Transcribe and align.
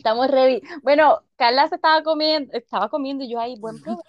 Estamos 0.00 0.28
ready. 0.30 0.62
Bueno, 0.82 1.20
Carla 1.36 1.68
se 1.68 1.74
estaba 1.74 2.02
comiendo, 2.02 2.50
estaba 2.56 2.88
comiendo 2.88 3.22
y 3.22 3.28
yo 3.30 3.38
ahí, 3.38 3.58
buen 3.58 3.78
provecho. 3.82 4.02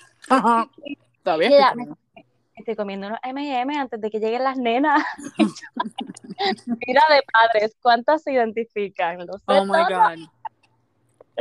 Está 1.18 1.36
bien. 1.36 1.52
Y 1.52 1.56
ella, 1.56 1.74
me- 1.76 2.24
estoy 2.56 2.78
comiendo 2.78 3.08
unos 3.08 3.20
M&M 3.24 3.78
antes 3.78 4.00
de 4.00 4.10
que 4.10 4.20
lleguen 4.22 4.46
las 4.46 4.56
nenas. 4.58 5.04
Mira 6.88 7.02
de 7.10 7.22
padres, 7.30 7.76
¿cuántas 7.82 8.24
se 8.24 8.32
identifican? 8.32 9.18
Lo 9.28 9.34
sé 9.34 9.44
Oh 9.48 9.66
my. 9.66 9.84
God. 9.90 10.30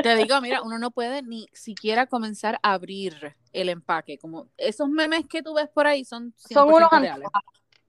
Te 0.02 0.16
digo, 0.16 0.40
mira, 0.40 0.62
uno 0.62 0.78
no 0.80 0.90
puede 0.90 1.22
ni 1.22 1.46
siquiera 1.52 2.06
comenzar 2.06 2.58
a 2.64 2.72
abrir 2.72 3.36
el 3.52 3.68
empaque. 3.68 4.18
Como 4.18 4.48
esos 4.56 4.88
memes 4.88 5.26
que 5.28 5.44
tú 5.44 5.54
ves 5.54 5.68
por 5.72 5.86
ahí 5.86 6.04
son 6.04 6.34
100% 6.38 6.54
Son 6.54 6.68
unos 6.74 6.90
reales. 6.90 7.28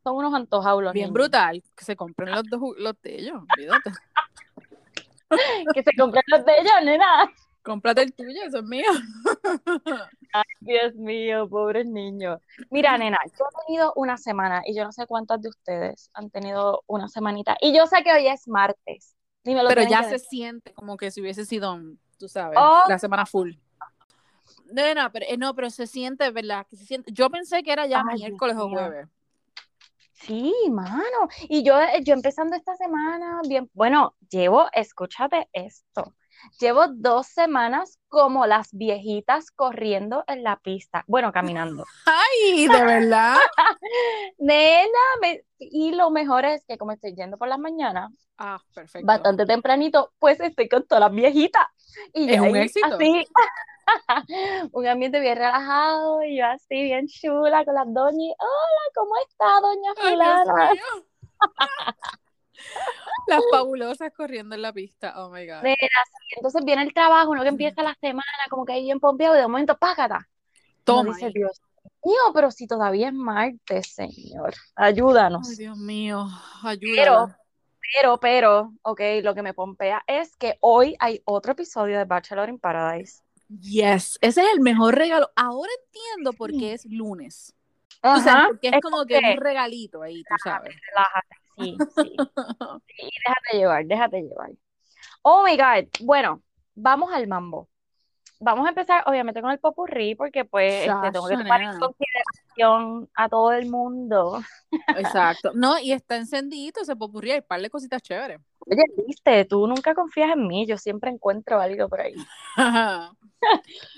Son 0.03 0.15
unos 0.15 0.33
antojados 0.35 0.83
los 0.83 0.93
Bien 0.93 1.05
niños. 1.05 1.13
brutal. 1.15 1.63
Que 1.75 1.85
se 1.85 1.95
compren 1.95 2.31
los, 2.31 2.43
dos, 2.43 2.61
los 2.77 3.01
de 3.01 3.15
ellos. 3.19 3.41
Olvídate. 3.57 3.91
Que 5.73 5.83
se 5.83 5.91
compren 5.97 6.23
los 6.27 6.45
de 6.45 6.53
ellos, 6.59 6.73
nena. 6.83 7.31
Cómprate 7.63 8.01
el 8.01 8.13
tuyo, 8.13 8.41
eso 8.43 8.57
es 8.59 8.63
mío. 8.63 8.87
Dios 10.61 10.95
mío, 10.95 11.47
pobres 11.49 11.85
niños. 11.85 12.39
Mira, 12.69 12.97
nena, 12.97 13.17
yo 13.37 13.45
he 13.45 13.65
tenido 13.65 13.93
una 13.95 14.17
semana 14.17 14.61
y 14.65 14.75
yo 14.75 14.83
no 14.83 14.91
sé 14.91 15.05
cuántas 15.05 15.41
de 15.41 15.49
ustedes 15.49 16.09
han 16.13 16.29
tenido 16.29 16.83
una 16.87 17.07
semanita. 17.07 17.57
Y 17.61 17.75
yo 17.75 17.85
sé 17.87 18.03
que 18.03 18.11
hoy 18.13 18.27
es 18.27 18.47
martes. 18.47 19.15
Pero 19.43 19.83
ya 19.83 20.03
se 20.03 20.11
decir. 20.11 20.27
siente 20.29 20.73
como 20.73 20.97
que 20.97 21.11
si 21.11 21.21
hubiese 21.21 21.45
sido, 21.45 21.79
tú 22.17 22.27
sabes, 22.27 22.57
Oh. 22.61 22.83
la 22.87 22.99
semana 22.99 23.25
full. 23.25 23.53
No, 24.71 24.93
no, 24.93 25.11
pero, 25.11 25.25
eh, 25.27 25.37
no, 25.37 25.53
pero 25.55 25.69
se 25.69 25.85
siente, 25.87 26.29
¿verdad? 26.31 26.65
Que 26.69 26.77
se 26.77 26.85
siente. 26.85 27.11
Yo 27.11 27.29
pensé 27.29 27.61
que 27.63 27.71
era 27.73 27.85
ya 27.87 28.03
Ay, 28.07 28.19
miércoles 28.19 28.55
o 28.57 28.69
jueves. 28.69 29.07
Sí, 30.21 30.53
mano. 30.69 31.27
Y 31.49 31.63
yo, 31.63 31.73
yo 32.03 32.13
empezando 32.13 32.55
esta 32.55 32.75
semana, 32.75 33.41
bien, 33.47 33.69
bueno, 33.73 34.15
llevo, 34.29 34.67
escúchate 34.73 35.49
esto, 35.53 36.13
llevo 36.59 36.87
dos 36.87 37.27
semanas 37.27 37.99
como 38.07 38.45
las 38.45 38.69
viejitas 38.71 39.51
corriendo 39.51 40.23
en 40.27 40.43
la 40.43 40.57
pista, 40.57 41.03
bueno, 41.07 41.31
caminando. 41.31 41.85
¡Ay, 42.05 42.67
de 42.67 42.85
verdad! 42.85 43.37
Nena, 44.37 44.99
me- 45.21 45.43
y 45.59 45.91
lo 45.91 46.09
mejor 46.09 46.45
es 46.45 46.65
que 46.65 46.77
como 46.77 46.91
estoy 46.91 47.15
yendo 47.15 47.37
por 47.37 47.47
las 47.47 47.59
mañanas, 47.59 48.11
ah, 48.37 48.59
perfecto. 48.73 49.05
bastante 49.05 49.45
tempranito, 49.45 50.11
pues 50.19 50.39
estoy 50.39 50.67
con 50.67 50.85
todas 50.87 51.01
las 51.01 51.11
viejitas. 51.11 51.67
Y 52.13 52.31
Es 52.31 52.39
un 52.39 52.55
éxito. 52.55 52.95
Así, 52.95 53.27
un 54.71 54.87
ambiente 54.87 55.19
bien 55.19 55.37
relajado, 55.37 56.23
y 56.23 56.37
yo 56.37 56.45
así, 56.45 56.83
bien 56.83 57.07
chula, 57.07 57.65
con 57.65 57.75
las 57.75 57.93
doñas, 57.93 58.35
hola, 58.39 58.83
¿cómo 58.95 59.11
está, 59.27 59.59
doña 59.61 59.91
Ay, 59.97 60.11
fulana? 60.11 60.71
Las 63.27 63.41
fabulosas 63.51 64.11
corriendo 64.15 64.55
en 64.55 64.61
la 64.61 64.73
pista. 64.73 65.13
Oh 65.23 65.29
my 65.29 65.45
God. 65.47 65.61
Sí, 65.63 65.75
Entonces 66.35 66.65
viene 66.65 66.81
el 66.83 66.93
trabajo, 66.93 67.31
uno 67.31 67.43
que 67.43 67.49
empieza 67.49 67.83
la 67.83 67.95
semana 68.01 68.25
como 68.49 68.65
que 68.65 68.73
ahí 68.73 68.83
bien 68.83 68.99
pompeado 68.99 69.35
y 69.35 69.39
de 69.39 69.47
momento, 69.47 69.77
págata. 69.77 70.27
Toma. 70.83 71.13
dice. 71.13 71.29
Dios 71.33 71.61
mío, 72.03 72.19
pero 72.33 72.49
si 72.51 72.67
todavía 72.67 73.09
es 73.09 73.13
martes, 73.13 73.93
Señor, 73.93 74.53
ayúdanos. 74.75 75.47
Ay, 75.49 75.55
Dios 75.55 75.77
mío. 75.77 76.27
Pero, 76.61 76.69
Ayúdala. 76.69 77.39
pero, 77.93 78.19
pero, 78.19 78.73
ok, 78.81 79.01
lo 79.21 79.35
que 79.35 79.43
me 79.43 79.53
pompea 79.53 80.03
es 80.07 80.35
que 80.37 80.57
hoy 80.61 80.95
hay 80.99 81.21
otro 81.25 81.51
episodio 81.51 81.97
de 81.99 82.05
Bachelor 82.05 82.49
in 82.49 82.59
Paradise. 82.59 83.21
Yes. 83.59 84.17
Ese 84.21 84.41
es 84.41 84.47
el 84.53 84.61
mejor 84.61 84.95
regalo. 84.95 85.29
Ahora 85.35 85.69
entiendo 85.85 86.33
por 86.33 86.51
qué 86.51 86.73
es 86.73 86.85
lunes. 86.85 87.53
Sabes, 88.01 88.25
Ajá, 88.25 88.45
porque 88.47 88.69
es, 88.69 88.73
es 88.73 88.81
como 88.81 89.05
que 89.05 89.15
porque- 89.15 89.31
un 89.33 89.37
regalito 89.37 90.01
ahí, 90.01 90.23
tú 90.23 90.35
sabes. 90.43 90.73
Relájate, 90.89 91.35
sí, 91.61 91.77
sí. 91.95 92.15
Sí, 92.87 93.09
déjate 93.25 93.57
llevar, 93.57 93.85
déjate 93.85 94.21
llevar. 94.21 94.51
Oh 95.21 95.43
my 95.43 95.55
God. 95.55 95.87
Bueno, 96.01 96.41
vamos 96.75 97.11
al 97.13 97.27
mambo. 97.27 97.67
Vamos 98.43 98.65
a 98.65 98.69
empezar, 98.69 99.03
obviamente, 99.05 99.39
con 99.39 99.51
el 99.51 99.59
popurrí, 99.59 100.15
porque 100.15 100.45
pues 100.45 100.87
este, 100.87 101.11
tengo 101.11 101.27
que 101.27 101.37
tomar 101.37 101.61
en 101.61 101.79
consideración 101.79 103.07
a 103.13 103.29
todo 103.29 103.51
el 103.51 103.69
mundo. 103.69 104.41
Exacto. 104.97 105.51
No, 105.53 105.77
y 105.77 105.91
está 105.91 106.15
encendidito, 106.15 106.83
se 106.83 106.95
puede 106.95 107.09
ocurrir, 107.09 107.31
hay 107.33 107.39
un 107.39 107.45
par 107.45 107.61
de 107.61 107.69
cositas 107.69 108.01
chéveres. 108.01 108.39
Oye, 108.65 108.81
viste, 109.05 109.45
tú 109.45 109.67
nunca 109.67 109.93
confías 109.93 110.31
en 110.31 110.47
mí, 110.47 110.65
yo 110.65 110.75
siempre 110.79 111.11
encuentro 111.11 111.59
algo 111.59 111.87
por 111.87 112.01
ahí. 112.01 112.15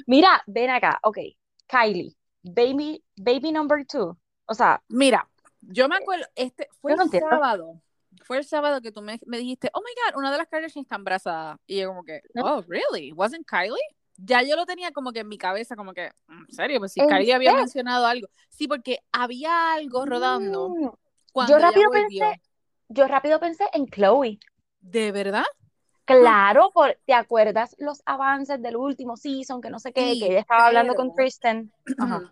Mira, 0.08 0.44
ven 0.46 0.72
acá, 0.72 1.00
ok, 1.04 1.20
Kylie, 1.66 2.14
baby, 2.42 3.02
baby 3.16 3.54
number 3.54 3.86
two. 3.86 4.18
O 4.46 4.54
sea, 4.54 4.84
Mira, 4.90 5.26
yo 5.70 5.88
me 5.90 5.96
acuerdo, 5.98 6.26
este 6.36 6.68
fue 6.82 6.92
no 6.92 7.04
el 7.04 7.08
entiendo. 7.08 7.30
sábado. 7.30 7.82
Fue 8.26 8.38
el 8.38 8.46
sábado 8.46 8.80
que 8.82 8.92
tú 8.92 9.02
me, 9.02 9.20
me 9.26 9.38
dijiste, 9.40 9.70
oh 9.74 9.82
my 9.82 9.92
God, 10.12 10.20
una 10.20 10.32
de 10.32 10.38
las 10.38 10.48
Kardashians 10.48 10.86
está 10.86 10.96
embarazada. 10.96 11.58
Y 11.66 11.80
yo 11.82 11.88
como 11.90 12.04
que, 12.04 12.22
oh, 12.42 12.64
really? 12.68 13.12
¿Wasn't 13.12 13.46
Kylie? 13.48 13.76
Ya 14.18 14.44
yo 14.44 14.56
lo 14.56 14.66
tenía 14.68 14.92
como 14.92 15.12
que 15.12 15.22
en 15.22 15.28
mi 15.28 15.38
cabeza, 15.40 15.76
como 15.76 15.94
que, 15.94 16.12
¿en 16.30 16.48
serio? 16.52 16.80
Pues 16.80 16.94
si 16.94 17.02
¿En 17.02 17.08
Kylie 17.10 17.34
había 17.34 17.54
mencionado 17.56 18.06
algo. 18.06 18.28
Sí, 18.50 18.68
porque 18.68 19.00
había 19.12 19.74
algo 19.74 20.06
rodando 20.06 20.70
mm, 20.70 20.90
cuando 21.32 21.54
yo 21.54 21.60
rápido 21.60 21.90
pensé, 21.90 22.42
yo 22.90 23.08
rápido 23.08 23.40
pensé 23.40 23.66
en 23.74 23.88
Chloe. 23.88 24.40
¿De 24.80 25.12
verdad? 25.12 25.46
Claro, 26.06 26.70
por, 26.72 26.98
¿te 27.06 27.14
acuerdas 27.14 27.76
los 27.80 28.04
avances 28.06 28.62
del 28.62 28.76
último 28.76 29.18
season, 29.18 29.62
que 29.62 29.70
no 29.72 29.80
sé 29.80 29.92
qué, 29.94 30.14
Sí, 30.14 30.20
que 30.20 30.26
ella 30.28 30.40
estaba 30.42 30.68
hablando 30.68 30.94
pero- 30.94 31.04
con 31.08 31.16
Tristan? 31.16 31.72
Ajá. 31.98 32.32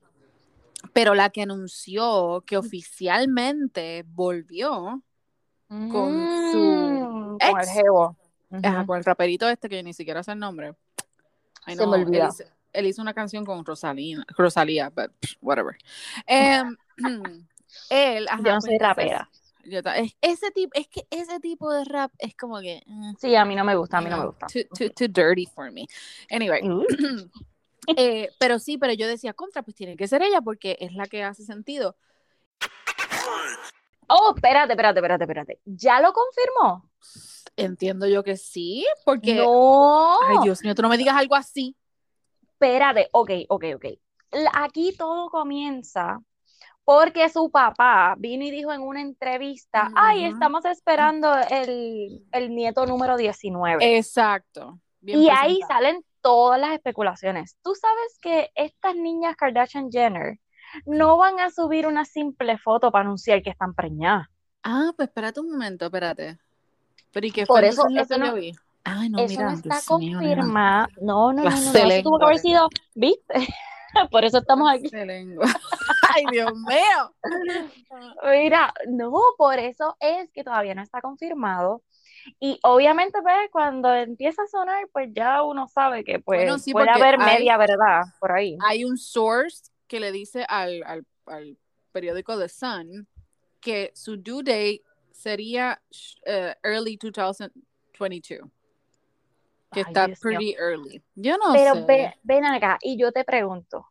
Pero 0.94 1.16
la 1.16 1.30
que 1.30 1.42
anunció 1.44 2.44
que 2.46 2.58
oficialmente 2.58 4.04
volvió 4.08 5.02
Con 5.90 6.28
su 6.52 6.60
Mm, 6.60 7.38
con 7.38 7.60
el 7.60 7.68
ex. 7.68 7.70
jevo. 7.74 8.18
Ajá, 8.64 8.78
Ujú. 8.80 8.88
con 8.88 8.98
el 8.98 9.06
raperito 9.06 9.48
este 9.50 9.70
que 9.70 9.82
ni 9.84 9.94
siquiera 9.94 10.22
sé 10.24 10.34
el 10.34 10.40
nombre. 10.40 10.76
I 11.68 11.76
Se 11.76 11.86
me. 11.88 12.02
Él 12.02 12.28
hizo, 12.28 12.44
él 12.74 12.88
hizo 12.88 13.02
una 13.02 13.14
canción 13.14 13.46
con 13.46 13.64
Rosalina, 13.66 14.26
Rosalía, 14.38 14.90
but 14.90 15.12
whatever. 15.42 15.78
Em, 16.26 16.76
él, 17.90 18.28
ajá, 18.30 18.44
Yo 18.44 18.54
no 18.54 18.60
pues 18.60 18.66
soy 18.66 18.78
rapera. 18.78 19.30
yo 19.64 19.80
ese 20.22 20.52
tipo, 20.52 20.72
es 20.74 20.88
que 20.88 21.06
ese 21.12 21.40
tipo 21.40 21.72
de 21.72 21.86
rap 21.86 22.12
es 22.18 22.36
como 22.36 22.60
que 22.60 22.82
mm, 22.88 23.14
Sí, 23.20 23.36
a 23.36 23.46
mí 23.46 23.56
no 23.56 23.64
me 23.64 23.76
gusta, 23.76 24.00
a 24.00 24.02
mí 24.02 24.10
no 24.10 24.18
me 24.18 24.24
know, 24.24 24.32
gusta. 24.32 24.48
Too, 24.48 24.64
too, 24.76 24.90
too 24.90 25.08
dirty 25.08 25.46
for 25.46 25.72
me. 25.72 25.88
Anyway, 26.30 26.62
Uh, 26.64 26.84
eh, 27.88 28.30
pero 28.40 28.60
sí, 28.60 28.78
pero 28.78 28.94
yo 28.94 29.08
decía 29.08 29.34
contra, 29.34 29.64
pues 29.64 29.76
tiene 29.76 29.96
que 29.96 30.08
ser 30.08 30.22
ella 30.22 30.42
porque 30.42 30.78
es 30.80 30.94
la 30.94 31.06
que 31.06 31.24
hace 31.24 31.44
sentido. 31.44 31.96
Oh, 34.08 34.34
espérate, 34.36 34.74
espérate, 34.74 35.00
espérate, 35.00 35.24
espérate. 35.24 35.60
¿Ya 35.66 36.02
lo 36.02 36.12
confirmó? 36.14 36.90
Entiendo 37.56 38.08
yo 38.08 38.24
que 38.24 38.38
sí, 38.38 38.86
porque 39.06 39.36
No. 39.36 40.20
ay 40.22 40.38
Dios 40.44 40.62
mío, 40.64 40.76
tú 40.76 40.82
no 40.82 40.90
me 40.90 40.98
digas 40.98 41.16
algo 41.16 41.36
así. 41.36 41.76
Espérate, 42.44 43.10
ok, 43.12 43.32
ok, 43.50 43.66
ok. 43.76 43.86
Aquí 44.54 44.96
todo 44.98 45.30
comienza 45.30 46.20
porque 46.84 47.30
su 47.30 47.50
papá 47.52 48.16
vino 48.18 48.44
y 48.44 48.52
dijo 48.52 48.72
en 48.74 48.82
una 48.82 49.02
entrevista, 49.02 49.92
ay, 49.96 50.26
estamos 50.26 50.66
esperando 50.66 51.34
el, 51.50 52.26
el 52.32 52.54
nieto 52.54 52.86
número 52.86 53.18
19. 53.18 53.98
Exacto. 53.98 54.80
Bien 55.00 55.20
y 55.20 55.30
ahí 55.30 55.60
salen 55.68 56.04
todas 56.22 56.60
las 56.60 56.72
especulaciones. 56.74 57.58
Tú 57.64 57.74
sabes 57.76 58.18
que 58.22 58.50
estas 58.56 58.96
niñas 58.96 59.36
Kardashian 59.36 59.92
Jenner 59.92 60.40
no 60.86 61.18
van 61.18 61.40
a 61.40 61.50
subir 61.50 61.88
una 61.88 62.06
simple 62.06 62.58
foto 62.58 62.92
para 62.92 63.04
anunciar 63.04 63.42
que 63.42 63.50
están 63.50 63.74
preñadas. 63.74 64.28
Ah, 64.64 64.92
pues 64.96 65.10
espérate 65.10 65.40
un 65.40 65.52
momento, 65.52 65.86
espérate. 65.86 66.38
Pero 67.12 67.28
¿y 67.28 67.32
qué 67.32 67.46
Por 67.46 67.60
fue 67.60 67.68
eso- 67.70 67.88
entonces 67.88 68.18
lo 68.18 68.26
eso 68.26 68.32
no- 68.32 68.36
yo 68.38 68.42
vi? 68.42 68.54
Ay, 68.84 69.10
no, 69.10 69.20
Eso 69.20 69.30
mira, 69.30 69.44
no 69.46 69.52
está 69.52 69.80
confirmado. 69.88 70.88
No, 71.02 71.34
no, 71.34 71.44
no, 71.44 71.50
no, 71.50 71.72
no, 71.74 71.80
Eso 71.90 72.04
tuvo 72.04 72.18
que 72.18 72.26
haber 72.26 72.38
sido, 72.40 72.68
¿viste? 72.96 73.34
Por 74.12 74.24
eso 74.26 74.38
estamos 74.40 74.72
aquí. 74.72 74.90
Ay, 76.16 76.24
Dios 76.32 76.52
mío. 76.56 77.14
Mira, 78.24 78.74
no, 78.88 79.12
por 79.38 79.60
eso 79.60 79.96
es 80.00 80.30
que 80.32 80.44
todavía 80.44 80.74
no 80.76 80.82
está 80.82 81.02
confirmado. 81.02 81.82
Y 82.40 82.60
obviamente, 82.64 83.22
pues, 83.22 83.50
cuando 83.52 83.94
empieza 83.94 84.44
a 84.44 84.48
sonar, 84.48 84.88
pues 84.92 85.10
ya 85.14 85.44
uno 85.44 85.68
sabe 85.68 86.04
que 86.04 86.20
pues 86.20 86.40
Bueno, 86.42 86.58
sí, 86.60 86.72
puede 86.72 86.90
haber 86.90 87.20
hay- 87.20 87.36
media 87.38 87.58
verdad 87.58 88.02
por 88.20 88.32
ahí. 88.32 88.58
Hay 88.64 88.84
un 88.86 88.98
source 88.98 89.72
que 89.88 90.00
le 90.00 90.12
dice 90.12 90.46
al, 90.48 90.84
al, 90.86 91.06
al 91.26 91.58
periódico 91.92 92.38
The 92.38 92.50
Sun 92.50 93.08
que 93.60 93.92
su 93.94 94.18
due 94.18 94.44
date 94.44 94.82
sería 95.12 95.82
eh, 96.26 96.56
early 96.64 96.98
2022. 96.98 98.50
Que 99.72 99.80
Ay, 99.82 99.86
está 99.88 100.08
Dios 100.08 100.20
pretty 100.20 100.54
early. 100.58 101.02
Yo 101.16 101.38
no 101.38 101.54
Pero 101.54 101.74
sé. 101.76 101.86
ve- 101.86 102.14
ven 102.24 102.46
acá 102.46 102.78
y 102.82 102.98
yo 102.98 103.12
te 103.12 103.24
pregunto, 103.24 103.88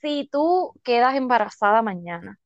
si 0.00 0.28
tú 0.30 0.72
quedas 0.82 1.14
embarazada 1.14 1.80
mañana 1.80 2.38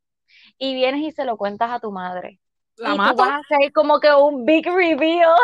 y 0.58 0.74
vienes 0.74 1.02
y 1.02 1.10
se 1.12 1.24
lo 1.24 1.36
cuentas 1.36 1.70
a 1.72 1.80
tu 1.80 1.90
madre 1.90 2.40
La 2.78 2.94
y 2.94 2.96
tú 2.96 3.16
vas 3.16 3.30
a 3.30 3.36
hacer 3.36 3.72
como 3.72 4.00
que 4.00 4.12
un 4.12 4.44
big 4.44 4.66
reveal 4.66 5.36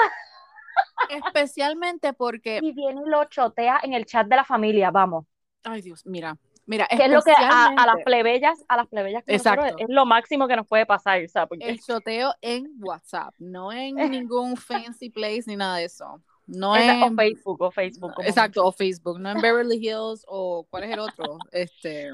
Especialmente 1.09 2.13
porque, 2.13 2.59
y 2.63 2.73
viene 2.73 3.03
y 3.05 3.09
lo 3.09 3.25
chotea 3.27 3.81
en 3.83 3.93
el 3.93 4.07
chat 4.07 4.27
de 4.27 4.37
la 4.37 4.45
familia, 4.45 4.91
vamos. 4.91 5.27
ay 5.63 5.83
Dios, 5.83 6.05
mira, 6.07 6.37
mira, 6.67 6.87
Que 6.89 7.05
es 7.05 7.11
lo 7.11 7.23
que 7.23 7.33
a, 7.33 7.67
a 7.67 7.87
las 7.87 8.03
plebeyas, 8.05 8.65
a 8.69 8.77
las 8.77 8.89
plebeyas 8.89 9.23
nosotros, 9.27 9.65
Exacto. 9.67 9.85
es 9.85 9.89
lo 9.89 10.05
máximo 10.07 10.49
que 10.49 10.57
nos 10.57 10.67
puede 10.67 10.87
pasar, 10.87 11.23
o 11.23 11.29
sea, 11.29 11.47
porque 11.47 11.69
el 11.69 11.81
choteo 11.81 12.35
en 12.41 12.67
WhatsApp, 12.81 13.35
no 13.39 13.73
en 13.73 13.97
ningún 14.11 14.57
fancy 14.57 15.11
place 15.11 15.45
ni 15.47 15.57
nada 15.57 15.77
de 15.77 15.85
eso. 15.85 16.21
No 16.47 16.73
o 16.73 16.77
en 16.77 17.17
Facebook, 17.17 17.63
o 17.63 17.71
Facebook. 17.71 18.13
exacto, 18.23 18.65
o 18.67 18.73
Facebook, 18.73 19.19
no 19.19 19.31
en 19.31 19.41
Beverly 19.41 19.77
Hills 19.77 20.25
o 20.29 20.67
¿cuál 20.69 20.85
es 20.85 20.91
el 20.91 20.99
otro? 20.99 21.39
Este. 21.53 22.11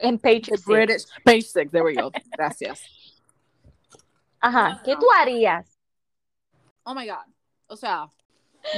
En 0.00 0.18
Page 0.18 0.44
Six. 0.44 0.64
British 0.64 1.06
Page 1.24 1.42
Six, 1.42 1.70
there 1.72 1.82
we 1.84 1.94
go. 1.94 2.10
Gracias. 2.36 2.80
Ajá, 4.46 4.82
¿qué 4.84 4.94
tú 4.96 5.06
harías? 5.16 5.78
Oh 6.82 6.94
my 6.94 7.06
god. 7.08 7.24
O 7.66 7.76
sea, 7.76 8.06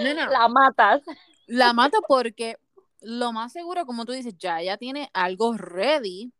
nena, 0.02 0.28
La 0.30 0.46
matas. 0.48 1.02
la 1.46 1.72
mata 1.72 1.98
porque 2.06 2.56
lo 3.00 3.32
más 3.32 3.52
seguro, 3.52 3.84
como 3.84 4.04
tú 4.04 4.12
dices, 4.12 4.36
ya 4.38 4.60
ella 4.60 4.76
tiene 4.76 5.10
algo 5.12 5.56
ready, 5.56 6.32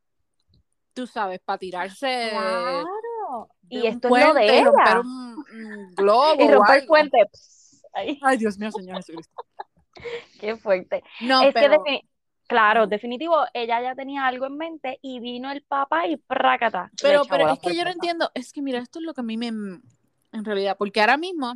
tú 0.95 1.07
sabes, 1.09 1.41
para 1.45 1.59
tirarse 1.59 2.29
Claro. 2.31 3.49
de 3.63 3.79
Y 3.79 3.87
esto 3.89 4.15
es 4.17 4.25
lo 4.27 4.33
de 4.35 4.47
y 4.61 4.65
romper 4.65 4.99
un, 4.99 5.45
un 5.53 5.95
globo 5.97 6.35
Y 6.41 6.51
romper 6.53 6.75
algo. 6.77 6.87
puente. 6.87 7.19
Ay, 7.93 8.19
Ay, 8.23 8.37
Dios 8.39 8.57
mío, 8.59 8.71
Señor 8.71 8.97
Jesucristo. 8.99 9.35
qué 10.41 10.57
fuerte. 10.57 11.03
No, 11.21 11.43
es 11.43 11.53
que, 11.55 11.61
pero 11.61 11.75
defini- 11.83 12.09
claro, 12.47 12.87
definitivo, 12.87 13.45
ella 13.53 13.81
ya 13.83 13.95
tenía 13.95 14.27
algo 14.27 14.47
en 14.47 14.57
mente 14.57 14.99
y 15.03 15.21
vino 15.21 15.51
el 15.51 15.63
papá 15.63 16.07
y 16.07 16.17
prácata. 16.17 16.91
Pero, 17.01 17.23
pero 17.29 17.51
es 17.51 17.59
que 17.59 17.75
yo 17.75 17.85
no 17.85 17.91
entiendo, 17.91 18.31
es 18.35 18.53
que 18.53 18.63
mira, 18.63 18.79
esto 18.79 18.99
es 18.99 19.05
lo 19.05 19.15
que 19.15 19.21
a 19.21 19.25
mí 19.25 19.37
me, 19.37 19.49
en 19.49 20.45
realidad, 20.45 20.77
porque 20.79 21.01
ahora 21.01 21.17
mismo 21.17 21.55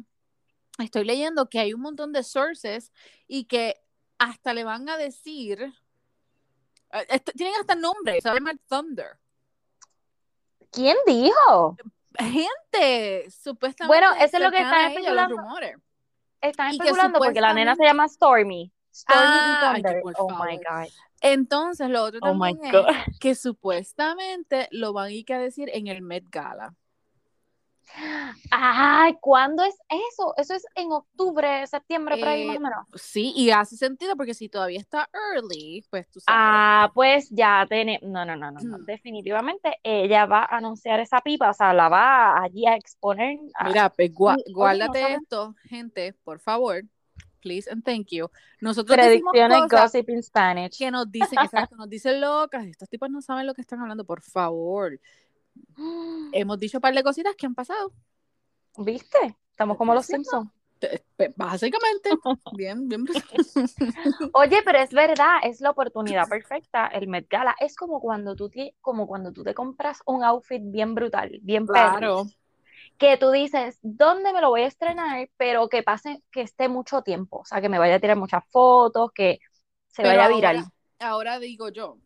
estoy 0.78 1.04
leyendo 1.04 1.48
que 1.48 1.58
hay 1.58 1.72
un 1.72 1.80
montón 1.80 2.12
de 2.12 2.22
sources 2.22 2.92
y 3.26 3.44
que 3.44 3.80
hasta 4.18 4.54
le 4.54 4.64
van 4.64 4.88
a 4.88 4.96
decir, 4.96 5.72
eh, 6.92 7.20
tienen 7.36 7.54
hasta 7.60 7.74
nombre, 7.74 8.20
se 8.20 8.32
llama 8.32 8.52
Thunder. 8.68 9.18
¿Quién 10.70 10.96
dijo? 11.06 11.76
Gente, 12.18 13.30
supuestamente. 13.30 13.86
Bueno, 13.86 14.12
eso 14.22 14.36
es 14.36 14.42
lo 14.42 14.50
que 14.50 14.58
están 14.58 14.82
los 14.84 14.92
especulando. 14.92 15.36
rumores. 15.36 15.76
Están 16.40 16.70
especulando 16.70 17.18
porque 17.18 17.40
la 17.40 17.52
nena 17.52 17.76
se 17.76 17.84
llama 17.84 18.08
Stormy. 18.08 18.72
Stormy 18.92 19.22
Ah, 19.24 19.74
y 19.78 19.82
Thunder. 19.82 20.02
oh 20.18 20.28
my. 20.30 20.56
God. 20.56 20.88
Entonces, 21.22 21.88
lo 21.90 22.04
otro 22.04 22.20
Oh 22.22 22.34
God. 22.34 22.46
es 22.46 22.60
que 23.20 23.34
supuestamente 23.34 24.68
lo 24.70 24.92
van 24.92 25.06
a 25.06 25.10
ir 25.12 25.32
a 25.32 25.38
decir 25.38 25.70
en 25.72 25.86
el 25.86 26.02
Met 26.02 26.24
Gala. 26.30 26.74
Ay, 28.52 29.16
¿cuándo 29.20 29.64
es 29.64 29.76
eso? 29.88 30.32
Eso 30.36 30.54
es 30.54 30.64
en 30.76 30.92
octubre, 30.92 31.66
septiembre, 31.66 32.18
por 32.18 32.28
ahí 32.28 32.42
Eh, 32.42 32.46
más 32.46 32.56
o 32.56 32.60
menos. 32.60 32.86
Sí, 32.94 33.32
y 33.36 33.50
hace 33.50 33.76
sentido 33.76 34.16
porque 34.16 34.34
si 34.34 34.48
todavía 34.48 34.78
está 34.78 35.08
early, 35.34 35.84
pues 35.90 36.08
tú 36.08 36.20
sabes. 36.20 36.38
Ah, 36.40 36.90
pues 36.94 37.28
ya 37.30 37.66
tiene. 37.68 37.98
No, 38.02 38.24
no, 38.24 38.36
no, 38.36 38.50
no, 38.52 38.60
no. 38.60 38.78
Mm. 38.78 38.84
Definitivamente 38.84 39.76
ella 39.82 40.26
va 40.26 40.42
a 40.42 40.56
anunciar 40.58 41.00
esa 41.00 41.20
pipa, 41.20 41.50
o 41.50 41.54
sea, 41.54 41.72
la 41.74 41.88
va 41.88 42.40
allí 42.42 42.66
a 42.66 42.76
exponer. 42.76 43.38
a- 43.54 43.68
Mira, 43.68 43.90
pues, 43.90 44.12
gua- 44.12 44.36
Sí, 44.36 44.42
oye, 44.46 44.54
guárdate 44.54 45.02
no 45.02 45.08
esto, 45.08 45.54
gente, 45.64 46.12
por 46.24 46.38
favor. 46.40 46.82
Please 47.40 47.70
and 47.70 47.82
thank 47.84 48.08
you. 48.10 48.30
Nosotros 48.60 48.96
predicciones 48.96 49.68
gossip 49.68 50.08
in 50.10 50.22
Spanish. 50.22 50.78
que 50.78 50.90
nos 50.90 51.10
dicen, 51.10 51.38
exacto, 51.44 51.76
nos 51.76 51.88
dicen 51.88 52.20
locas. 52.20 52.66
Estos 52.66 52.88
tipos 52.88 53.10
no 53.10 53.22
saben 53.22 53.46
lo 53.46 53.54
que 53.54 53.62
están 53.62 53.80
hablando, 53.80 54.04
por 54.04 54.20
favor. 54.20 55.00
Hemos 56.32 56.58
dicho 56.58 56.78
un 56.78 56.82
par 56.82 56.94
de 56.94 57.02
cositas 57.02 57.34
que 57.36 57.46
han 57.46 57.54
pasado. 57.54 57.92
¿Viste? 58.76 59.36
Estamos 59.50 59.76
como 59.76 59.94
los 59.94 60.06
Simpsons. 60.06 60.50
Básicamente, 61.36 62.10
bien, 62.56 62.88
bien. 62.88 63.04
Oye, 64.32 64.62
pero 64.64 64.78
es 64.78 64.90
verdad, 64.90 65.36
es 65.42 65.60
la 65.60 65.70
oportunidad 65.70 66.28
perfecta, 66.28 66.86
el 66.86 67.08
Met 67.08 67.28
Gala. 67.28 67.54
Es 67.60 67.76
como 67.76 68.00
cuando 68.00 68.34
tú 68.34 68.48
te, 68.48 68.74
como 68.80 69.06
cuando 69.06 69.32
tú 69.32 69.42
te 69.42 69.52
compras 69.54 70.00
un 70.06 70.24
outfit 70.24 70.62
bien 70.64 70.94
brutal, 70.94 71.38
bien 71.42 71.66
Claro. 71.66 72.26
Que 73.00 73.16
tú 73.16 73.30
dices, 73.32 73.78
¿dónde 73.82 74.32
me 74.32 74.40
lo 74.42 74.50
voy 74.50 74.60
a 74.62 74.66
estrenar? 74.66 75.28
Pero 75.38 75.68
que 75.68 75.82
pase, 75.82 76.22
que 76.30 76.42
esté 76.42 76.68
mucho 76.68 77.02
tiempo, 77.02 77.38
o 77.38 77.44
sea, 77.44 77.60
que 77.60 77.68
me 77.70 77.78
vaya 77.78 77.96
a 77.96 77.98
tirar 78.00 78.16
muchas 78.16 78.44
fotos, 78.50 79.10
que 79.12 79.40
se 79.88 80.02
Pero 80.02 80.10
vaya 80.10 80.24
ahora- 80.24 80.36
viral. 80.36 80.64
Ahora 81.00 81.38
digo 81.38 81.70
yo, 81.70 81.96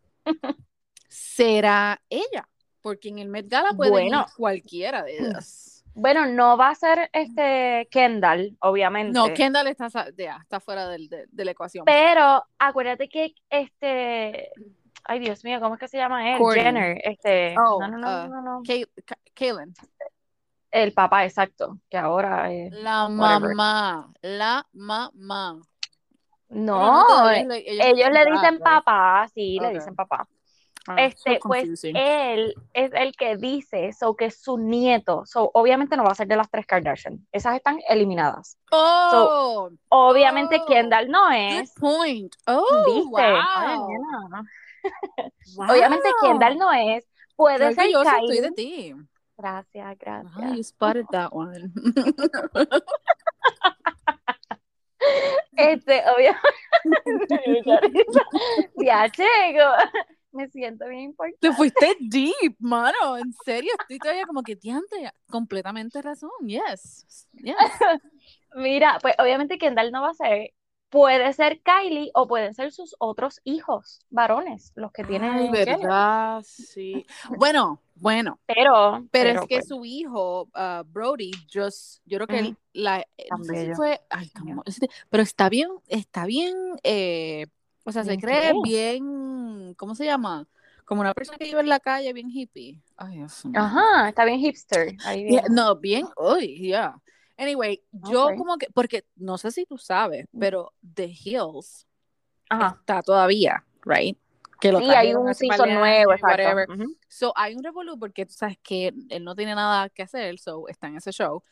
¿será 1.09 2.01
ella? 2.09 2.47
Porque 2.81 3.09
en 3.09 3.19
el 3.19 3.27
Met 3.27 3.47
Gala 3.49 3.73
puede 3.75 3.91
Bueno. 3.91 4.21
ir 4.27 4.33
cualquiera 4.37 5.03
de 5.03 5.17
ellas. 5.17 5.83
Bueno, 5.93 6.25
no 6.25 6.57
va 6.57 6.69
a 6.69 6.75
ser 6.75 7.09
este 7.13 7.87
Kendall, 7.89 8.57
obviamente. 8.59 9.11
No, 9.17 9.33
Kendall 9.33 9.67
está, 9.67 9.87
ya, 10.17 10.39
está 10.41 10.59
fuera 10.59 10.87
del- 10.89 11.07
de, 11.09 11.25
de 11.29 11.45
la 11.45 11.51
ecuación. 11.51 11.85
Pero 11.85 12.43
acuérdate 12.59 13.07
que 13.07 13.33
este, 13.49 14.51
ay 15.05 15.19
Dios 15.19 15.43
mío, 15.45 15.59
¿cómo 15.61 15.75
es 15.75 15.79
que 15.79 15.87
se 15.87 15.97
llama 15.97 16.33
él? 16.35 16.39
Jenner, 16.53 16.99
este, 17.03 17.55
Oh, 17.57 17.79
no, 17.79 17.87
no, 17.87 17.97
no, 17.97 18.07
ah, 18.07 18.27
no, 18.29 18.41
no, 18.41 18.61
Kay- 18.65 18.85
Ka- 19.05 19.17
Kaylin. 19.33 19.73
El 20.83 20.93
papá, 20.93 21.23
exacto, 21.25 21.77
que 21.89 21.97
ahora 21.97 22.51
es, 22.51 22.71
La 22.73 23.07
Whatever. 23.07 23.55
mamá, 23.55 24.11
la 24.21 24.65
mamá. 24.73 25.61
No, 26.49 27.29
eh, 27.31 27.47
ellos 27.65 28.09
le 28.11 28.25
dicen 28.31 28.55
right? 28.55 28.63
papá, 28.63 29.27
sí, 29.33 29.57
le 29.59 29.73
dicen 29.73 29.95
papá. 29.95 30.27
Ah, 30.87 30.97
Este, 31.01 31.39
so 31.41 31.47
pues 31.49 31.83
él 31.83 32.53
es 32.73 32.91
el 32.93 33.15
que 33.15 33.37
dice, 33.37 33.91
so 33.91 34.15
que 34.15 34.25
es 34.25 34.39
su 34.39 34.57
nieto, 34.59 35.25
so 35.25 35.49
obviamente 35.55 35.97
no 35.97 36.03
va 36.03 36.11
a 36.11 36.15
ser 36.15 36.27
de 36.27 36.35
las 36.35 36.49
tres 36.51 36.67
Kardashian, 36.67 37.25
esas 37.31 37.55
están 37.55 37.79
eliminadas. 37.89 38.59
Oh, 38.71 39.69
Obviamente 39.89 40.61
Oh, 40.61 40.65
Kendall 40.67 41.09
no 41.09 41.25
good 41.29 41.61
es, 41.61 41.73
point. 41.73 42.35
Oh, 42.45 42.83
¿viste? 42.85 43.31
Wow. 43.31 43.87
Wow. 45.55 45.71
Obviamente 45.71 46.09
Kendall 46.21 46.57
no 46.59 46.71
es, 46.71 47.07
puede 47.35 47.73
ser 47.73 47.87
Kylie. 47.91 48.41
de 48.41 48.51
ti. 48.51 48.93
Gracias, 49.37 49.97
gracias. 49.99 50.55
you 50.55 50.63
spotted 50.63 51.05
that 51.11 51.33
one. 51.33 51.71
Este, 55.55 56.03
obviamente. 56.09 56.39
Ya, 58.77 59.09
chico. 59.09 60.05
Me 60.31 60.49
siento 60.49 60.87
bien 60.87 61.01
importante. 61.01 61.39
Te 61.39 61.53
fuiste 61.53 61.95
deep, 62.01 62.55
mano. 62.59 63.17
En 63.17 63.31
serio, 63.45 63.71
estoy 63.79 63.99
todavía 63.99 64.25
como 64.25 64.43
que 64.43 64.55
diante. 64.55 65.09
Completamente 65.29 66.01
razón. 66.01 66.29
Yes. 66.45 67.27
Yes. 67.33 67.55
Mira, 68.55 68.99
pues 69.01 69.15
obviamente 69.17 69.57
Kendall 69.57 69.91
no 69.91 70.01
va 70.01 70.09
a 70.09 70.13
ser. 70.13 70.51
Puede 70.89 71.33
ser 71.33 71.61
Kylie 71.61 72.11
o 72.13 72.27
pueden 72.27 72.53
ser 72.53 72.71
sus 72.71 72.95
otros 72.99 73.41
hijos 73.43 73.99
varones, 74.09 74.71
los 74.75 74.91
que 74.91 75.03
tienen 75.03 75.31
Ay, 75.31 75.49
verdad, 75.51 76.41
sí. 76.45 77.05
Bueno, 77.37 77.81
bueno. 77.95 78.39
Pero, 78.45 79.05
Pero, 79.11 79.31
es 79.41 79.47
que 79.47 79.55
pues, 79.57 79.67
su 79.67 79.83
hijo, 79.83 80.49
ah, 80.53 80.83
Brody, 80.85 81.31
just, 81.53 81.99
yo 82.05 82.17
creo 82.17 82.27
que 82.27 82.39
él, 82.39 82.57
la, 82.73 82.99
eh, 83.17 83.27
no 83.31 83.43
sé 83.43 83.55
si 83.57 83.73
fue, 83.73 84.01
ay, 84.09 84.29
cómo- 84.29 84.63
este- 84.65 84.89
pero 85.09 85.23
está 85.23 85.49
bien, 85.49 85.69
está 85.87 86.25
bien, 86.25 86.55
eh, 86.83 87.47
o 87.83 87.91
sea, 87.91 88.03
se 88.03 88.09
¿Bien 88.11 88.21
cree 88.21 88.53
bien, 88.63 89.73
¿cómo 89.75 89.95
se 89.95 90.05
llama? 90.05 90.47
Como 90.85 91.01
una 91.01 91.13
persona 91.13 91.37
que 91.37 91.45
vive 91.45 91.61
en 91.61 91.69
la 91.69 91.79
calle, 91.79 92.13
bien 92.13 92.29
hippie. 92.29 92.81
Ay, 92.97 93.15
Dios 93.17 93.45
mío. 93.45 93.59
Ajá, 93.59 94.09
está 94.09 94.25
bien 94.25 94.39
hipster. 94.39 94.95
Ahí 95.05 95.23
Yeah, 95.23 95.41
bien. 95.41 95.55
no, 95.55 95.75
bien, 95.75 96.05
uy, 96.17 96.57
yeah. 96.59 96.95
Anyway, 97.37 97.83
yo 97.91 98.33
como 98.37 98.57
que, 98.57 98.67
porque 98.73 99.05
no 99.15 99.37
sé 99.37 99.51
si 99.51 99.65
tú 99.65 99.77
sabes, 99.77 100.25
pero 100.37 100.73
The 100.93 101.05
Hills 101.07 101.85
Ajá. 102.49 102.77
está 102.79 103.01
todavía, 103.01 103.65
right? 103.83 104.17
Que 104.61 104.71
lo 104.71 104.79
Sí, 104.79 104.85
hay 104.85 105.13
un 105.13 105.25
de 105.25 105.73
nuevo, 105.73 106.13
exacto. 106.13 106.49
So, 107.09 107.33
hay 107.35 107.55
un 107.55 107.63
revolú 107.63 107.99
porque 107.99 108.25
tú 108.25 108.33
sabes 108.33 108.57
que 108.63 108.93
él 109.09 109.23
no 109.23 109.35
tiene 109.35 109.53
nada 109.53 109.89
que 109.89 110.03
hacer, 110.03 110.39
so 110.39 110.67
está 110.67 110.87
en 110.87 110.97
ese 110.97 111.11
show. 111.11 111.43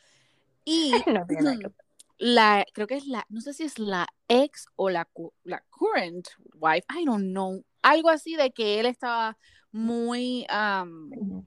Y 0.63 0.91
No 1.07 1.25
tiene 1.25 1.43
nada 1.43 1.57
que 1.57 1.67
ver. 1.67 1.75
la, 2.17 2.65
creo 2.73 2.87
que 2.87 2.95
es 2.95 3.07
la, 3.07 3.25
no 3.29 3.41
sé 3.41 3.53
si 3.53 3.63
es 3.63 3.77
la 3.79 4.07
ex 4.29 4.67
o 4.75 4.89
la, 4.89 5.09
la 5.43 5.63
current 5.69 6.29
wife, 6.55 6.85
I 6.89 7.05
don't 7.05 7.31
know, 7.31 7.63
algo 7.81 8.09
así 8.09 8.35
de 8.37 8.51
que 8.51 8.79
él 8.79 8.85
estaba 8.85 9.37
muy 9.71 10.45
um. 10.49 11.45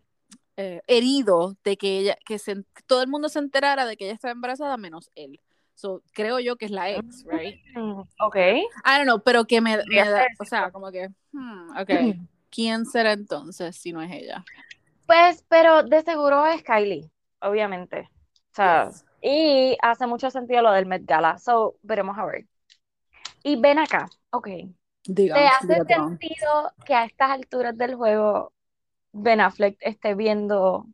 Eh, 0.57 0.81
herido 0.87 1.57
de 1.65 1.77
que 1.77 1.99
ella, 1.99 2.17
que 2.27 2.39
se- 2.39 2.65
todo 2.87 3.03
el 3.03 3.09
mundo 3.09 3.29
se 3.29 3.39
enterara 3.39 3.85
de 3.87 3.97
que 3.97 4.05
ella 4.05 4.15
estaba 4.15 4.33
embarazada 4.33 4.77
menos 4.77 5.11
él. 5.15 5.41
So, 5.75 6.03
creo 6.15 6.39
yo 6.41 6.57
que 6.57 6.65
es 6.65 6.71
la 6.71 6.91
ex, 6.91 7.25
right? 7.27 7.57
Mm, 7.75 8.01
Ok. 8.21 8.37
I 8.37 8.63
don't 8.97 9.05
know, 9.05 9.21
pero 9.23 9.45
que 9.45 9.61
me, 9.61 9.77
da, 9.77 10.27
o 10.39 10.45
sea, 10.47 10.71
como 10.71 10.91
que, 10.91 11.09
hmm, 11.33 11.77
ok, 11.79 11.91
¿quién 12.51 12.87
será 12.87 13.13
entonces 13.13 13.77
si 13.77 13.93
no 13.93 14.01
es 14.01 14.11
ella? 14.11 14.43
Pues, 15.07 15.45
pero 15.49 15.83
de 15.83 16.01
seguro 16.03 16.47
es 16.47 16.63
Kylie, 16.63 17.11
obviamente. 17.41 18.09
O 18.53 18.55
sea, 18.55 18.87
Yes. 18.89 19.05
y 19.21 19.77
hace 19.83 20.07
mucho 20.07 20.31
sentido 20.31 20.63
lo 20.63 20.73
del 20.73 20.87
Met 20.87 21.05
Gala. 21.05 21.37
So, 21.39 21.77
veremos 21.83 22.17
a 22.17 22.25
ver. 22.25 22.47
Y 23.43 23.57
ven 23.61 23.79
acá, 23.79 24.09
ok. 24.31 24.49
Diga, 25.05 25.35
¿Te 25.35 25.47
hace 25.47 25.85
sentido 25.85 26.73
que 26.85 26.95
a 26.95 27.05
estas 27.05 27.31
alturas 27.31 27.77
del 27.77 27.95
juego 27.95 28.53
Ben 29.19 29.41
Affleck 29.41 29.77
esté 29.81 30.15
viendo 30.15 30.87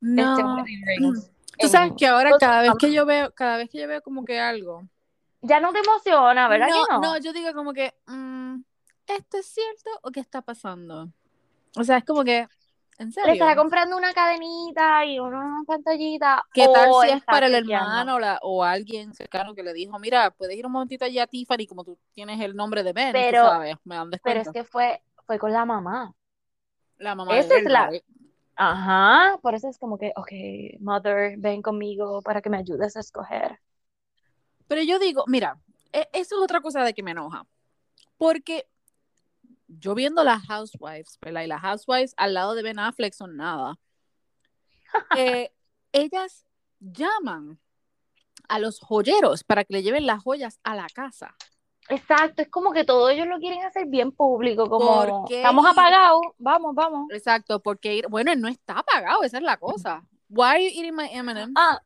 este 0.00 0.42
No. 0.42 0.64
Rings? 0.64 1.30
Tú 1.58 1.68
sabes 1.68 1.92
que 1.98 2.06
ahora 2.06 2.30
cada 2.38 2.62
vez 2.62 2.72
que 2.78 2.92
yo 2.92 3.04
veo, 3.04 3.32
cada 3.34 3.56
vez 3.56 3.68
que 3.68 3.78
yo 3.80 3.88
veo 3.88 4.00
como 4.02 4.24
que 4.24 4.38
algo, 4.38 4.82
Ya 5.42 5.60
no 5.60 5.72
te 5.72 5.80
emociona, 5.80 6.48
¿verdad 6.48 6.68
no, 6.68 6.74
que 6.86 6.92
no? 6.92 7.00
no, 7.00 7.18
yo 7.18 7.32
digo 7.32 7.52
como 7.52 7.72
que, 7.72 7.94
mm, 8.06 8.60
¿esto 9.08 9.38
es 9.38 9.46
cierto 9.46 9.90
o 10.02 10.10
qué 10.12 10.20
está 10.20 10.40
pasando? 10.42 11.08
O 11.76 11.82
sea, 11.84 11.98
es 11.98 12.04
como 12.04 12.22
que 12.24 12.46
¿En 13.00 13.06
Le 13.08 13.12
serio? 13.12 13.32
estará 13.34 13.54
comprando 13.54 13.96
una 13.96 14.12
cadenita 14.12 15.04
y 15.04 15.20
una 15.20 15.62
pantallita. 15.64 16.42
¿Qué 16.52 16.66
tal 16.72 16.90
si 17.02 17.10
es 17.10 17.22
para 17.24 17.46
el 17.46 17.54
hermano 17.54 18.16
o, 18.16 18.18
la- 18.18 18.40
o 18.42 18.64
alguien 18.64 19.14
cercano 19.14 19.54
que 19.54 19.62
le 19.62 19.72
dijo, 19.72 19.96
mira, 20.00 20.32
puedes 20.32 20.56
ir 20.56 20.66
un 20.66 20.72
momentito 20.72 21.04
allá 21.04 21.22
a 21.22 21.26
Tiffany, 21.28 21.66
como 21.68 21.84
tú 21.84 21.96
tienes 22.12 22.40
el 22.40 22.56
nombre 22.56 22.82
de 22.82 22.92
Ben, 22.92 23.12
Pero- 23.12 23.42
tú 23.42 23.48
sabes, 23.50 23.76
me 23.84 23.94
dan 23.94 24.10
Pero 24.22 24.40
es 24.40 24.50
que 24.50 24.64
fue, 24.64 25.00
fue 25.26 25.38
con 25.38 25.52
la 25.52 25.64
mamá. 25.64 26.12
La 26.98 27.14
mamá 27.14 27.34
de 27.34 27.40
esa 27.40 27.56
es 27.56 27.66
él, 27.66 27.72
la-? 27.72 27.90
Ajá, 28.56 29.38
por 29.40 29.54
eso 29.54 29.68
es 29.68 29.78
como 29.78 29.98
que, 29.98 30.12
ok, 30.16 30.80
mother, 30.80 31.36
ven 31.38 31.62
conmigo 31.62 32.22
para 32.22 32.42
que 32.42 32.50
me 32.50 32.56
ayudes 32.56 32.96
a 32.96 33.00
escoger. 33.00 33.60
Pero 34.66 34.82
yo 34.82 34.98
digo, 34.98 35.24
mira, 35.28 35.58
e- 35.92 36.08
eso 36.12 36.36
es 36.36 36.42
otra 36.42 36.60
cosa 36.60 36.82
de 36.82 36.92
que 36.92 37.02
me 37.02 37.12
enoja. 37.12 37.46
Porque 38.16 38.66
yo 39.68 39.94
viendo 39.94 40.24
las 40.24 40.44
Housewives, 40.46 41.18
¿verdad? 41.20 41.42
Y 41.42 41.46
las 41.46 41.60
Housewives 41.60 42.14
al 42.16 42.34
lado 42.34 42.54
de 42.54 42.62
Ben 42.62 42.78
Affleck 42.78 43.14
son 43.14 43.36
nada. 43.36 43.78
eh, 45.16 45.52
ellas 45.92 46.44
llaman 46.80 47.60
a 48.48 48.58
los 48.58 48.80
joyeros 48.80 49.44
para 49.44 49.64
que 49.64 49.74
le 49.74 49.82
lleven 49.82 50.06
las 50.06 50.22
joyas 50.22 50.58
a 50.64 50.74
la 50.74 50.86
casa. 50.92 51.36
Exacto, 51.90 52.42
es 52.42 52.48
como 52.48 52.72
que 52.72 52.84
todos 52.84 53.10
ellos 53.10 53.26
lo 53.26 53.38
quieren 53.38 53.64
hacer 53.64 53.86
bien 53.86 54.12
público, 54.12 54.68
como 54.68 55.04
¿Por 55.04 55.28
qué 55.28 55.38
estamos 55.38 55.64
ir? 55.64 55.70
apagados, 55.70 56.20
vamos, 56.38 56.74
vamos. 56.74 57.10
Exacto, 57.10 57.60
porque 57.60 57.94
ir, 57.94 58.08
bueno, 58.08 58.32
él 58.32 58.40
no 58.40 58.48
está 58.48 58.82
pagado, 58.82 59.22
esa 59.22 59.38
es 59.38 59.42
la 59.42 59.56
cosa. 59.56 60.04
Why 60.28 60.44
are 60.44 60.62
you 60.62 60.68
eating 60.68 60.94
my 60.94 61.08
M&M? 61.10 61.52
Ah, 61.56 61.80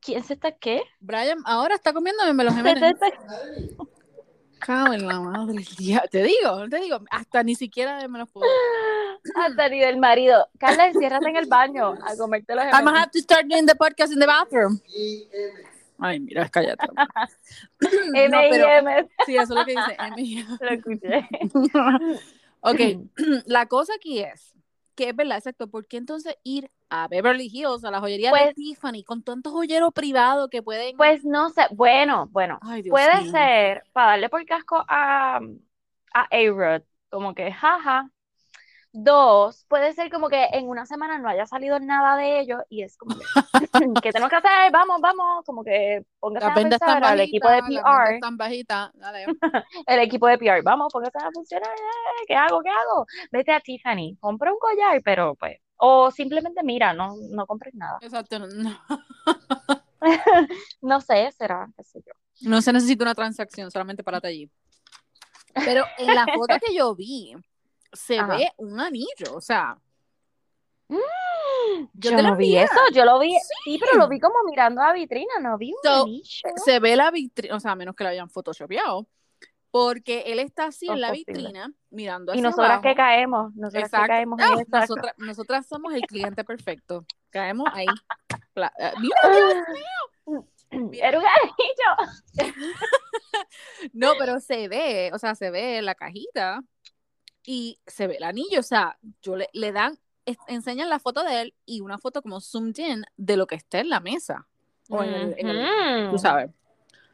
¿quién 0.00 0.22
se 0.24 0.34
está 0.34 0.50
qué? 0.52 0.82
Brian 1.00 1.38
ahora 1.44 1.76
está 1.76 1.92
comiéndome 1.92 2.44
los 2.44 2.56
M&M. 2.56 2.96
Cago 4.58 4.92
en 4.94 5.06
la 5.06 5.20
madre. 5.20 5.62
Ya, 5.78 6.00
te 6.10 6.22
digo, 6.22 6.68
te 6.68 6.80
digo, 6.80 6.98
hasta 7.10 7.42
ni 7.42 7.54
siquiera 7.54 8.06
me 8.08 8.18
los 8.18 8.30
puedo. 8.30 8.50
Hasta 9.36 9.68
ni 9.68 9.80
del 9.80 9.98
marido. 9.98 10.48
Carla, 10.58 10.86
enciérrate 10.86 11.28
en 11.28 11.36
el 11.36 11.46
baño 11.46 11.94
a 12.02 12.16
comerte 12.16 12.54
los 12.54 12.64
I'm 12.64 12.84
gonna 12.84 13.00
have 13.00 13.10
to 13.10 13.18
start 13.18 13.46
doing 13.48 13.66
the 13.66 13.74
podcast 13.74 14.12
in 14.12 14.20
the 14.20 14.26
bathroom. 14.26 14.80
Ay, 15.98 16.20
mira, 16.20 16.48
cállate. 16.48 16.86
M 18.14 18.28
No, 18.28 18.38
pero 18.50 19.08
sí, 19.24 19.36
eso 19.36 19.42
es 19.42 19.50
lo 19.50 19.64
que 19.64 19.72
dice 19.72 19.96
M. 19.98 20.46
lo 20.60 20.68
escuché. 20.70 21.28
ok, 22.60 22.80
la 23.46 23.66
cosa 23.66 23.94
aquí 23.94 24.20
es 24.20 24.52
que 24.94 25.10
es 25.10 25.16
verdad, 25.16 25.36
exacto. 25.38 25.68
¿Por 25.68 25.86
qué 25.86 25.98
entonces 25.98 26.36
ir 26.42 26.70
a 26.88 27.06
Beverly 27.08 27.50
Hills, 27.52 27.84
a 27.84 27.90
la 27.90 28.00
joyería 28.00 28.30
de 28.32 28.38
Pues- 28.38 28.54
Tiffany, 28.54 29.02
con 29.04 29.22
tantos 29.22 29.52
joyeros 29.52 29.92
privados 29.92 30.48
que 30.50 30.62
pueden. 30.62 30.96
Pues 30.96 31.24
no 31.24 31.50
sé, 31.50 31.66
bueno, 31.72 32.28
bueno, 32.30 32.58
Ay, 32.62 32.82
puede 32.84 33.22
mío. 33.22 33.30
ser 33.32 33.84
para 33.92 34.12
darle 34.12 34.28
por 34.28 34.44
casco 34.46 34.82
a, 34.88 35.40
a 36.14 36.22
A-Rod, 36.30 36.82
como 37.10 37.34
que 37.34 37.52
jaja. 37.52 38.10
Dos, 38.98 39.66
puede 39.68 39.92
ser 39.92 40.10
como 40.10 40.30
que 40.30 40.48
en 40.52 40.70
una 40.70 40.86
semana 40.86 41.18
no 41.18 41.28
haya 41.28 41.44
salido 41.44 41.78
nada 41.78 42.16
de 42.16 42.40
ellos 42.40 42.62
y 42.70 42.82
es 42.82 42.96
como 42.96 43.14
que, 43.14 43.24
¿qué 44.02 44.10
tenemos 44.10 44.30
que 44.30 44.36
hacer? 44.36 44.72
Vamos, 44.72 45.02
vamos, 45.02 45.44
como 45.44 45.62
que 45.62 46.02
póngase 46.18 46.46
Las 46.46 46.56
a 46.56 46.60
pensar 46.62 47.04
al 47.04 47.20
equipo 47.20 47.46
de 47.46 47.60
PR, 47.62 48.14
están. 48.14 48.38
Dale. 48.94 49.26
el 49.86 49.98
equipo 50.00 50.26
de 50.28 50.38
PR, 50.38 50.62
vamos, 50.64 50.90
póngase 50.90 51.18
a 51.18 51.30
funcionar, 51.30 51.68
eh, 51.68 52.24
¿qué 52.26 52.34
hago? 52.36 52.62
¿Qué 52.62 52.70
hago? 52.70 53.04
Vete 53.30 53.52
a 53.52 53.60
Tiffany, 53.60 54.16
compra 54.18 54.50
un 54.50 54.58
collar, 54.58 55.02
pero 55.04 55.34
pues, 55.34 55.58
o 55.76 56.10
simplemente 56.10 56.62
mira, 56.62 56.94
no, 56.94 57.16
no 57.32 57.44
compres 57.46 57.74
nada. 57.74 57.98
Exacto. 58.00 58.38
No, 58.38 58.46
no. 60.80 61.00
Sé, 61.02 61.30
será, 61.32 61.68
qué 61.76 61.84
sé 61.84 62.00
yo. 62.00 62.14
No 62.48 62.62
se 62.62 62.72
necesita 62.72 63.04
una 63.04 63.14
transacción, 63.14 63.70
solamente 63.70 64.02
párate 64.02 64.28
allí. 64.28 64.50
Pero 65.52 65.84
en 65.98 66.14
la 66.14 66.24
foto 66.34 66.56
que 66.64 66.74
yo 66.74 66.94
vi, 66.94 67.34
se 67.92 68.18
Ajá. 68.18 68.36
ve 68.36 68.50
un 68.58 68.80
anillo, 68.80 69.34
o 69.34 69.40
sea. 69.40 69.76
Yo, 70.88 72.10
Yo 72.12 72.22
no 72.22 72.36
vi 72.36 72.56
eso, 72.56 72.78
yo 72.92 73.04
lo 73.04 73.18
vi, 73.18 73.36
sí, 73.64 73.76
pero 73.80 73.98
lo 73.98 74.08
vi 74.08 74.20
como 74.20 74.36
mirando 74.48 74.80
a 74.82 74.88
la 74.88 74.92
vitrina, 74.92 75.32
no 75.40 75.58
vi 75.58 75.72
un 75.72 75.78
So, 75.82 76.02
anillo. 76.04 76.22
Se 76.64 76.78
ve 76.78 76.94
la 76.96 77.10
vitrina, 77.10 77.56
o 77.56 77.60
sea, 77.60 77.72
a 77.72 77.76
menos 77.76 77.96
que 77.96 78.04
lo 78.04 78.10
hayan 78.10 78.30
photoshopeado, 78.30 79.06
porque 79.72 80.20
él 80.26 80.38
está 80.38 80.66
así 80.66 80.88
en 80.88 81.00
la 81.00 81.08
posible. 81.08 81.32
vitrina, 81.38 81.72
mirando 81.90 82.32
Y 82.32 82.36
hacia 82.36 82.42
nosotras 82.48 82.70
abajo. 82.70 82.82
que 82.82 82.94
caemos, 82.94 83.54
nosotras 83.56 83.82
que 83.82 83.86
Exacto. 83.86 84.06
caemos 84.06 84.40
Ah, 84.40 84.52
en 84.54 84.60
esa. 84.60 84.80
nosotras, 84.80 85.12
nosotras 85.18 85.66
somos 85.66 85.92
el 85.92 86.02
cliente 86.02 86.44
perfecto. 86.44 87.04
Caemos 87.30 87.68
ahí. 87.72 87.86
Ah, 88.56 88.92
mira, 89.00 89.16
Mira. 90.70 91.08
Era 91.08 91.18
un 91.18 91.24
anillo. 91.26 92.12
No, 93.92 94.12
pero 94.18 94.40
se 94.40 94.66
ve, 94.68 95.10
o 95.12 95.18
sea, 95.18 95.34
se 95.34 95.50
ve 95.50 95.82
la 95.82 95.94
cajita 95.94 96.60
y 97.46 97.78
se 97.86 98.06
ve 98.08 98.16
el 98.16 98.24
anillo, 98.24 98.60
o 98.60 98.64
sea, 98.64 98.98
yo 99.22 99.36
le, 99.36 99.48
le 99.52 99.72
dan, 99.72 99.98
es- 100.26 100.36
enseñan 100.48 100.88
la 100.90 100.98
foto 100.98 101.22
de 101.22 101.40
él 101.42 101.54
y 101.64 101.80
una 101.80 101.96
foto 101.98 102.20
como 102.20 102.40
zoomed 102.40 102.76
in 102.78 103.04
de 103.16 103.36
lo 103.36 103.46
que 103.46 103.54
está 103.54 103.78
en 103.78 103.88
la 103.88 104.00
mesa. 104.00 104.46
O 104.90 105.02
en 105.02 105.14
el, 105.14 105.34
en 105.38 105.48
el- 105.48 106.10
tú 106.10 106.18
sabes. 106.18 106.50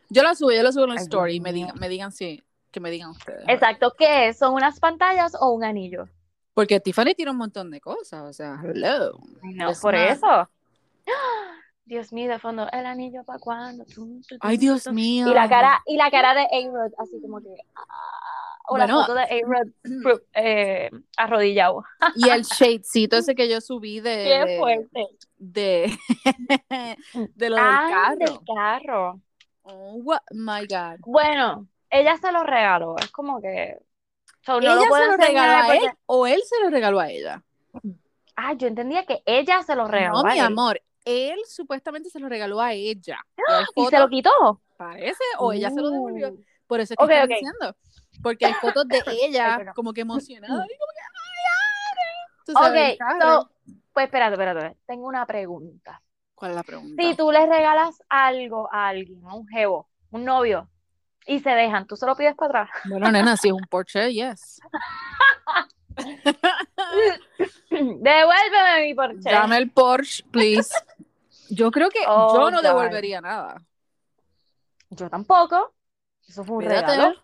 Yo 0.09 0.23
la 0.23 0.35
subo, 0.35 0.51
yo 0.53 0.62
la 0.62 0.73
subo 0.73 0.85
en 0.85 0.91
el 0.93 0.99
Ay, 0.99 1.05
story 1.05 1.35
y 1.37 1.41
me 1.41 1.53
mío. 1.53 1.67
digan, 1.67 1.79
me 1.81 1.89
digan 1.89 2.12
si, 2.12 2.43
que 2.71 2.81
me 2.81 2.91
digan 2.91 3.11
ustedes. 3.11 3.45
Exacto, 3.49 3.95
¿qué 3.97 4.29
es? 4.29 4.39
¿Son 4.39 4.53
unas 4.55 4.81
pantallas 4.81 5.35
o 5.39 5.51
un 5.53 5.65
anillo? 5.65 6.09
Porque 6.55 6.81
Tiffany 6.81 7.15
tiene 7.15 7.31
un 7.31 7.39
montón 7.39 7.71
de 7.71 7.81
cosas, 7.81 8.23
o 8.29 8.33
sea, 8.33 8.61
hello. 8.62 9.19
No, 9.43 9.71
Es 9.71 9.81
por 9.81 9.95
eso. 9.95 10.49
Dios 11.85 12.12
mío, 12.12 12.31
de 12.31 12.39
fondo, 12.39 12.69
el 12.73 12.87
anillo 12.87 13.25
para 13.25 13.39
tum, 13.95 14.23
Ay, 14.41 14.57
Dios 14.57 14.87
mío. 14.93 15.29
Y 15.29 15.35
la 15.35 15.49
cara, 15.49 15.83
y 15.87 15.97
la 15.97 16.11
cara 16.11 16.35
de 16.35 16.43
A-Rod, 16.43 16.93
así 16.99 17.21
como 17.21 17.41
que. 17.41 17.55
ah, 17.75 17.85
o 18.69 18.76
la 18.78 18.85
Bueno. 18.87 19.00
foto 19.00 19.14
de 19.14 19.23
A-Rod 19.23 20.21
eh, 20.35 20.90
arrodillado. 21.16 21.85
Y 22.14 22.28
el 22.28 22.42
shadecito 22.45 23.16
ese 23.16 23.35
que 23.35 23.49
yo 23.49 23.61
subí 23.61 24.00
de, 24.00 24.25
Qué 24.47 24.59
fuerte. 24.59 25.07
de, 25.38 25.99
de 27.35 27.50
lo 27.50 27.57
del 27.57 27.64
Ah, 27.64 27.87
carro. 27.90 28.16
del 28.19 28.38
carro. 28.54 29.21
Oh 29.62 29.95
what- 30.02 30.23
my 30.33 30.66
God. 30.66 30.99
Bueno, 31.07 31.66
ella 31.90 32.16
se 32.16 32.33
lo 32.33 32.42
regaló. 32.42 32.97
Es 32.99 33.11
como 33.11 33.40
que. 33.40 33.78
so, 34.45 34.54
no 34.54 34.59
¿Ella 34.61 34.75
lo 34.75 34.83
se 34.97 35.07
lo 35.07 35.16
regaló 35.16 35.71
a 35.73 35.76
él 35.76 35.83
o 36.07 36.26
él 36.26 36.42
se 36.45 36.61
lo 36.62 36.71
regaló 36.71 37.00
a 37.00 37.11
ella? 37.11 37.42
Ah, 38.35 38.54
yo 38.54 38.66
entendía 38.66 39.04
que 39.04 39.23
ella 39.26 39.62
se 39.62 39.75
lo 39.76 39.87
regaló 39.87 40.23
No, 40.23 40.28
a 40.28 40.33
mi 40.33 40.38
él. 40.38 40.45
amor. 40.47 40.81
Él 41.04 41.38
supuestamente 41.49 42.11
se 42.11 42.19
lo 42.21 42.28
regaló 42.28 42.61
a 42.61 42.73
ella. 42.73 43.19
Y 43.37 43.42
hay 43.52 43.64
¿Y 43.75 43.87
se 43.87 43.99
lo 43.99 44.09
quitó? 44.09 44.61
parece, 44.76 45.23
o 45.38 45.52
ella 45.52 45.71
se 45.71 45.81
lo 45.81 45.90
devolvió. 45.90 46.28
Uh. 46.31 46.40
Por 46.66 46.81
eso 46.81 46.95
es 46.95 46.97
que 46.99 47.04
Ok, 47.04 47.11
estoy 47.11 47.28
diciendo. 47.35 47.76
Porque 48.23 48.47
hay 48.47 48.54
fotos 48.54 48.87
de 48.88 49.00
ella 49.07 49.73
como 49.75 49.92
que 49.92 50.00
emocionada. 50.02 50.52
Y 50.66 50.76
como 50.78 50.92
que, 50.92 51.00
¡ay, 52.64 52.99
Ok, 52.99 53.21
so, 53.23 53.50
pues 53.92 54.07
espérate, 54.07 54.33
espérate. 54.35 54.76
Tengo 54.87 55.07
una 55.07 55.25
pregunta. 55.26 56.02
¿Cuál 56.35 56.50
es 56.52 56.57
la 56.57 56.62
pregunta? 56.64 57.00
Si 57.02 57.14
tú 57.14 57.31
le 57.31 57.47
regalas 57.47 58.02
algo 58.09 58.69
a 58.73 58.88
alguien, 58.88 59.25
a 59.25 59.35
un 59.35 59.47
jevo, 59.49 59.88
un 60.11 60.25
novio, 60.25 60.69
y 61.25 61.38
se 61.38 61.50
dejan, 61.50 61.87
¿tú 61.87 61.95
se 61.97 62.04
lo 62.04 62.16
pides 62.16 62.35
para 62.35 62.62
atrás? 62.62 62.71
Bueno, 62.88 63.11
nena, 63.12 63.37
si 63.37 63.47
es 63.49 63.54
un 63.54 63.64
Porsche, 63.71 64.12
yes. 64.12 64.61
Devuélveme 67.71 68.81
mi 68.87 68.95
Porsche. 68.95 69.31
Dame 69.31 69.57
el 69.59 69.71
Porsche, 69.71 70.25
please. 70.31 70.75
Yo 71.50 71.71
creo 71.71 71.90
que 71.90 72.00
Oh, 72.07 72.35
yo 72.35 72.50
no 72.50 72.57
God. 72.59 72.64
devolvería 72.64 73.21
nada. 73.21 73.62
Yo 74.90 75.09
tampoco. 75.09 75.75
Eso 76.26 76.45
fue 76.45 76.57
un 76.57 76.64
Cuídate. 76.64 76.92
regalo. 76.92 77.14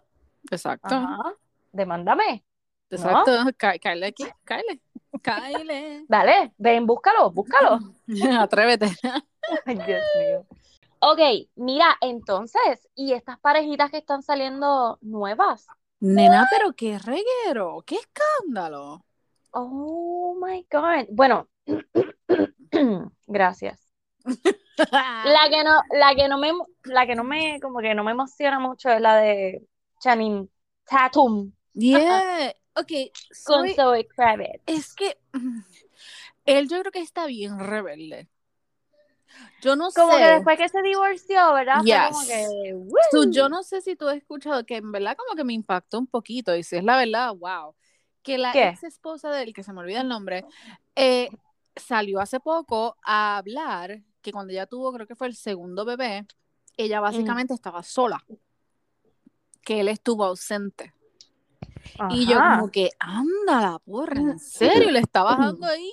Exacto. 0.50 0.94
Ajá. 0.94 1.34
Demándame. 1.72 2.44
Exacto. 2.90 3.32
Cáele 3.56 4.06
aquí, 4.06 4.24
cáele. 4.44 4.80
Cáele. 5.22 6.04
Dale, 6.08 6.52
ven, 6.58 6.86
búscalo, 6.86 7.30
búscalo. 7.30 7.78
Atrévete. 8.40 8.86
Ay, 9.66 9.74
Dios 9.76 10.02
mío. 10.18 10.46
Ok, 11.00 11.20
mira, 11.54 11.96
entonces, 12.00 12.88
¿y 12.94 13.12
estas 13.12 13.38
parejitas 13.38 13.90
que 13.90 13.98
están 13.98 14.22
saliendo 14.22 14.98
nuevas? 15.00 15.66
Nena, 16.00 16.48
pero 16.50 16.72
qué 16.72 16.98
reguero, 16.98 17.82
qué 17.86 17.96
escándalo. 17.96 19.04
Oh 19.52 20.36
my 20.40 20.66
God. 20.70 21.06
Bueno, 21.10 21.48
gracias. 23.26 23.92
La 24.76 25.48
que 25.50 25.64
no, 25.64 25.82
la 25.90 26.14
que 26.14 26.28
no 26.28 26.38
me, 26.38 26.52
la 26.84 27.06
que 27.06 27.14
no 27.14 27.24
me, 27.24 27.60
como 27.60 27.80
que 27.80 27.94
no 27.94 28.04
me 28.04 28.12
emociona 28.12 28.58
mucho 28.58 28.90
es 28.90 29.00
la 29.00 29.16
de 29.16 29.66
Channing 30.00 30.50
Tatum 30.84 31.52
Yeah. 31.74 32.52
Ok, 32.74 32.92
con 33.44 33.68
Zoe 33.74 34.06
Kravitz. 34.06 34.62
es 34.66 34.94
que 34.94 35.18
mm, 35.32 35.60
él 36.46 36.68
yo 36.68 36.78
creo 36.80 36.92
que 36.92 37.00
está 37.00 37.26
bien 37.26 37.58
rebelde. 37.58 38.28
Yo 39.62 39.74
no 39.74 39.90
Como 39.90 40.12
sé. 40.12 40.18
que 40.18 40.24
después 40.30 40.58
que 40.58 40.68
se 40.68 40.82
divorció, 40.82 41.52
¿verdad? 41.54 41.82
Fue 41.82 42.08
como 42.08 42.22
Yes. 42.22 42.28
que, 43.12 43.30
yo 43.32 43.48
no 43.48 43.64
sé 43.64 43.80
si 43.80 43.96
tú 43.96 44.08
has 44.08 44.16
escuchado 44.16 44.64
que 44.64 44.76
en 44.76 44.92
verdad 44.92 45.16
como 45.16 45.36
que 45.36 45.42
me 45.42 45.54
impactó 45.54 45.98
un 45.98 46.06
poquito 46.06 46.54
y 46.54 46.62
si 46.62 46.76
es 46.76 46.84
la 46.84 46.96
verdad, 46.96 47.34
wow. 47.34 47.74
Que 48.22 48.38
la 48.38 48.52
¿Qué? 48.52 48.68
ex 48.68 48.84
esposa 48.84 49.30
de 49.30 49.42
él, 49.42 49.52
que 49.52 49.64
se 49.64 49.72
me 49.72 49.80
olvida 49.80 50.02
el 50.02 50.08
nombre, 50.08 50.44
eh, 50.94 51.30
salió 51.74 52.20
hace 52.20 52.38
poco 52.38 52.96
a 53.04 53.38
hablar 53.38 54.02
que 54.22 54.32
cuando 54.32 54.52
ella 54.52 54.66
tuvo, 54.66 54.92
creo 54.92 55.06
que 55.06 55.16
fue 55.16 55.26
el 55.26 55.34
segundo 55.34 55.84
bebé, 55.84 56.26
ella 56.76 57.00
básicamente 57.00 57.54
estaba 57.54 57.82
sola, 57.82 58.24
que 59.68 59.80
él 59.80 59.88
estuvo 59.88 60.24
ausente. 60.24 60.94
Y 62.08 62.26
yo 62.26 62.40
como 62.40 62.70
que, 62.70 62.88
anda 62.98 63.60
la 63.60 63.78
porra, 63.78 64.18
¿en 64.18 64.38
serio? 64.38 64.90
Le 64.90 65.00
está 65.00 65.22
bajando 65.22 65.66
ahí. 65.66 65.92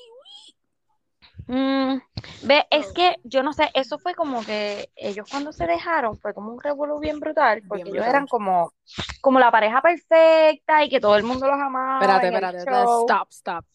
Mm, 1.48 1.98
ve, 2.44 2.66
es 2.72 2.94
que 2.94 3.18
yo 3.26 3.44
no 3.44 3.52
sé, 3.52 3.70
eso 3.74 4.00
fue 4.00 4.16
como 4.16 4.46
que 4.46 4.90
ellos 4.96 5.28
cuando 5.30 5.52
se 5.52 5.68
dejaron 5.68 6.18
fue 6.18 6.34
como 6.34 6.54
un 6.54 6.62
revuelo 6.62 7.00
bien 7.00 7.20
brutal, 7.20 7.64
porque 7.68 7.82
ellos 7.82 7.96
brutal. 7.96 8.10
eran 8.10 8.28
como, 8.28 8.72
como 9.20 9.40
la 9.40 9.52
pareja 9.52 9.82
perfecta 9.82 10.86
y 10.86 10.90
que 10.90 11.02
todo 11.02 11.18
el 11.18 11.24
mundo 11.24 11.46
los 11.46 11.60
amaba 11.60 12.00
Espérate, 12.00 12.28
espérate, 12.28 12.64
show. 12.64 13.02
stop, 13.02 13.30
stop. 13.30 13.66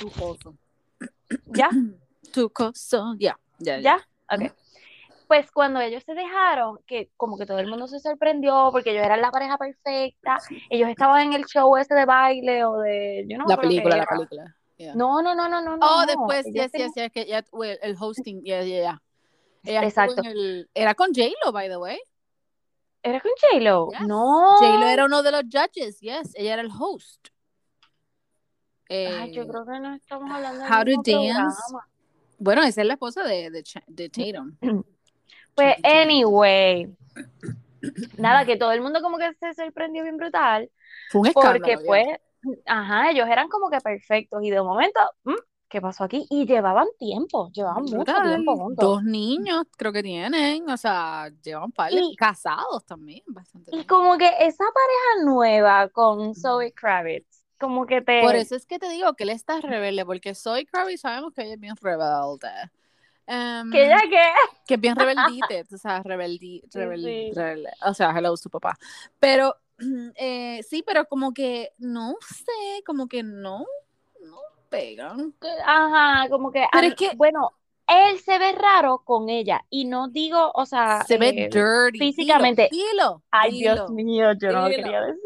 Tu 0.00 0.10
coso. 0.10 0.54
¿Ya? 1.48 1.68
Tu 2.32 2.48
coso, 2.48 3.14
ya, 3.18 3.38
ya, 3.58 3.78
ya. 3.78 3.82
¿Ya? 3.82 4.36
Ok. 4.36 4.59
Pues 5.30 5.48
cuando 5.52 5.78
ellos 5.80 6.02
se 6.02 6.14
dejaron, 6.14 6.80
que 6.88 7.12
como 7.16 7.38
que 7.38 7.46
todo 7.46 7.60
el 7.60 7.68
mundo 7.68 7.86
se 7.86 8.00
sorprendió 8.00 8.70
porque 8.72 8.90
ellos 8.90 9.04
eran 9.04 9.20
la 9.20 9.30
pareja 9.30 9.56
perfecta, 9.56 10.38
ellos 10.68 10.88
estaban 10.88 11.28
en 11.28 11.34
el 11.34 11.44
show 11.44 11.76
ese 11.76 11.94
de 11.94 12.04
baile 12.04 12.64
o 12.64 12.78
de, 12.78 13.24
yo 13.28 13.38
no 13.38 13.44
La 13.46 13.56
película, 13.56 13.96
la 13.96 14.06
película. 14.06 14.56
yeah. 14.76 14.92
No, 14.96 15.22
no, 15.22 15.36
no, 15.36 15.48
no, 15.48 15.60
no, 15.62 15.78
Oh, 15.80 16.00
no. 16.00 16.06
después, 16.06 16.46
Ellos 16.46 16.64
yes, 16.64 16.72
tenían- 16.72 16.88
yes, 16.88 16.94
yes, 16.96 17.12
que 17.12 17.26
ya, 17.26 17.44
well, 17.52 17.78
el 17.80 17.94
hosting, 17.96 18.42
yeah. 18.42 18.60
Ella 18.64 19.00
estuvo 19.62 19.84
Exacto. 19.84 20.22
el, 20.24 20.68
era 20.74 20.96
con 20.96 21.14
J-Lo, 21.14 21.52
by 21.52 21.68
the 21.68 21.76
way. 21.76 22.00
¿Era 23.04 23.20
con 23.20 23.30
J-Lo? 23.40 23.88
Yes. 23.92 24.00
No. 24.08 24.56
J-Lo 24.58 24.86
era 24.88 25.04
uno 25.04 25.22
de 25.22 25.30
los 25.30 25.42
judges, 25.44 26.00
yes, 26.00 26.32
ella 26.34 26.54
era 26.54 26.62
el 26.62 26.70
host. 26.76 27.28
Ay, 28.88 29.32
yo 29.32 29.42
Eh, 29.42 29.46
creo 29.46 29.64
que 29.64 29.78
no 29.78 29.94
estamos 29.94 30.28
hablando 30.28 30.64
del 30.64 30.72
How 30.72 30.84
to 30.84 30.90
Dance. 30.90 31.12
programa. 31.12 31.56
Bueno, 32.38 32.62
esa 32.64 32.80
es 32.80 32.86
la 32.88 32.94
esposa 32.94 33.22
de, 33.22 33.50
de, 33.50 33.62
de 33.86 34.08
Tatum. 34.08 34.56
Pues, 35.54 35.76
anyway, 35.82 36.88
nada, 38.18 38.44
que 38.44 38.56
todo 38.56 38.72
el 38.72 38.80
mundo 38.80 39.00
como 39.02 39.18
que 39.18 39.32
se 39.34 39.54
sorprendió 39.54 40.02
bien 40.02 40.16
brutal, 40.16 40.70
Fue 41.08 41.20
un 41.20 41.26
porque 41.32 41.76
escándalo, 41.76 41.86
pues, 41.86 42.04
ya. 42.06 42.52
ajá, 42.66 43.10
ellos 43.10 43.28
eran 43.28 43.48
como 43.48 43.70
que 43.70 43.80
perfectos 43.80 44.42
y 44.42 44.50
de 44.50 44.62
momento, 44.62 45.00
mm, 45.24 45.34
¿qué 45.68 45.80
pasó 45.80 46.04
aquí? 46.04 46.26
Y 46.30 46.46
llevaban 46.46 46.86
tiempo, 46.98 47.50
llevaban 47.52 47.84
mucho 47.84 48.12
tiempo 48.22 48.56
juntos. 48.56 48.84
Dos 48.86 49.04
niños 49.04 49.64
creo 49.76 49.92
que 49.92 50.02
tienen, 50.02 50.68
o 50.68 50.76
sea, 50.76 51.30
llevan 51.42 51.72
par 51.72 51.92
de 51.92 52.00
Y- 52.00 52.16
casados 52.16 52.84
también, 52.84 53.22
bastante 53.26 53.70
Y 53.70 53.74
bien. 53.76 53.86
como 53.86 54.16
que 54.18 54.26
esa 54.40 54.64
pareja 54.64 55.24
nueva 55.32 55.88
con 55.88 56.34
Zoe 56.34 56.72
Kravitz, 56.72 57.44
como 57.58 57.86
que 57.86 58.00
te... 58.00 58.20
Por 58.22 58.34
eso 58.36 58.56
es 58.56 58.66
que 58.66 58.78
te 58.78 58.88
digo 58.88 59.14
que 59.14 59.24
él 59.24 59.30
está 59.30 59.60
rebelde, 59.60 60.04
porque 60.04 60.34
soy 60.34 60.64
Kravitz, 60.66 61.02
sabemos 61.02 61.32
que 61.34 61.42
ella 61.42 61.54
es 61.54 61.60
bien 61.60 61.76
rebelde. 61.76 62.48
Em, 63.32 63.70
Que 63.70 63.84
ella 63.86 64.00
que... 64.10 64.20
que 64.66 64.74
es 64.74 64.80
bien 64.80 64.96
rebeldite, 64.96 65.64
tú 65.64 65.78
sabes, 65.78 66.02
rebeldi, 66.04 66.60
Sí, 66.62 66.68
sí. 66.72 66.78
rebelde. 67.32 67.70
O 67.86 67.94
sea, 67.94 68.10
hello, 68.16 68.36
su 68.36 68.50
papá. 68.50 68.76
Pero, 69.20 69.54
eh, 70.16 70.60
sí, 70.68 70.82
pero 70.84 71.04
como 71.06 71.32
que, 71.32 71.72
no 71.78 72.16
sé, 72.28 72.82
como 72.84 73.06
que 73.06 73.22
no, 73.22 73.64
no 74.24 74.36
pegan. 74.68 75.32
Ajá, 75.64 76.28
como 76.28 76.50
que... 76.50 76.66
Pero 76.72 76.82
mí- 76.82 76.88
es 76.88 76.94
que- 76.96 77.16
Bueno, 77.16 77.52
él 77.86 78.18
se 78.20 78.38
ve 78.38 78.52
raro 78.52 78.98
con 79.04 79.28
ella 79.28 79.64
y 79.70 79.84
no 79.84 80.08
digo, 80.08 80.50
o 80.54 80.66
sea... 80.66 81.02
Se 81.06 81.16
ve 81.18 81.28
eh, 81.30 81.48
dirty. 81.52 81.98
Dilo, 81.98 82.04
físicamente. 82.12 82.68
Dilo, 82.70 83.22
Ay, 83.30 83.52
dilo. 83.52 83.74
Dios 83.74 83.90
mío, 83.90 84.32
yo 84.40 84.52
no 84.52 84.62
lo 84.62 84.68
dilo. 84.68 84.82
quería 84.82 85.00
decir. 85.02 85.20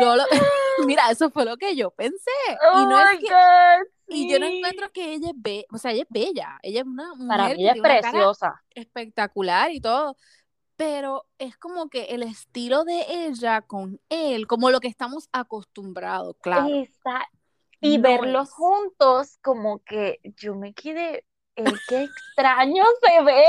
Yo 0.00 0.16
lo, 0.16 0.24
mira, 0.86 1.10
eso 1.10 1.30
fue 1.30 1.44
lo 1.44 1.56
que 1.56 1.74
yo 1.76 1.90
pensé. 1.90 2.30
Oh 2.72 2.80
y 2.82 2.86
no 2.86 2.98
es 3.00 3.12
my 3.14 3.26
que, 3.26 3.32
God, 3.32 3.86
y 4.08 4.30
yo 4.30 4.38
no 4.38 4.46
encuentro 4.46 4.90
que 4.92 5.14
ella 5.14 5.30
es 5.30 5.34
bella, 5.42 5.64
o 5.72 5.78
sea, 5.78 5.90
ella 5.92 6.02
es 6.02 6.08
bella, 6.10 6.58
ella 6.62 6.80
es 6.80 6.86
una 6.86 7.14
mujer 7.14 7.28
Para 7.28 7.48
que 7.48 7.56
mí 7.56 7.62
ella 7.62 7.72
es 7.74 7.80
preciosa. 7.80 8.62
espectacular 8.74 9.70
y 9.72 9.80
todo, 9.80 10.16
pero 10.76 11.24
es 11.38 11.56
como 11.56 11.88
que 11.88 12.04
el 12.06 12.22
estilo 12.22 12.84
de 12.84 13.04
ella 13.26 13.62
con 13.62 14.00
él, 14.08 14.46
como 14.46 14.70
lo 14.70 14.80
que 14.80 14.88
estamos 14.88 15.28
acostumbrados, 15.32 16.36
claro. 16.40 16.66
Esa- 16.68 17.26
Y 17.80 17.98
No 17.98 18.02
verlos 18.04 18.48
es. 18.48 18.54
juntos, 18.54 19.38
como 19.42 19.80
que 19.80 20.18
yo 20.36 20.54
me 20.54 20.72
quedé, 20.72 21.24
el 21.56 21.78
qué 21.88 22.02
extraño 22.04 22.82
se 23.02 23.22
ve. 23.22 23.44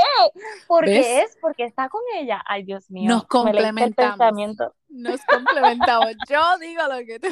¿Por 0.66 0.84
qué 0.84 0.90
¿Ves? 0.90 1.24
es? 1.30 1.38
Porque 1.40 1.64
está 1.64 1.88
con 1.88 2.00
ella. 2.14 2.42
Ay, 2.46 2.62
Dios 2.62 2.90
mío. 2.90 3.08
Nos 3.10 3.26
complementamos. 3.26 4.56
Nos 4.88 5.20
complementamos. 5.24 6.12
Yo 6.28 6.58
digo 6.58 6.82
lo 6.88 6.98
que 7.06 7.18
tú 7.20 7.28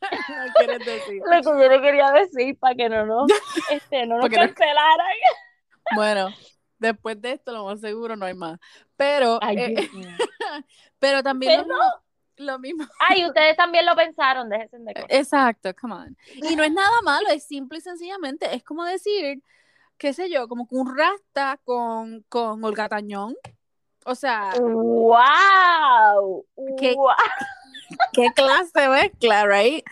no 0.46 0.52
quieres 0.54 0.84
decir. 0.86 1.22
Lo 1.24 1.40
que 1.42 1.62
yo 1.62 1.68
le 1.68 1.80
quería 1.80 2.10
decir 2.12 2.58
para 2.58 2.74
que 2.74 2.88
no 2.88 3.06
nos, 3.06 3.26
este, 3.70 4.06
no 4.06 4.16
nos 4.18 4.30
no- 4.30 4.36
cancelaran. 4.36 5.06
Bueno, 5.94 6.28
después 6.78 7.20
de 7.20 7.32
esto, 7.32 7.52
lo 7.52 7.64
más 7.64 7.80
seguro 7.80 8.14
no 8.14 8.24
hay 8.26 8.34
más. 8.34 8.60
Pero, 8.96 9.38
Ay, 9.42 9.56
eh, 9.58 9.90
pero 11.00 11.22
también 11.22 11.58
lo 11.58 11.64
Pero- 11.64 11.74
mismo, 11.74 12.02
lo 12.36 12.58
mismo. 12.58 12.84
Ay, 13.08 13.26
ustedes 13.26 13.56
también 13.56 13.84
lo 13.86 13.96
pensaron, 13.96 14.48
déjense 14.48 14.78
de 14.78 14.94
cosas. 14.94 15.10
Exacto, 15.10 15.74
come 15.80 15.94
on. 15.94 16.16
Y 16.34 16.54
no 16.54 16.62
es 16.62 16.72
nada 16.72 17.02
malo, 17.02 17.28
es 17.30 17.44
simple 17.46 17.78
y 17.78 17.80
sencillamente, 17.80 18.54
es 18.54 18.62
como 18.62 18.84
decir, 18.84 19.42
qué 19.98 20.12
sé 20.12 20.30
yo, 20.30 20.46
como 20.48 20.68
que 20.68 20.76
un 20.76 20.96
rasta 20.96 21.58
con, 21.64 22.22
con 22.28 22.62
Olga 22.64 22.88
Tañón. 22.88 23.34
O 24.06 24.14
sea, 24.14 24.52
¡Wow! 24.58 26.46
¿Qué? 26.78 26.94
¡Wow! 26.94 27.08
Qué 28.12 28.28
clase 28.34 28.70
de 28.74 28.88
mezcla, 28.88 29.46
right? 29.46 29.84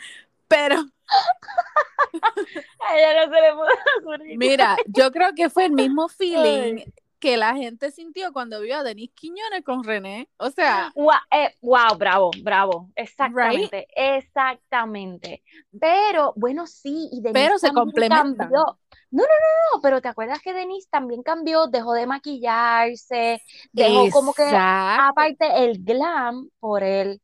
Pero 0.49 0.77
A 2.89 2.97
ella 2.97 3.27
no 3.27 3.35
se 3.35 3.41
le 3.41 3.53
pudo 3.53 3.69
ocurrir. 4.01 4.39
mira, 4.39 4.77
yo 4.87 5.11
creo 5.11 5.35
que 5.35 5.51
fue 5.51 5.67
el 5.67 5.73
mismo 5.73 6.09
feeling 6.09 6.85
que 7.19 7.37
la 7.37 7.55
gente 7.55 7.91
sintió 7.91 8.33
cuando 8.33 8.61
vio 8.61 8.77
a 8.77 8.83
Denise 8.83 9.13
Quiñones 9.15 9.65
con 9.65 9.85
René. 9.85 10.29
O 10.39 10.51
sea, 10.51 10.91
Wow, 10.95 11.13
eh, 11.33 11.55
wow, 11.63 11.97
bravo, 11.99 12.31
bravo. 12.43 12.91
Exactamente, 12.97 13.87
exactamente. 13.95 15.43
Pero, 15.81 16.33
bueno, 16.37 16.67
sí, 16.67 17.09
y 17.13 17.21
Denise 17.21 17.33
Pero 17.33 17.59
se 17.59 17.71
complementan. 17.73 18.37
cambió. 18.39 18.79
No, 19.11 19.23
no, 19.23 19.23
no, 19.23 19.77
no, 19.77 19.83
pero 19.83 20.01
¿te 20.03 20.09
acuerdas 20.09 20.41
que 20.43 20.53
Denise 20.53 20.89
también 20.91 21.23
cambió? 21.23 21.67
Dejó 21.67 21.95
de 21.95 22.07
maquillarse, 22.07 23.41
dejó 23.73 24.11
como 24.11 24.35
que 24.35 24.43
exacto. 24.43 25.03
aparte 25.03 25.65
el 25.65 25.83
glam 25.83 26.51
por 26.61 26.83
él. 26.83 27.21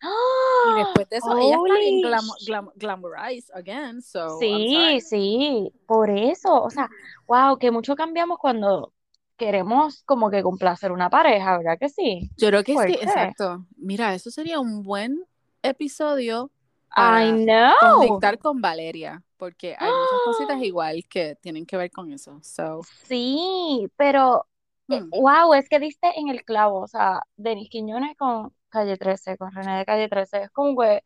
Y 0.66 0.78
después 0.78 1.08
de 1.10 1.16
eso, 1.18 1.36
ella 1.36 1.56
está 1.56 1.78
bien 1.78 2.00
glam, 2.00 2.24
glam- 2.46 2.72
glamorized 2.76 3.50
again, 3.54 4.00
so 4.00 4.38
Sí, 4.38 5.00
sí, 5.02 5.72
por 5.86 6.08
eso, 6.10 6.62
o 6.62 6.70
sea, 6.70 6.88
wow, 7.26 7.58
que 7.58 7.70
mucho 7.70 7.94
cambiamos 7.96 8.38
cuando 8.38 8.92
queremos 9.36 10.02
como 10.04 10.30
que 10.30 10.42
complacer 10.42 10.92
una 10.92 11.10
pareja, 11.10 11.58
¿verdad 11.58 11.78
que 11.78 11.88
sí? 11.88 12.30
Yo 12.36 12.48
creo 12.48 12.62
que 12.62 12.76
sí, 12.76 12.94
exacto. 12.94 13.66
Mira, 13.76 14.14
eso 14.14 14.30
sería 14.30 14.60
un 14.60 14.82
buen 14.82 15.24
episodio 15.62 16.50
I 16.90 16.94
para 16.94 17.30
know. 17.32 17.98
conectar 17.98 18.38
con 18.38 18.60
Valeria, 18.60 19.22
porque 19.36 19.76
hay 19.78 19.90
muchas 19.90 20.20
cositas 20.24 20.58
igual 20.62 21.04
que 21.08 21.36
tienen 21.40 21.66
que 21.66 21.76
ver 21.76 21.90
con 21.90 22.12
eso. 22.12 22.38
So, 22.42 22.82
Sí, 23.04 23.88
pero 23.96 24.46
eh, 24.88 25.00
hmm. 25.00 25.10
wow, 25.10 25.54
es 25.54 25.68
que 25.68 25.80
diste 25.80 26.12
en 26.16 26.28
el 26.28 26.44
clavo, 26.44 26.80
o 26.80 26.88
sea, 26.88 27.22
Denis 27.36 27.68
Quiñones 27.70 28.16
con 28.16 28.52
Calle 28.68 28.96
13, 28.96 29.36
con 29.36 29.52
René 29.52 29.78
de 29.78 29.84
Calle 29.84 30.08
13, 30.08 30.42
es 30.42 30.50
como 30.50 30.80
que 30.80 31.02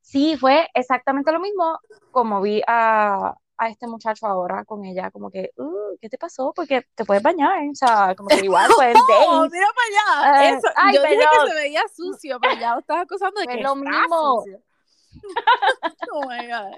sí, 0.00 0.36
fue 0.36 0.68
exactamente 0.74 1.32
lo 1.32 1.40
mismo 1.40 1.78
como 2.10 2.40
vi 2.40 2.62
a, 2.66 3.34
a 3.58 3.68
este 3.68 3.86
muchacho 3.86 4.26
ahora 4.26 4.64
con 4.64 4.84
ella, 4.84 5.10
como 5.10 5.30
que, 5.30 5.50
uh, 5.56 5.96
¿qué 6.00 6.08
te 6.08 6.16
pasó? 6.16 6.52
Porque 6.54 6.86
te 6.94 7.04
puedes 7.04 7.22
bañar, 7.22 7.58
o 7.70 7.74
sea, 7.74 8.14
como 8.16 8.28
que 8.28 8.36
igual 8.44 8.70
fue 8.70 8.92
¡Oh, 9.26 9.40
Days, 9.40 9.52
mira 9.52 9.66
para 9.74 10.30
allá! 10.32 10.44
Eh, 10.44 10.56
Eso, 10.58 10.68
ay, 10.76 10.94
yo 10.94 11.02
dije 11.02 11.16
perdón. 11.16 11.30
que 11.46 11.50
se 11.50 11.54
veía 11.56 11.82
sucio, 11.94 12.38
pero 12.40 12.54
ya 12.60 12.76
estás 12.78 12.98
acusando 13.02 13.40
de 13.40 13.46
Es 13.50 13.56
que 13.56 13.62
lo 13.62 13.74
está 13.74 13.90
mismo. 13.90 14.36
sucio. 14.40 14.60
Oh 16.12 16.20
my 16.28 16.46
God. 16.46 16.74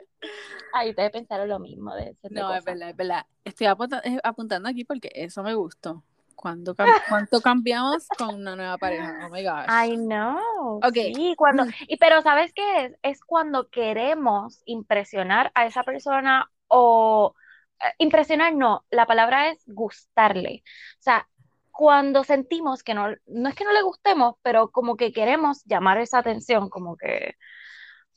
Ay, 0.73 0.91
ustedes 0.91 1.11
pensaron 1.11 1.49
lo 1.49 1.59
mismo 1.59 1.95
de 1.95 2.17
No, 2.31 2.43
cosa. 2.47 2.59
es 2.59 2.65
verdad, 2.65 2.91
es 2.91 2.97
verdad. 2.97 3.27
Estoy 3.45 3.67
apunta- 3.67 4.01
eh, 4.05 4.19
apuntando 4.23 4.69
aquí 4.69 4.85
porque 4.85 5.11
eso 5.15 5.43
me 5.43 5.55
gustó. 5.55 6.03
¿Cuánto, 6.35 6.75
cam- 6.75 6.91
cuánto 7.09 7.41
cambiamos 7.43 8.09
con 8.17 8.35
una 8.37 8.57
nueva 8.57 8.79
pareja? 8.79 9.27
Oh 9.27 9.29
my 9.29 9.45
gosh. 9.45 9.67
I 9.69 9.95
know, 9.97 10.77
Ok. 10.79 10.95
sí, 11.15 11.35
cuando, 11.37 11.65
y 11.87 11.99
pero 11.99 12.23
¿sabes 12.23 12.53
qué 12.55 12.87
es? 12.87 12.93
Es 13.03 13.21
cuando 13.23 13.69
queremos 13.69 14.63
impresionar 14.65 15.53
a 15.55 15.67
esa 15.67 15.83
persona 15.83 16.51
o 16.71 17.35
eh, 17.81 17.93
impresionar 17.99 18.55
no, 18.55 18.85
la 18.91 19.07
palabra 19.07 19.51
es 19.51 19.63
gustarle. 19.67 20.63
O 20.99 21.03
sea, 21.03 21.29
cuando 21.71 22.25
sentimos 22.25 22.83
que 22.83 22.95
no, 22.95 23.09
no 23.27 23.49
es 23.49 23.55
que 23.55 23.65
no 23.65 23.73
le 23.73 23.83
gustemos, 23.83 24.37
pero 24.43 24.71
como 24.71 24.97
que 24.97 25.13
queremos 25.13 25.63
llamar 25.65 25.99
esa 25.99 26.19
atención, 26.19 26.69
como 26.69 26.97
que, 26.97 27.35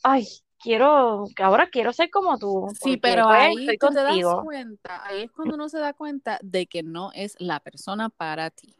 ay, 0.04 0.26
quiero, 0.60 1.26
que 1.36 1.44
ahora 1.44 1.70
quiero 1.70 1.94
ser 1.94 2.10
como 2.10 2.38
tú, 2.38 2.68
Sí, 2.80 2.98
pero 2.98 3.26
pues, 3.28 3.40
ahí 3.40 3.78
tú 3.78 3.88
te 3.90 4.04
das 4.04 4.36
cuenta, 4.44 5.06
ahí 5.06 5.24
es 5.24 5.32
cuando 5.32 5.56
uno 5.56 5.70
se 5.70 5.80
da 5.80 5.94
cuenta 5.94 6.40
de 6.42 6.68
que 6.68 6.84
no 6.84 7.12
es 7.14 7.36
la 7.40 7.60
persona 7.60 8.10
para 8.10 8.50
ti. 8.50 8.76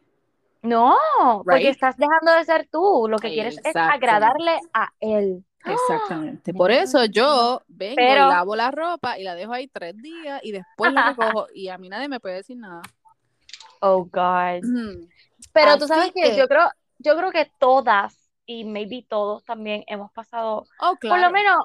No, 0.62 0.96
porque 1.44 1.68
estás 1.68 1.96
dejando 1.98 2.32
de 2.32 2.44
ser 2.44 2.68
tú, 2.70 3.06
lo 3.08 3.18
que 3.18 3.28
quieres 3.28 3.60
es 3.64 3.76
agradarle 3.76 4.58
a 4.72 4.92
él. 4.98 5.44
Exactamente. 5.64 6.50
¡Ah! 6.50 6.56
Por 6.56 6.70
eso 6.70 7.04
yo 7.06 7.62
vengo 7.68 7.96
Pero- 7.96 8.28
lavo 8.28 8.56
la 8.56 8.70
ropa 8.70 9.18
y 9.18 9.24
la 9.24 9.34
dejo 9.34 9.52
ahí 9.52 9.68
tres 9.68 9.96
días 9.96 10.40
y 10.42 10.52
después 10.52 10.92
la 10.92 11.12
recojo 11.16 11.46
y 11.54 11.68
a 11.68 11.78
mí 11.78 11.88
nadie 11.88 12.08
me 12.08 12.20
puede 12.20 12.36
decir 12.36 12.56
nada. 12.56 12.82
Oh 13.80 14.04
God. 14.04 14.62
Mm. 14.62 15.08
Pero 15.52 15.70
Así 15.70 15.78
tú 15.80 15.86
sabes 15.86 16.12
que, 16.12 16.22
que- 16.22 16.36
yo 16.36 16.48
creo, 16.48 16.70
yo 16.98 17.16
creo 17.16 17.30
que 17.30 17.50
todas 17.58 18.30
y 18.46 18.64
maybe 18.64 19.04
todos 19.08 19.44
también 19.44 19.84
hemos 19.86 20.12
pasado, 20.12 20.66
Oh, 20.80 20.96
por 21.00 21.18
lo 21.18 21.30
menos 21.30 21.56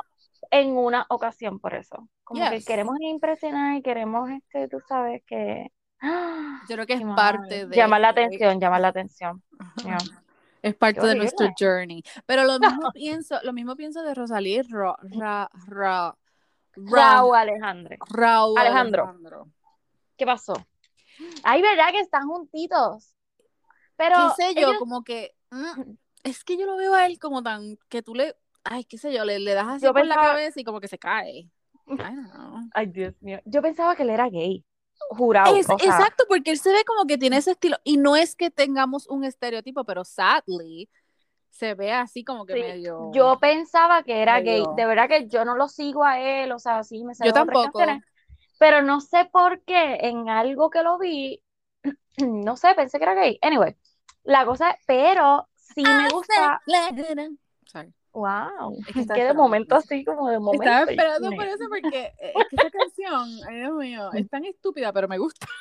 en 0.52 0.78
una 0.78 1.06
ocasión 1.10 1.60
por 1.60 1.74
eso. 1.76 2.08
Como 2.24 2.50
que 2.50 2.64
queremos 2.64 2.96
impresionar 3.02 3.76
y 3.78 3.82
queremos, 3.82 4.30
este, 4.30 4.68
tú 4.68 4.80
sabes 4.88 5.24
que... 5.26 5.72
Yo 6.70 6.76
creo 6.76 6.86
que 6.86 6.94
es 6.94 7.02
parte 7.16 7.66
de... 7.66 7.76
Llamar 7.76 8.02
la 8.02 8.10
atención, 8.10 8.60
llamar 8.60 8.82
la 8.82 8.88
atención. 8.90 9.44
Yeah. 9.84 9.98
Es 10.62 10.76
parte 10.76 11.06
de 11.06 11.16
nuestro 11.16 11.48
journey. 11.58 12.04
Pero 12.26 12.44
lo 12.44 12.60
mismo 12.60 12.92
pienso, 12.94 13.38
lo 13.44 13.54
mismo 13.54 13.76
pienso 13.76 14.04
de 14.04 14.14
Rosalía 14.14 14.62
Ra, 14.68 14.96
Ra, 15.02 15.50
Ra, 15.68 16.16
Ra- 16.76 17.14
Raúl 17.16 17.36
Alejandro. 17.36 17.96
Raúl 18.10 18.58
Alejandro. 18.58 19.04
Alejandro. 19.04 19.48
¿Qué 20.18 20.26
pasó? 20.26 20.54
Ay, 21.44 21.62
¿verdad 21.62 21.92
que 21.92 22.00
están 22.00 22.28
juntitos? 22.28 23.14
Pero 23.96 24.16
qué 24.38 24.44
sé 24.44 24.54
yo, 24.56 24.68
ellos- 24.70 24.80
como 24.80 25.04
que 25.04 25.34
mm, 25.52 25.82
es 26.24 26.44
que 26.44 26.58
yo 26.58 26.66
lo 26.66 26.78
veo 26.78 26.94
a 26.94 27.06
él 27.06 27.20
como 27.20 27.44
tan 27.44 27.78
que 27.90 28.02
tú 28.02 28.16
le, 28.16 28.36
ay, 28.64 28.86
qué 28.86 28.98
sé 28.98 29.14
yo, 29.14 29.26
le, 29.26 29.40
le 29.40 29.54
das 29.54 29.68
así 29.68 29.86
Yo 29.86 29.94
por 29.94 30.06
la 30.06 30.16
cabeza 30.16 30.60
y 30.60 30.64
como 30.64 30.80
que 30.80 30.88
se 30.88 30.98
cae. 30.98 31.50
I 31.88 31.98
don't 31.98 32.32
know. 32.32 32.60
Ay, 32.74 32.88
Dios 32.88 33.14
mío. 33.22 33.40
Yo 33.46 33.62
pensaba 33.62 33.96
que 33.96 34.04
él 34.04 34.10
era 34.12 34.30
gay. 34.30 34.64
Jurado. 35.10 35.56
Es- 35.56 35.70
o 35.70 35.78
sea, 35.80 35.90
exacto, 35.90 36.24
porque 36.30 36.52
él 36.52 36.60
se 36.60 36.72
ve 36.72 36.84
como 36.86 37.06
que 37.06 37.18
tiene 37.18 37.38
ese 37.38 37.52
estilo 37.52 37.78
y 37.84 37.98
no 37.98 38.16
es 38.16 38.36
que 38.36 38.52
tengamos 38.52 39.08
un 39.08 39.24
estereotipo, 39.24 39.84
pero 39.84 40.06
sadly 40.06 40.90
se 41.50 41.74
ve 41.74 41.92
así 41.92 42.24
como 42.24 42.46
que 42.46 42.54
sí, 42.54 42.62
medio 42.62 43.12
Yo 43.12 43.38
pensaba 43.40 44.04
que 44.04 44.22
era 44.22 44.40
gay. 44.42 44.64
De 44.76 44.86
verdad 44.86 45.10
que 45.10 45.28
yo 45.28 45.44
no 45.46 45.56
lo 45.56 45.68
sigo 45.68 46.06
a 46.06 46.20
él. 46.20 46.52
O 46.52 46.60
sea, 46.60 46.84
sí 46.84 47.04
me 47.04 47.14
sé 47.16 47.26
Yo 47.26 47.34
tampoco. 47.34 47.82
Pero 48.58 48.82
no 48.82 49.02
sé 49.02 49.26
por 49.32 49.62
qué 49.64 49.98
en 50.02 50.30
algo 50.30 50.70
que 50.70 50.84
lo 50.84 50.98
vi. 50.98 51.42
No 52.18 52.58
sé, 52.58 52.74
pensé 52.76 52.98
que 52.98 53.04
era 53.06 53.16
gay. 53.16 53.40
Anyway, 53.42 53.76
la 54.24 54.46
cosa, 54.46 54.78
pero 54.86 55.48
sí 55.56 55.84
me 55.84 56.10
gusta. 56.12 56.62
Sorry. 57.66 57.94
Wow. 58.20 58.78
Es 58.96 59.08
que 59.08 59.24
de 59.24 59.34
momento 59.34 59.76
así 59.76 60.04
como 60.04 60.30
de 60.30 60.40
momento. 60.40 60.64
Estaba 60.64 60.92
esperando 60.92 61.30
por 61.32 61.46
eso 61.46 61.64
porque 61.70 62.14
eh, 62.20 62.34
es 62.36 62.48
que 62.50 62.56
esa 62.58 62.70
canción, 62.70 63.30
ay 63.48 63.58
Dios 63.60 63.74
mío, 63.74 64.10
es 64.14 64.30
tan 64.30 64.44
estúpida, 64.46 64.92
pero 64.92 65.08
me 65.08 65.18
gusta. 65.18 65.48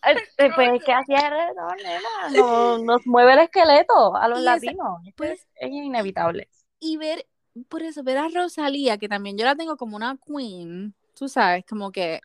Eh, 0.06 0.50
Pues 0.54 0.70
es 0.74 0.84
que 0.84 0.92
es, 0.92 1.08
no, 1.56 1.68
nena, 1.74 2.36
no- 2.36 2.78
nos 2.78 3.04
mueve 3.06 3.32
el 3.32 3.40
esqueleto 3.40 4.14
a 4.16 4.28
los 4.28 4.40
Y 4.40 4.42
latinos. 4.44 5.00
Pues- 5.16 5.40
es, 5.40 5.46
es 5.56 5.70
inevitable. 5.70 6.48
Y 6.78 6.96
ver, 6.96 7.26
por 7.68 7.82
eso, 7.82 8.04
ver 8.04 8.18
a 8.18 8.28
Rosalía, 8.28 8.96
que 8.98 9.08
también 9.08 9.36
yo 9.36 9.44
la 9.44 9.56
tengo 9.56 9.76
como 9.76 9.96
una 9.96 10.16
queen, 10.24 10.94
tú 11.14 11.28
sabes, 11.28 11.64
como 11.68 11.90
que 11.90 12.20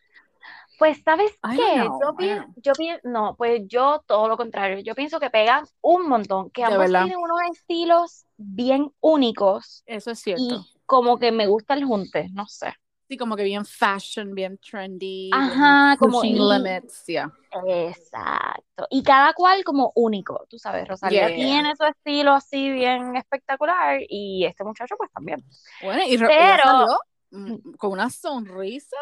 Pues, 0.78 1.02
¿sabes 1.04 1.30
qué? 1.54 1.84
yo 2.02 2.14
pienso, 2.16 2.46
yo 2.56 2.72
pienso, 2.74 3.00
no, 3.04 3.34
pues 3.36 3.62
yo 3.66 4.02
todo 4.06 4.28
lo 4.28 4.36
contrario. 4.36 4.80
Yo 4.80 4.94
pienso 4.94 5.20
que 5.20 5.30
pegan 5.30 5.64
un 5.80 6.08
montón, 6.08 6.50
que 6.50 6.62
De 6.62 6.66
ambos 6.66 6.80
verdad. 6.80 7.04
tienen 7.04 7.18
unos 7.22 7.38
estilos 7.52 8.24
bien 8.36 8.90
únicos 9.00 9.82
eso 9.86 10.10
es 10.10 10.18
cierto. 10.20 10.42
y 10.42 10.80
como 10.86 11.18
que 11.18 11.30
me 11.32 11.46
gusta 11.46 11.74
el 11.74 11.84
junte, 11.84 12.28
no 12.32 12.46
sé. 12.46 12.74
Sí, 13.06 13.16
como 13.18 13.36
que 13.36 13.44
bien 13.44 13.64
fashion, 13.66 14.34
bien 14.34 14.58
trendy, 14.58 15.30
Ajá, 15.32 15.94
como 15.98 16.20
pushing 16.20 16.36
y- 16.36 16.40
limits, 16.58 17.04
yeah. 17.06 17.30
Exacto. 17.66 18.86
Y 18.90 19.02
cada 19.02 19.32
cual 19.34 19.62
como 19.64 19.92
único, 19.94 20.46
tú 20.48 20.58
sabes, 20.58 20.88
Rosalía 20.88 21.28
Yeah. 21.28 21.36
tiene 21.36 21.76
su 21.76 21.84
estilo 21.84 22.32
así 22.32 22.70
bien 22.70 23.14
espectacular 23.16 24.00
y 24.08 24.44
este 24.44 24.64
muchacho 24.64 24.96
pues 24.96 25.10
también. 25.12 25.44
Bueno, 25.82 26.02
y 26.06 26.16
Pero- 26.18 26.62
salió 26.62 26.98
mm, 27.30 27.72
con 27.76 27.92
una 27.92 28.10
sonrisa, 28.10 28.96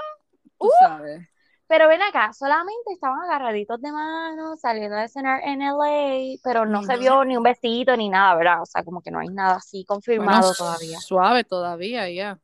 tú 0.58 0.66
Uh, 0.66 0.70
sabes. 0.80 1.28
Pero 1.72 1.88
ven 1.88 2.02
acá, 2.02 2.35
solamente 2.35 2.92
estaban 2.92 3.20
agarraditos 3.20 3.80
de 3.80 3.90
mano, 3.90 4.58
saliendo 4.58 4.94
de 4.94 5.08
cenar 5.08 5.40
en 5.42 5.62
LA, 5.62 6.38
pero 6.44 6.66
no 6.66 6.82
se 6.82 6.98
vio 6.98 7.24
ni 7.24 7.35
un 7.35 7.42
besito 7.42 7.96
ni 7.96 8.11
nada, 8.11 8.35
¿verdad? 8.35 8.61
O 8.61 8.66
sea, 8.66 8.85
como 8.85 9.00
que 9.00 9.11
no 9.11 9.20
hay 9.20 9.28
nada 9.28 9.54
así 9.54 9.82
confirmado 9.87 10.40
Bueno, 10.40 10.54
todavía. 10.54 11.00
Suave 11.00 11.44
todavía, 11.44 12.11
ya. 12.11 12.38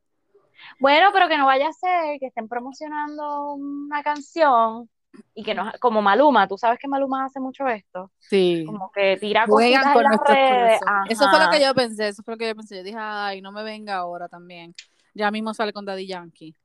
Bueno, 0.80 1.10
pero 1.12 1.28
que 1.28 1.36
no 1.36 1.44
vaya 1.44 1.68
a 1.68 1.72
ser 1.74 2.18
que 2.18 2.28
estén 2.28 2.48
promocionando 2.48 3.52
una 3.52 4.02
canción 4.02 4.88
y 5.34 5.44
que 5.44 5.54
no, 5.54 5.72
como 5.78 6.00
Maluma, 6.00 6.48
tú 6.48 6.56
sabes 6.56 6.78
que 6.78 6.88
Maluma 6.88 7.26
hace 7.26 7.38
mucho 7.38 7.68
esto, 7.68 8.10
Sí. 8.20 8.64
como 8.64 8.90
que 8.92 9.18
tira 9.18 9.44
Juegan 9.46 9.92
con 9.92 10.06
en 10.06 10.10
las 10.10 10.20
redes. 10.22 10.80
Eso 11.10 11.28
fue 11.28 11.38
lo 11.38 11.50
que 11.50 11.60
yo 11.60 11.74
pensé, 11.74 12.08
eso 12.08 12.22
fue 12.22 12.32
lo 12.32 12.38
que 12.38 12.48
yo 12.48 12.56
pensé. 12.56 12.78
Yo 12.78 12.82
dije, 12.82 12.98
ay, 12.98 13.42
no 13.42 13.52
me 13.52 13.62
venga 13.62 13.96
ahora 13.96 14.26
también. 14.26 14.74
Ya 15.12 15.30
mismo 15.30 15.52
sale 15.52 15.74
con 15.74 15.84
Daddy 15.84 16.06
Yankee. 16.06 16.56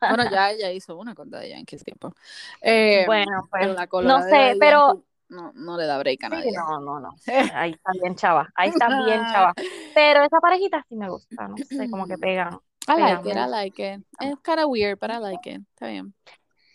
Bueno, 0.00 0.30
ya 0.30 0.50
ella 0.50 0.70
hizo 0.72 0.96
una 0.96 1.14
con 1.14 1.30
Daddy 1.30 1.50
Yankee 1.50 1.76
tiempo. 1.78 2.12
Eh, 2.60 3.04
Bueno, 3.06 3.48
pues 3.50 3.68
no 4.02 4.22
sé, 4.22 4.56
pero 4.58 4.88
Yankee 4.88 5.04
no, 5.28 5.52
no 5.54 5.76
le 5.76 5.86
da 5.86 5.98
break 5.98 6.24
a 6.24 6.28
sí, 6.28 6.34
nadie. 6.34 6.52
no, 6.52 6.80
no, 6.80 7.00
no. 7.00 7.10
Ahí 7.54 7.72
está 7.72 7.92
bien 7.92 8.14
chava, 8.16 8.48
ahí 8.54 8.68
está 8.70 8.88
bien 8.88 9.24
chava. 9.32 9.54
Pero 9.94 10.22
esa 10.22 10.40
parejita 10.40 10.84
sí 10.88 10.94
me 10.96 11.08
gusta, 11.08 11.48
no 11.48 11.56
sé, 11.56 11.88
como 11.88 12.06
que 12.06 12.18
pegan. 12.18 12.58
I 12.88 12.92
like 13.00 13.22
pegan, 13.24 13.26
it, 13.26 13.36
I 13.36 13.46
like 13.50 13.82
it. 13.94 14.04
It's 14.20 14.40
kind 14.42 14.60
of 14.60 14.68
weird, 14.68 14.98
but 15.00 15.10
I 15.10 15.18
like 15.18 15.46
it. 15.50 15.62
Está 15.74 15.86
bien. 15.88 16.14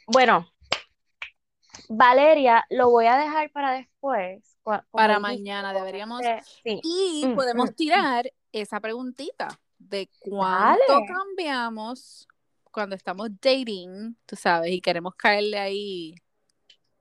Bueno, 0.07 0.47
Valeria, 1.87 2.65
lo 2.69 2.89
voy 2.89 3.05
a 3.05 3.17
dejar 3.17 3.51
para 3.51 3.71
después. 3.73 4.57
Para 4.91 5.19
mañana 5.19 5.73
deberíamos- 5.73 6.21
sí. 6.63 6.79
Y 6.83 7.25
Mm, 7.27 7.35
podemos 7.35 7.71
mm, 7.71 7.75
tirar 7.75 8.31
esa 8.51 8.79
preguntita 8.79 9.59
de 9.77 10.09
cuánto 10.19 10.83
Dale. 10.87 11.05
cambiamos 11.07 12.27
cuando 12.71 12.95
estamos 12.95 13.29
dating, 13.41 14.15
tú 14.25 14.35
sabes, 14.35 14.71
y 14.71 14.81
queremos 14.81 15.15
caerle 15.15 15.59
ahí. 15.59 16.15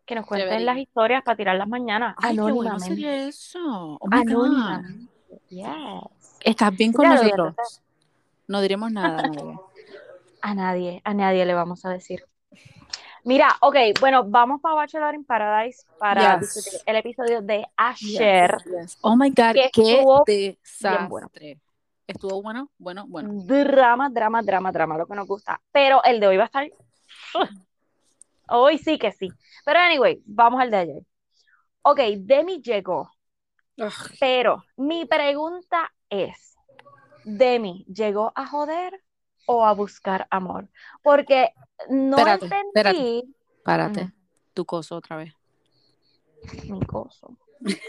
Que 0.04 0.14
nos 0.16 0.26
cuenten 0.26 0.48
Debería. 0.48 0.66
las 0.74 0.78
historias 0.82 1.22
para 1.22 1.36
tirarlas 1.36 1.68
mañana, 1.68 2.14
Ay, 2.18 2.34
qué 2.34 2.40
bueno 2.42 2.60
anónimamente. 2.72 2.88
sería 2.88 3.28
eso. 3.28 3.58
Oh. 4.00 4.08
Anónimamente. 4.10 5.12
Yes. 5.48 5.68
¿Estás 6.40 6.76
bien 6.76 6.92
con 6.92 7.06
y 7.06 7.08
nosotros? 7.08 7.54
No 8.48 8.60
diremos 8.60 8.90
nada 8.90 9.18
a 9.20 9.22
nadie. 9.28 9.58
A 10.42 10.54
nadie, 10.54 11.00
a 11.04 11.14
nadie 11.14 11.44
le 11.46 11.54
vamos 11.54 11.84
a 11.84 11.90
decir. 11.90 12.24
Mira, 13.22 13.54
ok, 13.60 13.76
bueno, 14.00 14.24
vamos 14.24 14.60
para 14.62 14.74
Bachelor 14.76 15.14
in 15.14 15.24
Paradise 15.24 15.84
para 15.98 16.40
Yes. 16.40 16.54
discutir 16.54 16.80
el 16.86 16.96
episodio 16.96 17.42
de. 17.42 17.66
Yes, 18.00 18.64
yes. 18.64 18.98
Oh 19.02 19.14
my 19.14 19.28
God, 19.28 19.52
qué 19.52 19.66
estuvo 19.66 20.24
desastre. 20.26 21.06
bueno. 21.08 21.30
Estuvo 22.10 22.42
bueno, 22.42 22.68
bueno, 22.76 23.06
bueno. 23.06 23.28
Drama, 23.44 24.10
drama, 24.10 24.42
drama, 24.42 24.72
drama, 24.72 24.98
lo 24.98 25.06
que 25.06 25.14
nos 25.14 25.28
gusta. 25.28 25.60
Pero 25.70 26.02
el 26.02 26.18
de 26.18 26.26
hoy 26.26 26.36
va 26.36 26.42
a 26.42 26.46
estar. 26.46 26.68
Hoy 28.48 28.78
sí 28.78 28.98
que 28.98 29.12
sí. 29.12 29.28
Pero 29.64 29.78
anyway, 29.78 30.20
vamos 30.26 30.60
al 30.60 30.72
de 30.72 30.76
ayer. 30.76 31.02
Ok, 31.82 32.00
Demi 32.18 32.60
llegó, 32.60 33.12
Ugh. 33.78 33.92
pero 34.18 34.64
mi 34.76 35.04
pregunta 35.04 35.92
es: 36.08 36.56
¿Demi 37.24 37.84
llegó 37.84 38.32
a 38.34 38.44
joder 38.44 39.00
o 39.46 39.64
a 39.64 39.72
buscar 39.72 40.26
amor? 40.30 40.68
Porque 41.02 41.54
no 41.88 42.18
Espérate, 42.18 42.46
entendí 42.46 43.34
Párate, 43.62 44.00
Ujú. 44.00 44.12
tu 44.52 44.64
coso 44.64 44.96
otra 44.96 45.16
vez. 45.16 45.32
mi 46.64 46.84
coso. 46.86 47.36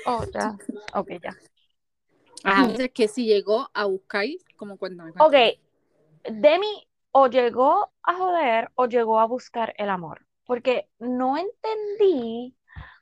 Oh, 0.06 0.24
ya. 0.32 0.56
Ok, 0.94 1.10
ya. 1.24 1.36
Ajá, 2.44 2.62
entonces 2.62 2.92
que 2.94 3.08
si 3.08 3.26
llegó 3.26 3.70
a 3.74 3.86
buscar, 3.86 4.26
como 4.56 4.78
cuéntame. 4.78 5.12
Ok. 5.20 5.36
Demi 6.30 6.88
o 7.12 7.28
llegó 7.28 7.92
a 8.04 8.16
joder 8.16 8.72
o 8.76 8.86
llegó 8.86 9.20
a 9.20 9.26
buscar 9.26 9.74
el 9.78 9.90
amor, 9.90 10.26
porque 10.46 10.88
no 11.00 11.38
entendí 11.38 12.56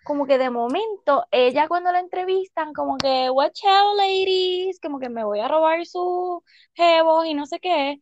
como 0.04 0.25
que 0.25 0.38
de 0.38 0.49
momento 0.49 1.25
ella 1.30 1.67
cuando 1.67 1.91
la 1.91 1.99
entrevistan 1.99 2.73
como 2.73 2.97
que 2.97 3.30
watch 3.30 3.63
out 3.65 3.97
ladies, 3.97 4.80
como 4.82 4.99
que 4.99 5.10
me 5.10 5.23
voy 5.23 5.39
a 5.39 5.47
robar 5.47 5.86
su 5.86 6.43
jevo 6.73 7.25
y 7.25 7.34
no 7.34 7.45
sé 7.45 7.60
qué, 7.60 7.99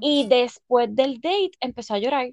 y 0.00 0.28
después 0.28 0.94
del 0.94 1.20
date 1.20 1.52
empezó 1.60 1.94
a 1.94 1.98
llorar. 1.98 2.28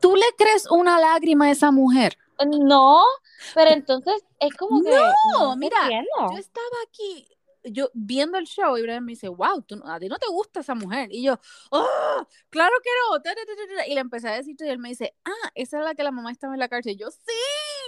¿Tú 0.00 0.14
le 0.14 0.26
crees 0.36 0.70
una 0.70 1.00
lágrima 1.00 1.46
a 1.46 1.52
esa 1.52 1.70
mujer? 1.70 2.18
No, 2.44 3.02
pero 3.54 3.70
entonces 3.70 4.22
es 4.40 4.54
como 4.56 4.82
que 4.82 4.90
No, 5.38 5.56
mira, 5.56 5.76
entiendo. 5.82 6.08
Yo 6.32 6.38
estaba 6.38 6.66
aquí, 6.88 7.26
yo 7.64 7.90
viendo 7.94 8.38
el 8.38 8.46
show, 8.46 8.76
y 8.76 8.82
Brian 8.82 9.04
me 9.04 9.12
dice, 9.12 9.28
wow, 9.28 9.62
tú, 9.62 9.80
a 9.86 9.98
ti 9.98 10.08
no 10.08 10.18
te 10.18 10.26
gusta 10.28 10.60
esa 10.60 10.74
mujer. 10.74 11.08
Y 11.12 11.22
yo, 11.24 11.38
oh, 11.70 12.26
claro 12.50 12.74
que 12.82 12.90
no. 13.10 13.20
ta, 13.22 13.34
ta, 13.34 13.40
ta, 13.46 13.52
ta, 13.56 13.76
ta. 13.76 13.86
Y 13.86 13.94
le 13.94 14.00
empecé 14.00 14.28
a 14.28 14.34
decir, 14.36 14.54
y 14.58 14.68
él 14.68 14.78
me 14.78 14.90
dice, 14.90 15.14
ah, 15.24 15.50
esa 15.54 15.78
es 15.78 15.84
la 15.84 15.94
que 15.94 16.02
la 16.04 16.10
mamá 16.12 16.30
estaba 16.30 16.54
en 16.54 16.60
la 16.60 16.68
cárcel. 16.68 16.92
Y 16.92 16.96
yo, 16.96 17.10
sí, 17.10 17.18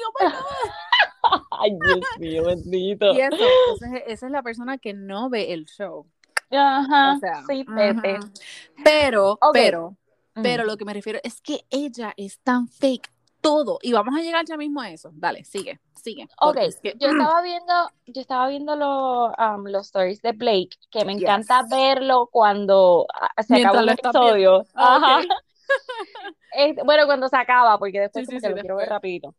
oh 0.07 0.13
my 0.25 0.33
God. 0.33 1.43
Ay, 1.61 1.71
Dios 1.73 2.01
mío, 2.19 2.45
bendito. 2.45 3.13
Y 3.13 3.21
eso, 3.21 3.37
entonces, 3.37 4.03
esa 4.07 4.27
es 4.27 4.33
la 4.33 4.43
persona 4.43 4.79
que 4.79 4.95
no 4.95 5.29
ve 5.29 5.53
el 5.53 5.67
show. 5.67 6.07
Ajá, 6.51 7.15
O 7.17 7.19
sea, 7.19 7.43
sí, 7.47 7.65
Pepe. 7.65 8.19
ujú. 8.19 8.31
Pero, 8.83 9.33
Ok. 9.33 9.51
pero, 9.53 9.97
Mm. 10.35 10.43
pero 10.43 10.63
lo 10.65 10.77
que 10.77 10.85
me 10.85 10.95
refiero 10.95 11.19
es 11.25 11.41
que 11.41 11.65
ella 11.69 12.15
es 12.17 12.39
tan 12.39 12.69
fake 12.69 13.11
todo. 13.49 13.79
Y 13.83 13.93
vamos 13.93 14.15
a 14.15 14.21
llegar 14.23 14.45
ya 14.45 14.57
mismo 14.57 14.81
a 14.83 14.91
eso. 14.91 15.11
Dale, 15.15 15.43
sigue, 15.45 15.81
sigue. 15.95 16.27
Ok, 16.41 16.57
es 16.59 16.81
que- 16.81 16.95
yo 16.99 17.09
estaba 17.33 17.41
viendo, 17.43 17.73
yo 18.07 18.21
estaba 18.21 18.49
viendo 18.49 18.77
lo- 18.77 19.29
um, 19.33 19.65
los 19.67 19.87
stories 19.87 20.21
de 20.21 20.33
Blake, 20.33 20.77
que 20.91 21.05
me 21.07 21.15
Yes. 21.15 21.23
encanta 21.23 21.63
verlo 21.71 22.29
cuando 22.31 23.07
ah, 23.15 23.43
se 23.43 23.55
Mientras 23.55 23.75
acaba 23.75 23.93
estás 23.93 24.15
episodio. 24.15 24.67
Ah, 24.75 24.97
Ajá. 24.97 25.21
Este, 26.53 26.83
bueno, 26.83 27.05
cuando 27.07 27.29
se 27.29 27.37
acaba, 27.37 27.79
porque 27.79 28.01
después 28.01 28.23
Sí, 28.23 28.27
como 28.27 28.39
sí, 28.39 28.43
que 28.43 28.49
sí, 28.49 28.55
lo 28.55 28.61
quiero 28.61 28.77
ver 28.77 28.85
después. 28.85 28.97
rapidito. 28.97 29.35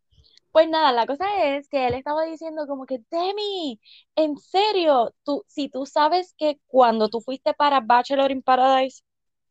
Pues 0.51 0.67
nada, 0.69 0.91
la 0.91 1.05
cosa 1.05 1.25
es 1.43 1.67
que 1.69 1.87
él 1.87 1.93
estaba 1.93 2.23
diciendo 2.23 2.65
como 2.67 2.85
que, 2.85 2.99
Demi, 3.11 3.79
en 4.15 4.37
serio, 4.37 5.13
tú, 5.23 5.43
si 5.47 5.69
tú 5.69 5.85
sabes 5.85 6.33
que 6.37 6.59
cuando 6.67 7.09
tú 7.09 7.21
fuiste 7.21 7.53
para 7.53 7.81
Bachelor 7.81 8.31
in 8.31 8.41
Paradise 8.41 9.03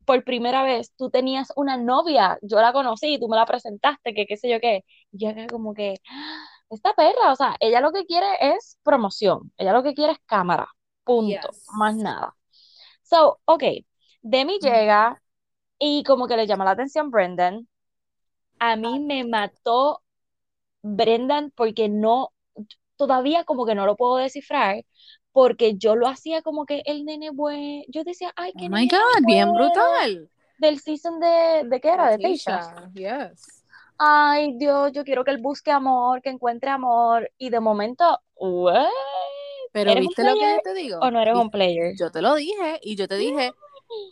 por 0.08 0.24
primera 0.24 0.64
vez, 0.64 0.92
tú 0.96 1.10
tenías 1.10 1.52
una 1.56 1.78
novia, 1.78 2.38
yo 2.42 2.60
la 2.60 2.72
conocí, 2.74 3.20
tú 3.20 3.28
me 3.28 3.36
la 3.38 3.46
presentaste, 3.46 4.14
que 4.14 4.26
qué 4.26 4.38
sé 4.38 4.50
yo 4.50 4.60
qué, 4.60 4.84
y 5.12 5.18
yo 5.20 5.32
como 5.50 5.74
que, 5.74 5.96
¡Ah! 6.10 6.44
esta 6.70 6.94
perra, 6.94 7.32
o 7.32 7.36
sea, 7.36 7.56
ella 7.60 7.80
lo 7.82 7.92
que 7.92 8.06
quiere 8.06 8.26
es 8.40 8.78
promoción, 8.84 9.52
ella 9.58 9.74
lo 9.74 9.84
que 9.84 9.94
quiere 9.94 10.14
es 10.14 10.20
cámara, 10.26 10.68
punto, 11.04 11.50
Yes. 11.50 11.68
más 11.78 11.96
nada. 11.96 12.34
So, 13.02 13.40
ok, 13.46 13.64
Demi 14.22 14.58
llega 14.60 15.22
y 15.78 16.04
como 16.04 16.28
que 16.28 16.36
le 16.36 16.46
llama 16.46 16.64
la 16.64 16.72
atención 16.72 17.10
Brendan. 17.10 17.68
A 18.60 18.76
mí 18.76 19.00
me 19.00 19.24
mató 19.24 20.02
Brendan 20.82 21.52
porque 21.56 21.88
no, 21.88 22.32
todavía 22.96 23.44
como 23.44 23.66
que 23.66 23.74
no 23.76 23.86
lo 23.86 23.96
puedo 23.96 24.16
descifrar, 24.18 24.84
porque 25.32 25.76
yo 25.76 25.96
lo 25.96 26.08
hacía 26.08 26.42
como 26.42 26.66
que 26.66 26.82
el 26.86 27.04
nene 27.04 27.30
bueno, 27.30 27.84
yo 27.88 28.04
decía, 28.04 28.32
ay, 28.36 28.52
qué 28.58 28.66
Oh 28.66 28.70
my 28.70 28.86
God, 28.88 29.26
bien 29.26 29.48
bueno", 29.52 29.72
brutal. 29.72 30.30
Del 30.58 30.80
season 30.80 31.20
de, 31.20 31.64
¿de 31.68 31.80
qué 31.80 31.88
era? 31.88 32.16
De. 32.16 32.18
Tasha, 32.18 32.90
Yes. 32.94 33.64
Ay, 33.98 34.54
Dios, 34.56 34.92
yo 34.92 35.04
quiero 35.04 35.24
que 35.24 35.32
él 35.32 35.38
busque 35.38 35.72
amor, 35.72 36.22
que 36.22 36.30
encuentre 36.30 36.70
amor, 36.70 37.30
y 37.36 37.50
de 37.50 37.58
momento, 37.58 38.20
¿what? 38.36 38.86
Pero 39.72 39.90
¿Eres 39.90 40.02
un 40.02 40.08
¿viste 40.08 40.24
lo 40.24 40.34
que 40.34 40.40
yo 40.40 40.60
te 40.62 40.74
digo? 40.74 40.98
o 41.00 41.10
no 41.10 41.20
eres 41.20 41.34
un 41.34 41.50
player? 41.50 41.96
Yo 41.96 42.10
te 42.10 42.22
lo 42.22 42.34
dije 42.36 42.78
y 42.82 42.96
yo 42.96 43.08
te 43.08 43.16
dije, 43.16 43.52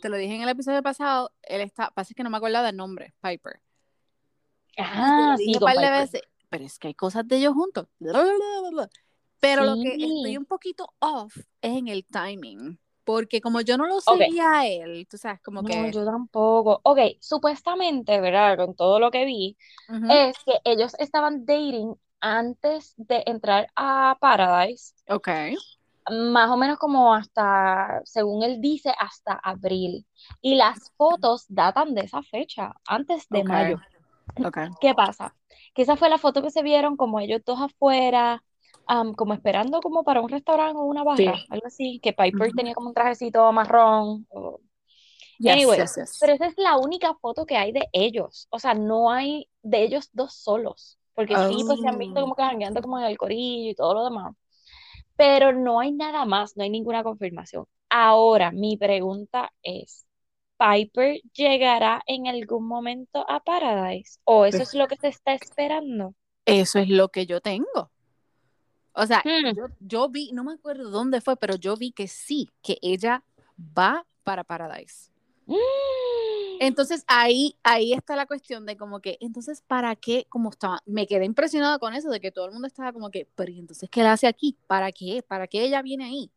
te 0.01 0.09
lo 0.09 0.17
dije 0.17 0.35
en 0.35 0.41
el 0.41 0.49
episodio 0.49 0.83
pasado, 0.83 1.31
él 1.41 1.61
está, 1.61 1.89
pasa 1.91 2.13
que 2.13 2.23
no 2.23 2.29
me 2.29 2.37
acordaba 2.37 2.65
del 2.65 2.75
nombre, 2.75 3.13
Piper. 3.21 3.61
Ah, 4.77 5.35
sí, 5.37 5.53
un 5.53 5.59
par 5.59 5.77
de 5.77 5.89
veces, 5.89 6.21
pero 6.49 6.63
es 6.63 6.77
que 6.79 6.89
hay 6.89 6.93
cosas 6.93 7.27
de 7.27 7.37
ellos 7.37 7.53
juntos. 7.53 7.87
Pero 9.39 9.65
lo 9.65 9.77
que 9.77 9.97
estoy 10.01 10.35
Sí. 10.35 10.37
un 10.37 10.45
poquito 10.45 10.93
off 10.99 11.37
es 11.61 11.77
en 11.77 11.87
el 11.87 12.05
timing. 12.05 12.79
Porque 13.03 13.41
como 13.41 13.61
yo 13.61 13.77
no 13.77 13.87
lo 13.87 14.01
seguía 14.01 14.51
a 14.59 14.67
él, 14.67 15.07
tú 15.09 15.17
sabes, 15.17 15.41
como 15.41 15.63
No, 15.63 15.63
que. 15.63 15.91
yo 15.91 16.05
tampoco. 16.05 16.81
Ok, 16.83 16.99
supuestamente, 17.21 18.19
¿verdad? 18.21 18.57
Con 18.57 18.75
todo 18.75 18.99
lo 18.99 19.11
que 19.11 19.25
vi, 19.25 19.57
Ujú, 19.89 20.07
es 20.07 20.37
que 20.45 20.59
ellos 20.65 20.93
estaban 20.99 21.45
dating 21.45 21.95
antes 22.19 22.93
de 22.97 23.23
entrar 23.25 23.67
a 23.75 24.17
Paradise, 24.21 24.93
Ok. 25.09 25.27
más 26.09 26.49
o 26.49 26.57
menos 26.57 26.77
como 26.79 27.13
hasta, 27.13 28.01
según 28.05 28.43
él 28.43 28.61
dice, 28.61 28.93
hasta 28.99 29.33
abril. 29.33 30.05
Y 30.41 30.55
las 30.55 30.91
fotos 30.97 31.45
datan 31.49 31.93
de 31.95 32.01
esa 32.01 32.23
fecha, 32.23 32.73
antes 32.85 33.27
de 33.29 33.43
Ok. 33.43 33.49
mayo. 33.49 33.83
Ok. 34.43 34.57
¿Qué 34.81 34.93
pasa? 34.95 35.35
Que 35.73 35.83
esa 35.83 35.97
fue 35.97 36.09
la 36.09 36.17
foto 36.17 36.41
que 36.41 36.51
se 36.51 36.63
vieron 36.63 36.97
como 36.97 37.19
ellos 37.19 37.41
dos 37.45 37.61
afuera, 37.61 38.43
am, 38.87 39.13
como 39.13 39.33
esperando 39.33 39.81
como 39.81 40.03
para 40.03 40.21
un 40.21 40.29
restaurante 40.29 40.77
o 40.77 40.83
una 40.85 41.03
Sí. 41.15 41.25
barra, 41.25 41.39
algo 41.49 41.67
así, 41.67 41.99
que 42.01 42.13
Piper 42.13 42.51
tenía 42.53 42.73
como 42.73 42.89
un 42.89 42.93
trajecito 42.93 43.51
marrón. 43.51 44.25
o- 44.29 44.59
Yes, 45.39 45.53
Anyway, 45.53 45.79
yes, 45.79 45.95
yes. 45.95 46.17
pero 46.19 46.33
esa 46.33 46.47
es 46.47 46.55
la 46.57 46.77
única 46.77 47.13
foto 47.21 47.45
que 47.45 47.57
hay 47.57 47.71
de 47.71 47.87
ellos. 47.93 48.47
O 48.49 48.57
sea, 48.57 48.73
no 48.73 49.11
hay 49.11 49.47
de 49.61 49.83
ellos 49.83 50.09
dos 50.13 50.33
solos. 50.33 50.97
Porque 51.13 51.35
sí, 51.35 51.63
pues 51.65 51.79
se 51.79 51.87
han 51.87 51.97
visto 51.99 52.19
Oh. 52.19 52.21
como 52.23 52.35
que 52.35 52.43
jangueando 52.43 52.81
como 52.81 52.97
en 52.99 53.05
el 53.05 53.17
corillo 53.17 53.69
y 53.71 53.75
todo 53.75 53.93
lo 53.93 54.03
demás. 54.05 54.35
Pero 55.15 55.51
no 55.53 55.79
hay 55.79 55.91
nada 55.91 56.25
más, 56.25 56.55
no 56.57 56.63
hay 56.63 56.69
ninguna 56.69 57.03
confirmación. 57.03 57.65
Ahora, 57.89 58.51
mi 58.51 58.77
pregunta 58.77 59.51
es, 59.63 60.05
¿Piper 60.57 61.21
llegará 61.33 62.01
en 62.07 62.27
algún 62.27 62.67
momento 62.67 63.23
a 63.29 63.39
Paradise? 63.39 64.19
¿O 64.23 64.45
eso 64.45 64.63
es 64.63 64.73
lo 64.73 64.87
que 64.87 64.97
se 64.97 65.07
está 65.09 65.33
esperando? 65.33 66.13
Eso 66.45 66.79
es 66.79 66.89
lo 66.89 67.09
que 67.09 67.25
yo 67.27 67.41
tengo. 67.41 67.91
O 68.99 69.05
sea, 69.05 69.21
Hmm. 69.23 69.55
yo, 69.55 69.67
yo 69.79 70.09
vi, 70.09 70.31
no 70.33 70.43
me 70.43 70.53
acuerdo 70.53 70.89
dónde 70.89 71.21
fue, 71.21 71.37
pero 71.37 71.55
yo 71.55 71.77
vi 71.77 71.91
que 71.91 72.07
sí, 72.07 72.49
que 72.63 72.79
ella 72.81 73.23
va 73.77 74.05
para 74.23 74.43
Paradise. 74.43 75.11
Mm. 75.45 75.55
Entonces 76.59 77.03
ahí, 77.07 77.55
ahí 77.63 77.93
está 77.93 78.15
la 78.15 78.25
cuestión 78.25 78.65
de 78.65 78.75
como 78.75 78.99
que, 78.99 79.17
entonces, 79.21 79.61
¿para 79.61 79.95
qué? 79.95 80.25
Como 80.29 80.49
estaba, 80.49 80.81
me 80.85 81.05
quedé 81.05 81.25
impresionada 81.25 81.77
con 81.77 81.93
eso, 81.93 82.09
de 82.09 82.19
que 82.19 82.31
todo 82.31 82.45
el 82.45 82.51
mundo 82.51 82.67
estaba 82.67 82.91
como 82.91 83.11
que, 83.11 83.27
pero 83.35 83.51
¿y 83.51 83.59
entonces 83.59 83.87
qué 83.89 84.01
la 84.01 84.13
hace 84.13 84.25
aquí? 84.25 84.57
¿Para 84.65 84.91
qué? 84.91 85.23
¿Para 85.25 85.47
qué 85.47 85.63
ella 85.63 85.81
viene 85.83 86.05
ahí? 86.05 86.31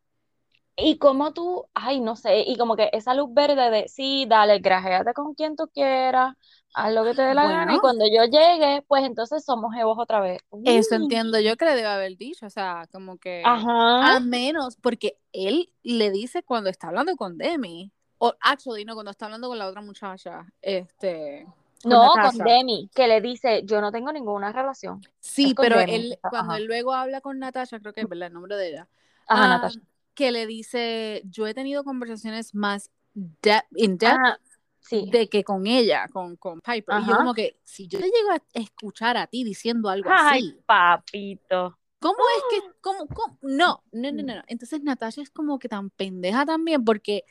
Y 0.83 0.99
como 0.99 1.33
tú, 1.33 1.67
ay, 1.75 2.01
no 2.01 2.17
sé, 2.17 2.41
y 2.41 2.57
como 2.57 2.77
que 2.77 2.91
esa 2.93 3.15
luz 3.15 3.33
verde 3.33 3.71
de, 3.71 3.89
sí, 3.89 4.27
dale, 4.29 4.59
grajéate 4.59 5.13
con 5.15 5.35
quien 5.35 5.57
tú 5.57 5.69
quieras, 5.73 6.35
haz 6.75 6.93
lo 6.93 7.05
que 7.05 7.15
te 7.15 7.23
dé 7.23 7.35
la 7.35 7.47
gana, 7.49 7.75
y 7.75 7.79
cuando 7.79 8.05
yo 8.07 8.25
llegue, 8.25 8.83
pues 8.87 9.05
entonces 9.05 9.45
somos 9.45 9.75
jevos 9.75 9.99
otra 9.99 10.21
vez. 10.21 10.41
Eso 10.65 10.97
Uy. 10.97 11.03
entiendo 11.03 11.39
yo 11.41 11.57
que 11.57 11.65
le 11.65 11.75
debe 11.75 11.89
haber 11.89 12.17
dicho, 12.17 12.47
o 12.47 12.51
sea, 12.51 12.87
como 12.93 13.19
que, 13.19 13.43
Ajá. 13.45 14.17
al 14.17 14.25
menos, 14.25 14.77
porque 14.77 15.19
él 15.33 15.73
le 15.83 16.11
dice 16.11 16.43
cuando 16.43 16.71
está 16.71 16.89
hablando 16.89 17.17
con 17.17 17.39
Demi, 17.39 17.93
o 18.19 18.35
actually, 18.41 18.85
no, 18.85 18.95
cuando 18.95 19.11
está 19.11 19.27
hablando 19.27 19.49
con 19.49 19.59
la 19.59 19.67
otra 19.67 19.81
muchacha, 19.81 20.45
este, 20.61 21.47
con 21.83 21.91
No, 21.91 22.13
con. 22.13 22.39
Demi, 22.39 22.91
que 22.95 23.09
le 23.09 23.21
dice, 23.21 23.63
yo 23.65 23.81
no 23.81 23.91
tengo 23.91 24.13
ninguna 24.13 24.53
relación. 24.53 25.01
Sí, 25.21 25.55
pero 25.57 25.79
Demi, 25.79 25.95
él, 25.95 26.19
cuando 26.29 26.55
él 26.55 26.65
luego 26.65 26.93
habla 26.93 27.21
con 27.21 27.39
Natasha, 27.39 27.81
creo 27.81 27.95
que 27.95 28.03
es 28.03 28.09
verdad 28.09 28.29
el 28.29 28.35
nombre 28.35 28.57
de 28.57 28.69
ella, 28.69 28.89
Ajá, 29.27 29.45
ah, 29.45 29.49
Natasha. 29.49 29.81
Que 30.21 30.33
le 30.33 30.47
dice, 30.47 31.23
yo 31.25 31.47
he 31.47 31.55
tenido 31.55 31.83
conversaciones 31.83 32.55
más 32.55 32.91
de- 33.15 33.63
in 33.75 33.97
depth 33.97 34.19
Ah, 34.23 34.39
sí. 34.79 35.09
de 35.11 35.31
que 35.31 35.43
con 35.45 35.67
ella, 35.67 36.09
con, 36.13 36.37
con 36.37 36.61
Piper. 36.61 36.95
Y 36.99 37.07
yo 37.07 37.13
Ajá. 37.15 37.17
como 37.17 37.33
que, 37.33 37.59
si 37.65 37.89
yo 37.89 37.99
te 37.99 38.05
llego 38.05 38.31
a 38.31 38.43
escuchar 38.53 39.17
a 39.17 39.27
ti 39.27 39.45
diciendo 39.45 39.89
algo 39.89 40.11
Ay, 40.13 40.41
así, 40.41 40.61
papito. 40.67 41.79
¿cómo 42.01 42.19
es 42.37 42.45
que, 42.51 42.69
cómo, 42.83 43.07
cómo? 43.07 43.39
No, 43.41 43.83
no, 43.93 44.13
no, 44.13 44.23
no, 44.23 44.35
no. 44.35 44.43
Entonces 44.47 44.83
Natasha 44.83 45.23
es 45.23 45.31
como 45.31 45.59
que 45.59 45.71
tan 45.71 45.89
pendeja 45.89 46.45
también, 46.45 46.85
porque 46.85 47.25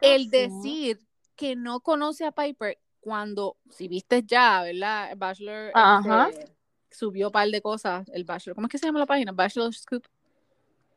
el 0.00 0.30
decir 0.30 0.98
que 1.36 1.54
no 1.54 1.80
conoce 1.80 2.24
a 2.24 2.32
Piper 2.32 2.78
cuando, 3.00 3.58
si 3.68 3.88
viste 3.88 4.22
ya, 4.22 4.62
¿verdad? 4.62 5.12
El 5.12 5.18
Bachelor 5.18 5.70
Ajá. 5.74 6.30
este, 6.30 6.50
subió 6.90 7.26
un 7.26 7.32
par 7.32 7.48
de 7.50 7.60
cosas, 7.60 8.08
el 8.08 8.24
Bachelor, 8.24 8.54
¿cómo 8.54 8.68
es 8.68 8.70
que 8.72 8.78
se 8.78 8.86
llama 8.86 9.00
la 9.00 9.06
página? 9.06 9.32
Bachelor 9.32 9.74
Scoop. 9.74 10.06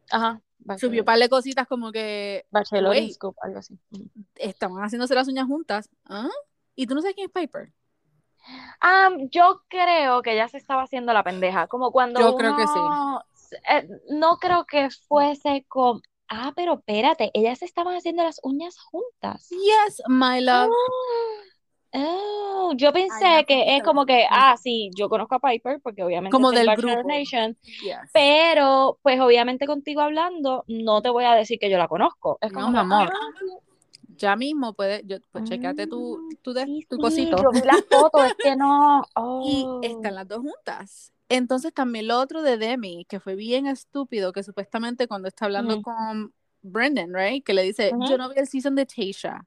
Ajá. 0.10 0.42
Subió 0.78 1.02
un 1.02 1.06
par 1.06 1.18
de 1.20 1.30
cositas 1.30 1.68
como 1.68 1.92
que, 1.92 2.46
Bachelor 2.52 2.96
Scoop, 3.12 3.36
algo 3.42 3.60
así. 3.60 3.80
Estaban 4.36 4.84
haciéndose 4.84 5.16
las 5.16 5.28
uñas 5.28 5.48
juntas. 5.48 5.90
¿Ah? 6.06 6.30
¿Y 6.76 6.88
tú 6.88 6.96
no 6.96 7.02
sabes 7.02 7.16
quién 7.16 7.28
es 7.28 7.34
Piper? 7.34 7.74
Ah, 8.82 9.10
yo 9.32 9.64
creo 9.68 10.22
que 10.22 10.34
ella 10.34 10.48
se 10.48 10.58
estaba 10.58 10.84
haciendo 10.84 11.14
la 11.14 11.24
pendeja, 11.24 11.68
como 11.68 11.92
cuando 11.92 12.20
Yo 12.20 12.36
creo 12.36 12.56
que 12.56 12.68
sí. 12.68 12.80
eh, 13.70 13.88
no 14.10 14.38
creo 14.38 14.66
que 14.66 14.90
fuese 15.08 15.66
con, 15.68 16.02
ah, 16.30 16.54
pero 16.56 16.76
espérate, 16.76 17.32
ellas 17.34 17.62
estaban 17.62 17.96
haciendo 17.96 18.24
las 18.24 18.40
uñas 18.44 18.78
juntas. 18.80 19.50
Yes, 19.50 20.02
my 20.08 20.42
love. 20.42 20.70
Oh, 20.72 21.29
yo 21.94 22.00
Hay 22.00 22.76
una 22.78 22.92
pensé 22.94 23.46
que 23.48 23.76
es 23.78 23.84
como 23.84 24.06
que, 24.06 24.26
ah, 24.30 24.56
sí, 24.62 24.92
yo 24.96 25.10
conozco 25.10 25.36
a 25.36 25.40
Piper 25.40 25.80
porque 25.82 26.04
obviamente 26.04 26.32
Como 26.32 26.52
del 26.52 26.68
grupo. 26.76 27.08
Nation, 27.08 27.58
Yes. 27.64 28.10
pero 28.14 29.00
pues 29.02 29.20
obviamente 29.20 29.66
contigo 29.66 30.02
hablando 30.02 30.64
no 30.68 31.02
te 31.02 31.10
voy 31.10 31.26
a 31.26 31.34
decir 31.34 31.58
que 31.60 31.70
yo 31.70 31.78
la 31.78 31.88
conozco. 31.88 32.38
Es 32.42 32.52
No, 32.52 32.60
como 32.62 32.68
mi 32.70 32.74
que, 32.74 32.80
amor. 32.80 33.10
ah. 33.14 33.56
Ya 34.18 34.36
mismo 34.36 34.74
puedes, 34.74 35.02
yo, 35.08 35.18
pues 35.32 35.46
checate 35.46 35.88
tu, 35.88 36.30
tu, 36.42 36.52
de- 36.54 36.66
sí, 36.66 36.86
tu 36.90 36.98
sí, 36.98 37.02
cosito. 37.02 37.38
yo 37.42 37.52
vi 37.52 37.62
la 37.66 37.78
foto, 37.90 38.24
es 38.26 38.34
que 38.36 38.56
no. 38.56 39.02
Y 39.46 39.64
Oh. 39.66 39.80
están 39.82 40.16
las 40.16 40.28
dos 40.28 40.40
juntas. 40.40 41.14
Entonces 41.30 41.74
también 41.74 42.08
lo 42.08 42.20
otro 42.20 42.42
de 42.42 42.58
Demi, 42.58 43.06
que 43.06 43.20
fue 43.20 43.36
bien 43.36 43.66
estúpido, 43.68 44.34
que 44.34 44.44
supuestamente 44.44 45.08
cuando 45.08 45.28
está 45.30 45.46
hablando 45.46 45.82
con 45.82 46.34
Brendan, 46.62 47.14
right? 47.14 47.46
Que 47.46 47.54
le 47.54 47.62
dice, 47.64 47.92
yo 48.10 48.18
no 48.18 48.28
vi 48.30 48.36
el 48.40 48.48
season 48.48 48.76
de 48.76 48.86
Tasha. 48.86 49.46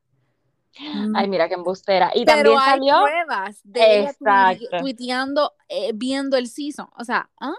Ay, 1.15 1.29
mira 1.29 1.49
qué 1.49 1.55
embustera. 1.55 2.11
Y 2.15 2.25
Pero 2.25 2.53
también 2.55 2.59
hay 2.59 2.71
salió. 2.71 3.03
pruebas 3.03 3.61
de 3.65 4.01
ella 4.01 4.59
tuiteando, 4.81 5.53
eh, 5.69 5.93
viendo 5.95 6.37
el 6.37 6.49
season. 6.49 6.89
O 6.97 7.05
sea, 7.05 7.29
¿ah? 7.41 7.55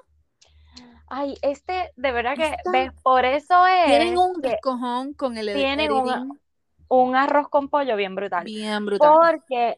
Ay, 1.07 1.37
este, 1.41 1.91
de 1.95 2.11
verdad 2.11 2.35
que, 2.35 2.55
ves, 2.71 2.91
por 3.03 3.23
eso 3.23 3.63
tienen 3.85 4.13
es 4.13 4.19
un 4.19 4.41
que 4.41 4.49
descojón 4.49 5.13
con 5.13 5.37
el 5.37 5.53
tienen 5.53 5.91
un, 5.91 6.39
un 6.87 7.15
arroz 7.15 7.49
con 7.49 7.69
pollo 7.69 7.95
bien 7.95 8.15
brutal. 8.15 8.45
bien 8.45 8.85
brutal. 8.85 9.11
Porque 9.11 9.77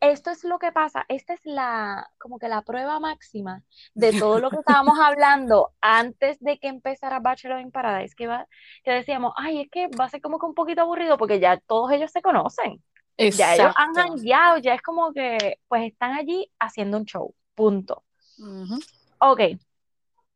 esto 0.00 0.30
es 0.30 0.44
lo 0.44 0.58
que 0.58 0.72
pasa, 0.72 1.04
esta 1.08 1.34
es 1.34 1.40
la, 1.44 2.10
como 2.18 2.38
que 2.38 2.48
la 2.48 2.62
prueba 2.62 3.00
máxima 3.00 3.62
de 3.94 4.12
todo 4.18 4.38
lo 4.40 4.50
que 4.50 4.58
estábamos 4.58 4.98
hablando 5.02 5.72
antes 5.80 6.38
de 6.40 6.58
que 6.58 6.68
empezara 6.68 7.20
Bachelor 7.20 7.60
in 7.60 7.70
Paradise, 7.70 8.14
que, 8.14 8.26
va, 8.26 8.46
que 8.84 8.92
decíamos, 8.92 9.32
ay, 9.36 9.62
es 9.62 9.70
que 9.70 9.88
va 9.88 10.06
a 10.06 10.08
ser 10.08 10.20
como 10.20 10.38
que 10.38 10.46
un 10.46 10.54
poquito 10.54 10.82
aburrido 10.82 11.16
porque 11.18 11.40
ya 11.40 11.58
todos 11.58 11.92
ellos 11.92 12.10
se 12.10 12.22
conocen, 12.22 12.82
ya 13.18 13.54
ellos 13.54 13.72
han 13.76 13.90
Exacto. 13.90 14.00
jangueado, 14.00 14.58
ya 14.58 14.74
es 14.74 14.82
como 14.82 15.12
que, 15.12 15.58
pues 15.68 15.84
están 15.84 16.12
allí 16.12 16.50
haciendo 16.58 16.98
un 16.98 17.04
show, 17.04 17.34
punto. 17.54 18.04
Ujú. 18.38 18.78
Ok, 19.18 19.40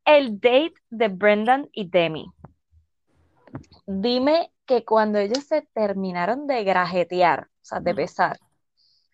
el 0.04 0.40
date 0.40 0.74
de 0.88 1.08
Brendan 1.08 1.68
y 1.72 1.88
Demi. 1.88 2.26
Dime 3.86 4.52
que 4.64 4.84
cuando 4.84 5.18
ellos 5.18 5.44
se 5.44 5.62
terminaron 5.62 6.46
de 6.46 6.64
grajetear, 6.64 7.44
o 7.44 7.64
sea, 7.64 7.80
de 7.80 7.92
besar, 7.92 8.38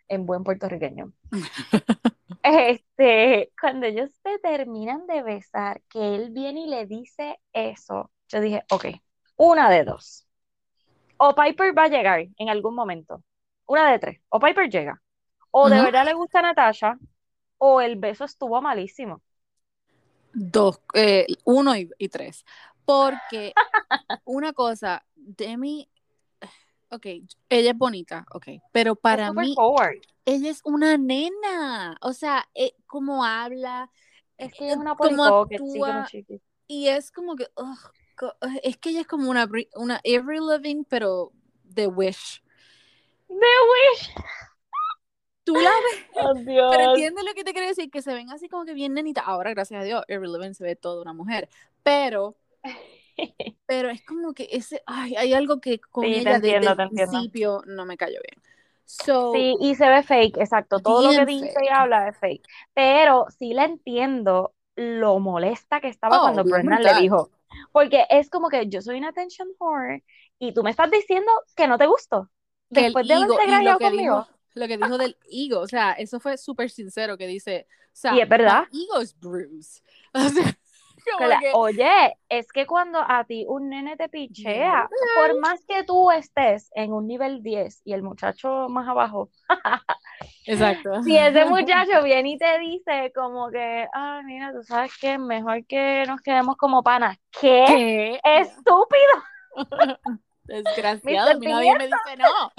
en 0.09 0.27
buen 0.27 0.45
puertorriqueño, 0.45 1.13
este, 2.43 3.53
cuando 3.61 3.87
ellos 3.87 4.11
se 4.23 4.39
terminan 4.39 5.07
de 5.07 5.23
besar, 5.23 5.83
que 5.89 6.15
él 6.15 6.31
viene 6.31 6.61
y 6.63 6.67
le 6.69 6.87
dice 6.87 7.39
eso, 7.53 8.11
yo 8.29 8.41
dije, 8.41 8.65
ok, 8.71 8.87
una 9.37 9.71
de 9.71 9.85
dos. 9.85 10.27
O 11.19 11.35
Piper 11.35 11.77
va 11.77 11.85
a 11.85 11.89
llegar 11.89 12.27
en 12.37 12.49
algún 12.49 12.75
momento. 12.75 13.23
Una 13.67 13.91
de 13.91 13.99
tres. 13.99 14.21
O 14.29 14.39
Piper 14.39 14.69
llega. 14.69 15.01
O 15.51 15.71
de 15.71 15.81
verdad 15.81 16.05
le 16.05 16.13
gusta 16.13 16.41
a 16.41 16.43
Natasha, 16.43 16.99
o 17.59 17.81
el 17.81 17.97
beso 17.97 18.25
estuvo 18.25 18.61
malísimo. 18.61 19.23
Dos, 20.33 20.81
eh, 20.93 21.27
uno 21.45 21.75
y, 21.75 21.89
y 21.99 22.09
tres. 22.11 22.45
Porque 22.85 23.55
una 24.25 24.53
cosa, 24.53 25.05
Demi, 25.15 25.89
ok, 26.91 27.07
ella 27.49 27.71
es 27.71 27.79
bonita, 27.79 28.27
ok, 28.33 28.49
pero 28.73 28.95
para 28.97 29.33
mí, 29.33 29.55
forward. 29.55 29.97
ella 30.25 30.51
es 30.51 30.61
una 30.65 30.97
nena. 30.99 31.97
O 32.01 32.13
sea, 32.13 32.49
eh, 32.55 32.73
cómo 32.87 33.25
habla, 33.25 33.91
Es 34.39 34.53
que 34.53 34.69
es 34.69 34.75
eh, 34.75 34.79
una 34.79 34.93
sí, 34.93 34.97
como 34.97 35.25
actúa, 35.25 36.09
y 36.69 36.89
es 36.89 37.11
como 37.13 37.37
que, 37.37 37.47
co- 38.17 38.37
es 38.63 38.77
que 38.79 38.91
ella 38.91 39.01
es 39.03 39.07
como 39.07 39.31
una, 39.31 39.49
una 39.75 40.01
Avery 40.05 40.39
Loving, 40.39 40.85
pero 40.85 41.33
de 41.65 41.87
Wish. 41.87 42.43
The 43.29 43.35
Wish. 43.71 44.11
Tú 45.45 45.55
la 45.61 45.71
ves, 45.71 46.05
Oh, 46.19 46.35
pero 46.71 46.83
entiendes 46.85 47.25
lo 47.25 47.35
que 47.35 47.45
te 47.45 47.53
quiero 47.53 47.69
decir, 47.69 47.91
que 47.91 48.03
se 48.03 48.13
ven 48.13 48.31
así 48.31 48.49
como 48.49 48.65
que 48.65 48.75
bien 48.75 48.95
nenita. 48.95 49.21
Ahora, 49.21 49.51
gracias 49.51 49.81
a 49.81 49.85
Dios, 49.85 50.03
Avery 50.09 50.27
Loving 50.29 50.55
se 50.55 50.65
ve 50.65 50.77
toda 50.77 51.03
una 51.03 51.13
mujer, 51.13 51.49
pero 51.83 52.37
pero 53.67 53.91
es 53.91 54.03
como 54.05 54.35
que 54.35 54.49
ese, 54.53 54.83
ay, 54.87 55.17
hay 55.17 55.35
algo 55.35 55.61
que 55.61 55.81
con 55.81 56.05
Sí, 56.05 56.15
ella 56.15 56.39
desde 56.39 56.39
entiendo, 56.39 56.71
el 56.71 56.77
te 56.77 56.83
entiendo. 56.83 57.31
principio 57.31 57.63
no 57.67 57.85
me 57.87 57.97
cayó 57.97 58.19
bien. 58.23 58.43
So, 58.85 59.33
Sí, 59.33 59.57
y 59.61 59.75
se 59.75 59.89
ve 59.89 60.03
fake, 60.03 60.39
exacto. 60.39 60.81
Todo 60.81 61.13
lo 61.13 61.27
que 61.27 61.27
dice 61.27 61.53
y 61.65 61.69
fake. 61.69 61.71
habla 61.73 62.09
es 62.09 62.19
fake. 62.19 62.47
Pero 62.75 63.27
sí 63.39 63.53
la 63.55 63.65
entiendo 63.65 64.55
lo 64.77 65.19
molesta 65.21 65.81
que 65.81 65.89
estaba 65.89 66.17
Oh, 66.17 66.21
cuando 66.21 66.45
Brendan 66.45 66.83
le 66.83 66.95
dijo. 66.95 67.31
Porque 67.73 68.07
es 68.11 68.31
como 68.31 68.49
que 68.49 68.69
yo 68.69 68.81
soy 68.83 68.99
una 68.99 69.09
attention 69.11 69.49
whore 69.59 70.05
y 70.39 70.53
tú 70.55 70.63
me 70.63 70.71
estás 70.71 70.91
diciendo 70.91 71.31
que 71.57 71.69
no 71.69 71.79
te 71.79 71.87
gusto. 71.87 72.31
El 72.75 72.95
Después 72.95 73.07
de 73.09 73.15
haberte 73.15 73.47
y 73.47 73.61
lo 73.63 73.77
grajeado 73.77 73.79
que 73.79 73.91
conmigo. 73.91 74.25
dijo, 74.25 74.29
lo 74.55 74.69
que 74.69 74.77
dijo 74.79 74.99
del 74.99 75.19
ego, 75.31 75.61
o 75.61 75.67
sea, 75.69 75.93
eso 75.93 76.21
fue 76.21 76.37
súper 76.39 76.71
sincero 76.71 77.17
que 77.19 77.27
dice, 77.27 77.67
o 77.71 77.91
sea, 77.93 78.15
Y 78.15 78.21
es 78.21 78.29
verdad. 78.29 78.65
ego 78.73 79.03
is 79.03 79.15
bruised. 79.19 79.83
O 80.15 80.29
sea, 80.29 80.57
Que 81.19 81.53
oye, 81.55 82.17
es 82.29 82.51
que 82.53 82.67
cuando 82.67 82.99
a 82.99 83.25
ti 83.25 83.45
un 83.49 83.69
nene 83.69 83.97
te 83.97 84.09
pichea, 84.09 84.89
por 85.15 85.39
más 85.41 85.65
que 85.67 85.85
tú 85.85 86.11
estés 86.11 86.69
en 86.75 86.93
un 86.93 87.07
nivel 87.07 87.43
10 87.43 87.83
y 87.85 87.93
el 87.93 88.03
muchacho 88.03 88.69
más 88.69 88.89
abajo, 88.89 89.31
exacto. 90.47 91.03
si 91.05 91.17
ese 91.17 91.45
muchacho 91.47 92.03
viene 92.03 92.31
y 92.31 92.39
te 92.39 92.59
dice 92.59 93.13
como 93.15 93.51
que, 93.51 93.87
ay, 93.93 94.25
mira, 94.25 94.53
tú 94.53 94.63
sabes 94.65 94.93
que 95.01 95.17
mejor 95.17 95.65
que 95.67 96.05
nos 96.07 96.21
quedemos 96.21 96.57
como 96.57 96.83
panas. 96.83 97.17
¿Qué? 97.41 97.65
¿Qué? 97.67 98.21
Estúpido. 98.41 99.15
Desgraciado, 100.45 101.39
nadie 101.41 101.75
me 101.79 101.87
dice 101.87 102.17
no. 102.19 102.53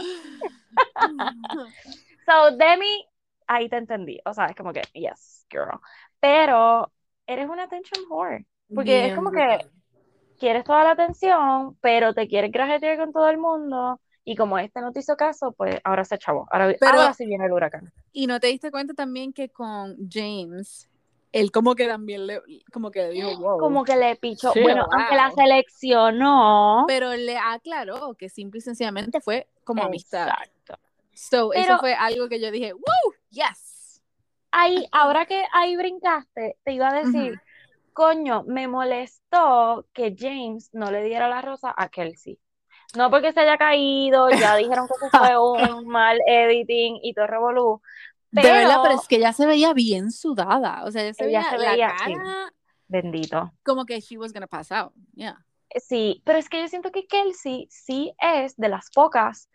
So, 2.26 2.52
Demi, 2.58 3.08
ahí 3.48 3.70
te 3.70 3.78
entendí. 3.78 4.20
O 4.26 4.34
sea, 4.34 4.48
es 4.48 4.56
como 4.56 4.74
que, 4.74 4.82
yes, 4.94 5.46
girl. 5.50 5.80
Pero 6.20 6.92
eres 7.28 7.48
una 7.50 7.64
attention 7.64 8.06
whore. 8.10 8.46
Porque 8.74 9.00
es 9.00 9.04
Bien 9.06 9.16
como 9.16 9.30
brutal. 9.30 9.60
que 9.60 9.70
quieres 10.40 10.64
toda 10.64 10.84
la 10.84 10.92
atención, 10.92 11.78
pero 11.82 12.14
te 12.14 12.28
quieres 12.28 12.52
grajetear 12.52 12.98
con 12.98 13.14
todo 13.14 13.30
el 13.30 13.38
mundo. 13.38 14.00
Y 14.26 14.36
como 14.36 14.60
este 14.60 14.82
no 14.82 14.92
te 14.92 15.00
hizo 15.00 15.16
caso, 15.16 15.54
pues 15.54 15.80
ahora 15.86 16.04
se 16.04 16.18
chavó. 16.18 16.48
Ahora, 16.52 16.76
Pero- 16.80 17.00
ahora 17.00 17.14
sí 17.14 17.26
viene 17.26 17.46
el 17.46 17.54
huracán. 17.54 17.94
Y 18.12 18.28
no 18.28 18.40
te 18.42 18.48
diste 18.48 18.72
cuenta 18.72 18.94
también 18.94 19.32
que 19.32 19.48
con 19.50 19.96
James, 20.12 20.90
él 21.32 21.52
como 21.52 21.76
que 21.76 21.88
también 21.88 22.28
le, 22.28 22.42
como 22.74 22.92
que 22.92 23.04
le 23.04 23.10
dijo, 23.12 23.38
wow. 23.38 23.58
Como 23.58 23.86
que 23.86 23.96
le 23.96 24.16
pichó. 24.18 24.52
Sí, 24.52 24.62
bueno, 24.62 24.86
aunque 24.92 25.16
la 25.16 25.30
wow. 25.30 25.38
seleccionó. 25.38 26.84
Pero 26.88 27.14
le 27.16 27.38
aclaró 27.38 28.16
que 28.16 28.28
simple 28.28 28.58
y 28.58 28.62
sencillamente 28.62 29.22
fue 29.22 29.48
como 29.64 29.84
amistad. 29.84 30.28
Exacto. 30.28 30.78
So, 31.14 31.50
Pero- 31.54 31.64
eso 31.64 31.80
fue 31.80 31.94
algo 31.94 32.28
que 32.28 32.42
yo 32.42 32.52
dije, 32.52 32.74
wow, 32.74 33.14
yes. 33.30 33.67
Ahí, 34.52 34.88
ahora 34.92 35.26
que 35.26 35.44
ahí 35.54 35.76
brincaste, 35.76 36.58
te 36.64 36.72
iba 36.72 36.90
a 36.90 36.94
decir, 37.04 37.40
coño, 37.94 38.44
me 38.48 38.68
molestó 38.68 39.86
que 39.94 40.16
James 40.18 40.70
no 40.74 40.92
le 40.92 41.04
diera 41.04 41.28
la 41.30 41.42
rosa 41.42 41.74
a 41.76 41.90
Kelsey. 41.90 42.40
No 42.96 43.10
porque 43.12 43.34
se 43.34 43.42
haya 43.42 43.58
caído, 43.58 44.30
ya 44.30 44.56
dijeron 44.56 44.88
que 44.88 44.94
eso 44.96 45.18
fue 45.18 45.38
un 45.78 45.88
mal 45.88 46.18
editing 46.26 47.00
y 47.04 47.14
todo 47.14 47.28
revolú. 47.28 47.82
de 48.32 48.42
verdad, 48.44 48.78
pero- 48.84 48.96
es 48.96 49.08
que 49.08 49.18
ella 49.18 49.34
se 49.34 49.46
veía 49.46 49.74
bien 49.74 50.12
sudada. 50.12 50.84
O 50.86 50.92
sea, 50.92 51.04
ella 51.04 51.14
se 51.14 51.26
Ella 51.26 51.40
veía 51.40 51.50
se 51.52 51.58
la 51.58 51.72
veía, 51.72 51.88
cara 51.90 52.06
sí. 52.06 52.54
Bendito. 52.90 53.52
como 53.66 53.86
que 53.86 54.00
she 54.00 54.18
was 54.18 54.32
gonna 54.32 54.48
pass 54.48 54.72
out. 54.72 54.94
Yeah. 55.14 55.44
Sí, 55.76 56.22
pero 56.26 56.40
es 56.40 56.48
que 56.48 56.62
yo 56.62 56.68
siento 56.70 56.92
que 56.92 57.06
Kelsey 57.08 57.68
sí 57.70 58.14
es 58.20 58.56
de 58.56 58.70
las 58.70 58.90
pocas 58.92 59.50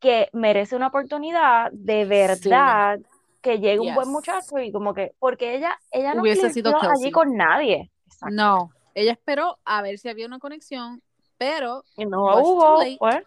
que 0.00 0.28
merece 0.32 0.74
una 0.74 0.88
oportunidad 0.88 1.70
de 1.72 2.04
verdad 2.04 2.98
que 3.44 3.58
llegue 3.58 3.78
un 3.78 3.94
buen 3.94 4.08
muchacho 4.08 4.58
y 4.58 4.72
como 4.72 4.94
que, 4.94 5.14
porque 5.18 5.54
ella, 5.54 5.78
ella 5.90 6.14
no 6.14 6.22
Hubiese 6.22 6.50
sido 6.50 6.74
allí 6.80 7.10
con 7.10 7.36
nadie. 7.36 7.92
Exacto. 8.06 8.34
No, 8.34 8.70
ella 8.94 9.12
esperó 9.12 9.58
a 9.66 9.82
ver 9.82 9.98
si 9.98 10.08
había 10.08 10.26
una 10.26 10.38
conexión, 10.38 11.02
pero 11.36 11.84
Y 11.94 12.06
no 12.06 12.22
hubo, 12.38 12.78
pues. 12.98 13.18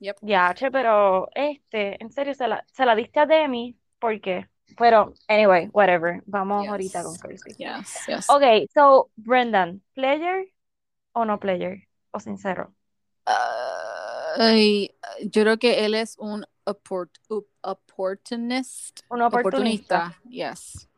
Yep. 0.00 0.16
Ya, 0.22 0.54
che, 0.54 0.70
pero 0.70 1.28
este, 1.34 2.02
en 2.02 2.10
serio, 2.10 2.32
se 2.32 2.48
la, 2.48 2.64
se 2.72 2.86
la 2.86 2.94
diste 2.94 3.20
a 3.20 3.26
Demi, 3.26 3.76
¿por 3.98 4.18
qué? 4.22 4.48
Pero, 4.78 5.12
anyway, 5.28 5.68
whatever. 5.72 6.22
Vamos 6.24 6.62
Yes. 6.62 6.70
ahorita 6.70 7.02
con 7.02 7.18
Kelsey. 7.18 7.54
yes, 7.58 8.06
yes. 8.06 8.30
Ok, 8.30 8.42
so, 8.72 9.10
Brendan, 9.16 9.82
¿player 9.92 10.50
o 11.12 11.24
no 11.26 11.38
player? 11.38 11.88
O 12.12 12.20
sincero. 12.20 12.72
Ay, 14.38 14.94
yo 15.24 15.42
creo 15.42 15.58
que 15.58 15.84
él 15.84 15.94
es 15.94 16.16
un 16.18 16.46
opport- 16.68 17.20
op- 17.28 17.48
opportunist. 17.62 19.00
Un 19.10 19.22
oportunista. 19.22 20.14
Yes. 20.28 20.88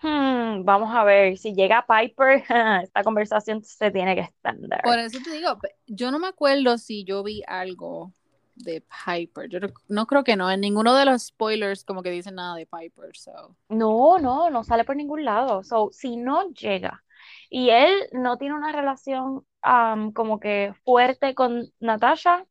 Hmm, 0.00 0.64
vamos 0.64 0.94
a 0.94 1.02
ver, 1.02 1.36
si 1.38 1.54
llega 1.54 1.84
Piper, 1.86 2.44
esta 2.82 3.02
conversación 3.02 3.62
se 3.64 3.90
tiene 3.90 4.14
que 4.14 4.22
extender. 4.22 4.80
Por 4.84 4.98
eso 4.98 5.18
te 5.24 5.30
digo, 5.32 5.58
yo 5.86 6.10
no 6.10 6.18
me 6.18 6.28
acuerdo 6.28 6.78
si 6.78 7.04
yo 7.04 7.22
vi 7.22 7.42
algo 7.46 8.12
de 8.54 8.84
Piper. 9.06 9.48
Yo 9.48 9.58
no 9.88 10.06
creo 10.06 10.24
que 10.24 10.36
no. 10.36 10.50
En 10.50 10.60
ninguno 10.60 10.94
de 10.94 11.04
los 11.04 11.26
spoilers 11.26 11.84
como 11.84 12.02
que 12.02 12.10
dicen 12.10 12.36
nada 12.36 12.54
de 12.56 12.66
Piper. 12.66 13.16
So. 13.16 13.56
No, 13.68 14.18
no, 14.18 14.50
no 14.50 14.64
sale 14.64 14.84
por 14.84 14.96
ningún 14.96 15.24
lado. 15.24 15.62
So, 15.62 15.90
si 15.92 16.16
no 16.16 16.50
llega 16.50 17.02
y 17.50 17.70
él 17.70 17.92
no 18.12 18.36
tiene 18.36 18.54
una 18.54 18.72
relación 18.72 19.44
um, 19.64 20.12
como 20.12 20.38
que 20.38 20.74
fuerte 20.84 21.34
con 21.34 21.72
Natasha, 21.80 22.44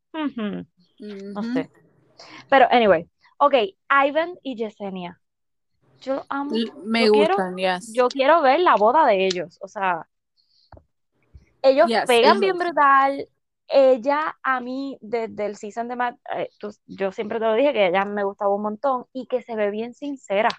no 1.00 1.44
sé. 1.54 1.70
Pero, 2.50 2.68
anyway, 2.72 3.10
ok, 3.38 3.54
Ivan 4.06 4.36
y 4.44 4.56
Yesenia. 4.56 5.20
Yo 6.02 6.24
amo, 6.30 6.52
Me 6.84 7.06
yo 7.06 7.12
quiero- 7.12 7.36
gustan, 7.36 7.58
yes. 7.58 7.92
yo 7.94 8.08
quiero 8.08 8.42
ver 8.42 8.60
la 8.60 8.76
boda 8.76 9.06
de 9.06 9.26
ellos. 9.26 9.58
O 9.62 9.68
sea, 9.68 10.08
ellos 11.62 11.88
Yes, 11.88 12.06
pegan 12.06 12.40
bien 12.40 12.58
brutal. 12.58 13.28
Ella 13.70 14.38
a 14.44 14.62
mí, 14.62 14.98
desde 15.02 15.46
el 15.46 15.58
season 15.58 15.88
de 15.90 15.96
Matt, 15.98 16.18
eh, 16.36 16.50
tú- 16.60 16.74
yo 16.86 17.12
siempre 17.12 17.40
te 17.40 17.46
lo 17.46 17.54
dije 17.56 17.74
que 17.74 17.88
ella 17.88 18.06
me 18.06 18.24
gustaba 18.24 18.54
un 18.56 18.62
montón 18.62 19.06
y 19.12 19.28
que 19.28 19.42
se 19.42 19.56
ve 19.56 19.72
bien 19.72 19.94
sincera. 19.94 20.50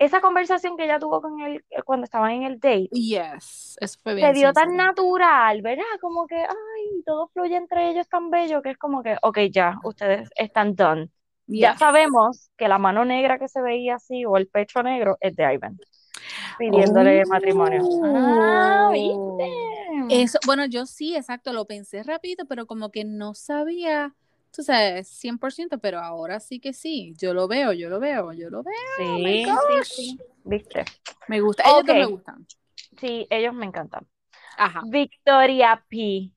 Esa 0.00 0.20
conversación 0.20 0.76
que 0.76 0.84
ella 0.84 0.98
tuvo 0.98 1.20
con 1.22 1.40
él 1.42 1.64
eh, 1.70 1.82
cuando 1.84 2.04
estaban 2.04 2.32
en 2.32 2.42
el 2.44 2.58
date, 2.58 2.88
Yes, 2.90 3.76
eso 3.80 3.98
fue 4.02 4.14
bien 4.14 4.28
se 4.28 4.40
vio 4.40 4.52
tan 4.52 4.76
natural, 4.76 5.62
¿verdad? 5.62 5.84
Como 6.00 6.26
que, 6.26 6.36
ay, 6.36 7.02
todo 7.06 7.28
fluye 7.28 7.56
entre 7.56 7.90
ellos 7.90 8.08
tan 8.08 8.30
bello 8.30 8.62
que 8.62 8.70
es 8.70 8.78
como 8.78 9.02
que, 9.02 9.16
ok, 9.22 9.38
ya, 9.52 9.78
ustedes 9.84 10.30
están 10.36 10.74
done. 10.74 11.10
Ya 11.46 11.76
sabemos 11.76 12.50
que 12.56 12.68
la 12.68 12.78
mano 12.78 13.04
negra 13.04 13.38
que 13.38 13.48
se 13.48 13.60
veía 13.60 13.96
así 13.96 14.24
o 14.24 14.36
el 14.36 14.48
pecho 14.48 14.82
negro 14.82 15.18
es 15.20 15.36
de 15.36 15.54
Ivan, 15.54 15.78
pidiéndole 16.58 17.22
Oh. 17.22 17.28
matrimonio. 17.28 17.82
Ah, 18.04 18.88
¿viste? 18.92 19.44
Eso, 20.08 20.38
bueno, 20.46 20.64
yo 20.66 20.86
sí, 20.86 21.14
exacto, 21.16 21.52
lo 21.52 21.66
pensé 21.66 22.02
rápido, 22.02 22.46
pero 22.48 22.66
como 22.66 22.90
que 22.90 23.04
no 23.04 23.34
sabía, 23.34 24.14
tú 24.50 24.62
sabes, 24.62 25.08
100%, 25.08 25.78
pero 25.78 25.98
ahora 26.00 26.40
sí 26.40 26.60
que 26.60 26.72
sí, 26.72 27.14
yo 27.16 27.34
lo 27.34 27.48
veo, 27.48 27.72
yo 27.72 27.88
lo 27.88 28.00
veo, 28.00 28.32
yo 28.32 28.50
lo 28.50 28.62
veo, 28.62 28.74
Sí, 28.96 29.44
sí, 29.44 29.50
gosh. 29.50 29.84
sí, 29.84 30.18
¿viste? 30.44 30.84
me 31.28 31.40
gusta, 31.40 31.62
ellos 31.64 31.86
dos 31.86 31.94
Ok. 31.94 32.00
me 32.00 32.06
gustan. 32.06 32.46
Sí, 32.98 33.26
ellos 33.30 33.54
me 33.54 33.66
encantan. 33.66 34.06
Ajá. 34.56 34.82
Victoria 34.86 35.84
P. 35.88 35.96
Ay, 35.96 36.32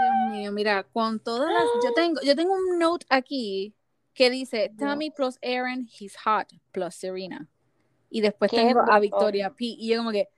Dios 0.00 0.14
mío, 0.30 0.52
mira, 0.52 0.84
con 0.84 1.18
todas 1.20 1.52
las, 1.52 1.70
yo 1.84 1.92
tengo, 1.92 2.20
yo 2.22 2.36
tengo 2.36 2.54
un 2.54 2.78
note 2.78 3.06
aquí 3.10 3.74
que 4.14 4.30
dice 4.30 4.72
Tommy 4.78 5.10
plus 5.10 5.38
Aaron, 5.42 5.88
he's 5.98 6.16
hot, 6.24 6.52
plus 6.72 6.94
Serena. 6.94 7.48
Y 8.10 8.20
después 8.20 8.50
tengo 8.50 8.80
a. 8.80 8.98
Victoria 8.98 9.50
P. 9.50 9.64
Y 9.64 9.88
yo 9.88 9.98
como 9.98 10.10
que, 10.10 10.28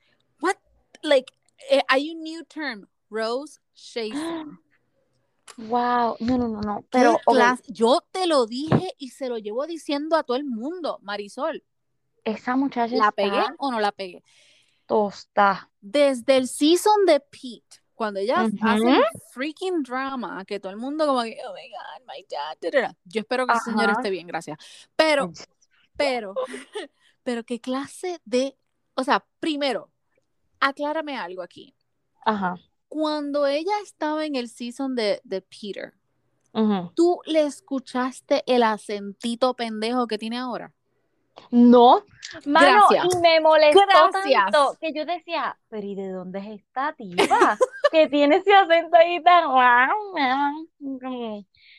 what? 0.41 0.57
Like, 1.03 1.33
eh, 1.71 1.83
hay 1.89 2.11
un 2.11 2.23
new 2.23 2.45
term, 2.45 2.89
Rose 3.11 3.61
Shazen. 3.75 4.59
Wow, 5.57 6.17
no, 6.21 6.39
no, 6.39 6.49
no, 6.49 6.61
no. 6.61 6.81
¿Qué 6.83 6.89
Pero, 6.91 7.19
clase? 7.27 7.63
Yo 7.69 8.03
te 8.11 8.27
lo 8.27 8.47
dije 8.47 8.95
y 8.99 9.11
se 9.11 9.29
lo 9.29 9.39
llevo 9.39 9.67
diciendo 9.67 10.17
a 10.17 10.23
todo 10.23 10.37
el 10.37 10.45
mundo, 10.45 10.99
Marisol. 11.03 11.65
Esa 12.25 12.57
muchacha 12.57 12.95
¿La 12.95 13.09
está 13.09 13.13
pegué 13.13 13.43
o 13.59 13.71
no 13.71 13.81
la 13.81 13.93
pegué? 13.93 14.23
tosta. 14.87 15.71
Desde 15.81 16.37
el 16.37 16.49
season 16.49 17.07
de 17.07 17.21
Pete, 17.21 17.83
cuando 17.95 18.21
ella 18.21 18.41
hace 18.41 18.89
el 18.89 19.05
freaking 19.33 19.83
drama, 19.83 20.45
que 20.45 20.61
todo 20.61 20.71
el 20.71 20.79
mundo 20.79 21.07
como 21.07 21.23
que, 21.23 21.39
oh 21.47 21.55
my 21.55 21.69
God, 21.69 22.07
my 22.07 22.27
dad, 22.29 22.57
da, 22.61 22.71
da, 22.71 22.89
da". 22.89 22.97
yo 23.05 23.21
espero 23.21 23.47
que 23.47 23.55
ese 23.55 23.71
señor 23.71 23.91
esté 23.91 24.11
bien, 24.11 24.27
gracias. 24.27 24.59
Pero, 24.97 25.33
pero, 25.97 26.35
pero 27.23 27.45
qué 27.45 27.61
clase 27.61 28.21
de, 28.25 28.57
o 28.95 29.05
sea, 29.05 29.25
primero, 29.41 29.91
aclárame 30.61 31.17
algo 31.17 31.43
aquí. 31.43 31.75
Ajá. 32.25 32.57
Cuando 32.93 33.47
ella 33.47 33.73
estaba 33.83 34.27
en 34.27 34.37
el 34.37 34.51
season 34.51 34.95
de, 34.95 35.23
de 35.25 35.41
Peter. 35.41 35.95
¿tú 36.95 37.21
le 37.25 37.45
escuchaste 37.45 38.43
el 38.47 38.63
acentito 38.63 39.55
pendejo 39.55 40.07
que 40.07 40.19
tiene 40.19 40.37
ahora? 40.37 40.75
No, 41.51 42.05
mano, 42.45 42.85
Gracias. 42.91 43.07
y 43.15 43.19
me 43.23 43.41
molestó 43.41 43.81
Gracias. 43.89 44.43
tanto 44.53 44.77
que 44.79 44.93
yo 44.93 45.07
decía, 45.07 45.59
pero 45.71 45.87
¿y 45.87 45.95
de 45.95 46.09
dónde 46.11 46.41
es 46.41 46.61
esta 46.61 46.93
tipa? 46.93 47.59
que 47.91 48.09
tiene 48.09 48.37
ese 48.37 48.53
acento 48.53 48.95
ahí 48.99 49.23
tan 49.23 49.45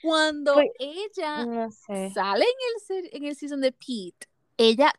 Cuando 0.01 0.53
Pues, 0.55 0.70
ella 0.80 1.45
no 1.45 1.70
sé. 1.70 2.09
sale 2.11 2.45
en 2.45 2.49
el, 2.74 2.82
se- 2.82 3.16
en 3.18 3.24
el 3.26 3.36
season 3.36 3.61
de 3.61 3.72
Pete, 3.72 4.28
ella, 4.57 4.91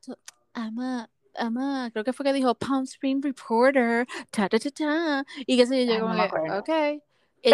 ama, 0.52 1.10
ama, 1.38 1.90
creo 1.92 2.04
que 2.04 2.12
fue 2.12 2.24
que 2.24 2.32
dijo 2.32 2.54
Palm 2.54 2.84
Spring 2.84 3.22
Reporter, 3.22 4.06
ta 4.30 4.48
ta 4.48 4.58
ta 4.58 4.70
ta, 4.70 5.24
y 5.46 5.56
qué 5.56 5.66
sé 5.66 5.86
yo, 5.86 5.94
Ay, 5.94 6.00
como 6.00 6.14
no 6.14 6.28
que, 6.28 6.50
ok. 6.58 6.66
Pero 6.66 7.02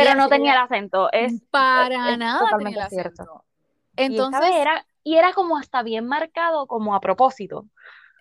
Ella- 0.02 0.14
no 0.14 0.28
tenía 0.28 0.52
el 0.52 0.58
ella 0.58 0.62
acento, 0.64 1.12
es 1.12 1.40
para 1.50 2.12
es 2.12 2.18
nada 2.18 2.38
totalmente 2.40 2.70
tenía 2.70 2.84
el 2.86 2.90
cierto. 2.90 3.22
acento. 3.22 3.44
y 3.96 4.02
Entonces, 4.04 4.40
vez 4.40 4.56
era 4.56 4.86
y 5.02 5.16
era 5.16 5.32
como 5.32 5.56
hasta 5.58 5.82
bien 5.82 6.06
marcado 6.06 6.66
como 6.66 6.94
a 6.94 7.00
propósito. 7.00 7.66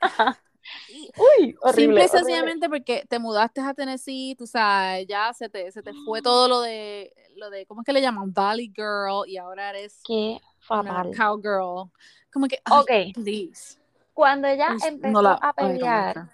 y- 0.88 1.10
Uy, 1.16 1.46
simple 1.48 1.62
horrible, 1.62 2.02
y 2.02 2.08
horrible. 2.08 2.10
sencillamente 2.10 2.70
porque 2.70 3.06
te 3.08 3.20
mudaste 3.20 3.62
a 3.62 3.74
Tennessee, 3.74 4.36
tú 4.38 4.48
sabes, 4.48 5.06
ya 5.08 5.34
se 5.34 5.50
te, 5.50 5.72
se 5.72 5.84
te 5.84 5.94
fue 6.06 6.22
todo 6.22 6.48
lo 6.48 6.62
de, 6.62 7.14
lo 7.36 7.50
de, 7.50 7.66
¿cómo 7.66 7.82
es 7.82 7.86
que 7.86 7.94
le 7.94 8.02
llaman? 8.02 8.34
Valley 8.34 8.72
Girl, 8.76 9.28
y 9.28 9.38
ahora 9.38 9.70
eres 9.72 10.02
Qué 10.04 10.40
una 10.70 11.06
fatal. 11.06 11.12
cowgirl. 11.16 11.92
Como 12.32 12.48
que, 12.48 12.60
ay, 12.66 12.80
Ok, 12.80 13.14
please. 13.16 13.79
Cuando 14.20 14.50
ella 14.50 14.76
empezó 14.86 15.14
no 15.14 15.22
la, 15.22 15.34
a 15.36 15.54
pelear 15.54 16.30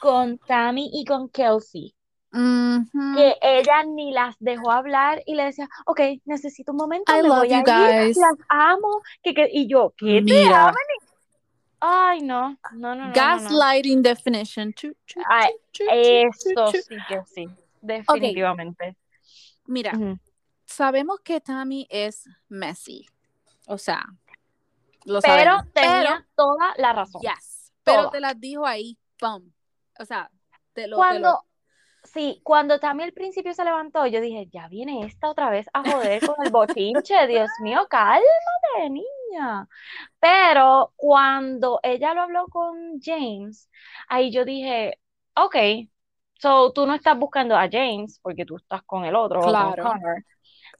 con 0.00 0.38
Tammy 0.38 0.88
y 0.90 1.04
con 1.04 1.28
Kelsey, 1.28 1.94
que 2.32 3.36
ella 3.42 3.84
ni 3.84 4.10
las 4.10 4.36
dejó 4.38 4.70
hablar 4.70 5.22
y 5.26 5.34
le 5.34 5.44
decía, 5.44 5.68
ok, 5.84 6.00
necesito 6.24 6.72
un 6.72 6.78
momento, 6.78 7.12
I 7.12 7.20
me 7.20 7.28
love 7.28 7.40
voy 7.40 7.52
a 7.52 7.58
you 7.58 7.60
ir, 7.60 7.66
guys. 7.66 8.16
las 8.16 8.36
amo, 8.48 9.02
que, 9.22 9.34
que- 9.34 9.50
y 9.52 9.68
yo, 9.68 9.92
¿qué 9.98 10.22
te 10.22 10.32
Mira, 10.32 10.68
aman? 10.68 10.74
Ay, 11.80 12.22
no, 12.22 12.56
no, 12.72 12.94
no, 12.94 12.94
no, 12.94 13.04
no, 13.04 13.10
no. 13.10 13.12
gaslighting 13.12 14.00
definition. 14.00 14.72
Chu, 14.72 14.94
chu, 15.04 15.20
Ay, 15.28 15.50
chu, 15.72 15.84
chu, 15.84 15.92
chu, 15.92 16.30
chu, 16.42 16.50
eso 16.52 16.72
sí 16.88 16.96
que 17.06 17.20
sí, 17.26 17.46
definitivamente. 17.82 18.96
Mira, 19.66 19.92
sabemos 20.64 21.20
que 21.22 21.38
Tammy 21.42 21.86
es 21.90 22.24
messy. 22.48 23.06
O 23.66 23.76
sea, 23.76 24.04
lo 25.04 25.20
Pero 25.20 25.58
sabemos. 25.58 25.72
tenía 25.72 26.26
toda 26.36 26.74
la 26.76 26.92
razón. 26.92 27.22
yes. 27.22 27.72
Pero 27.84 27.98
toda. 28.02 28.10
te 28.10 28.20
las 28.20 28.38
dijo 28.40 28.66
ahí, 28.66 28.98
pum. 29.18 29.50
O 29.98 30.04
sea, 30.04 30.30
te 30.72 30.86
lo, 30.86 30.96
te 30.96 30.98
Cuando, 30.98 31.28
lo- 31.30 31.44
sí, 32.04 32.40
cuando 32.44 32.78
Tammy 32.80 33.04
al 33.04 33.12
principio 33.12 33.52
se 33.54 33.64
levantó, 33.64 34.06
yo 34.06 34.20
dije, 34.20 34.48
ya 34.52 34.68
viene 34.68 35.04
esta 35.06 35.28
otra 35.30 35.50
vez 35.50 35.66
a 35.72 35.82
joder 35.82 36.24
con 36.26 36.36
el 36.44 36.52
bochinche, 36.52 37.26
Dios 37.28 37.48
mío, 37.62 37.86
cálmate, 37.88 38.90
niña. 38.90 39.68
Pero 40.18 40.92
cuando 40.96 41.80
ella 41.82 42.14
lo 42.14 42.22
habló 42.22 42.46
con 42.48 43.00
James, 43.00 43.68
ahí 44.08 44.30
yo 44.32 44.44
dije, 44.44 44.98
ok, 45.34 45.56
so 46.34 46.72
tú 46.72 46.86
no 46.86 46.94
estás 46.94 47.18
buscando 47.18 47.56
a 47.56 47.68
James 47.70 48.18
porque 48.22 48.44
tú 48.44 48.56
estás 48.56 48.82
con 48.84 49.04
el 49.04 49.14
otro, 49.14 49.40
o 49.40 49.42
con 49.42 49.50
Claro. 49.52 49.84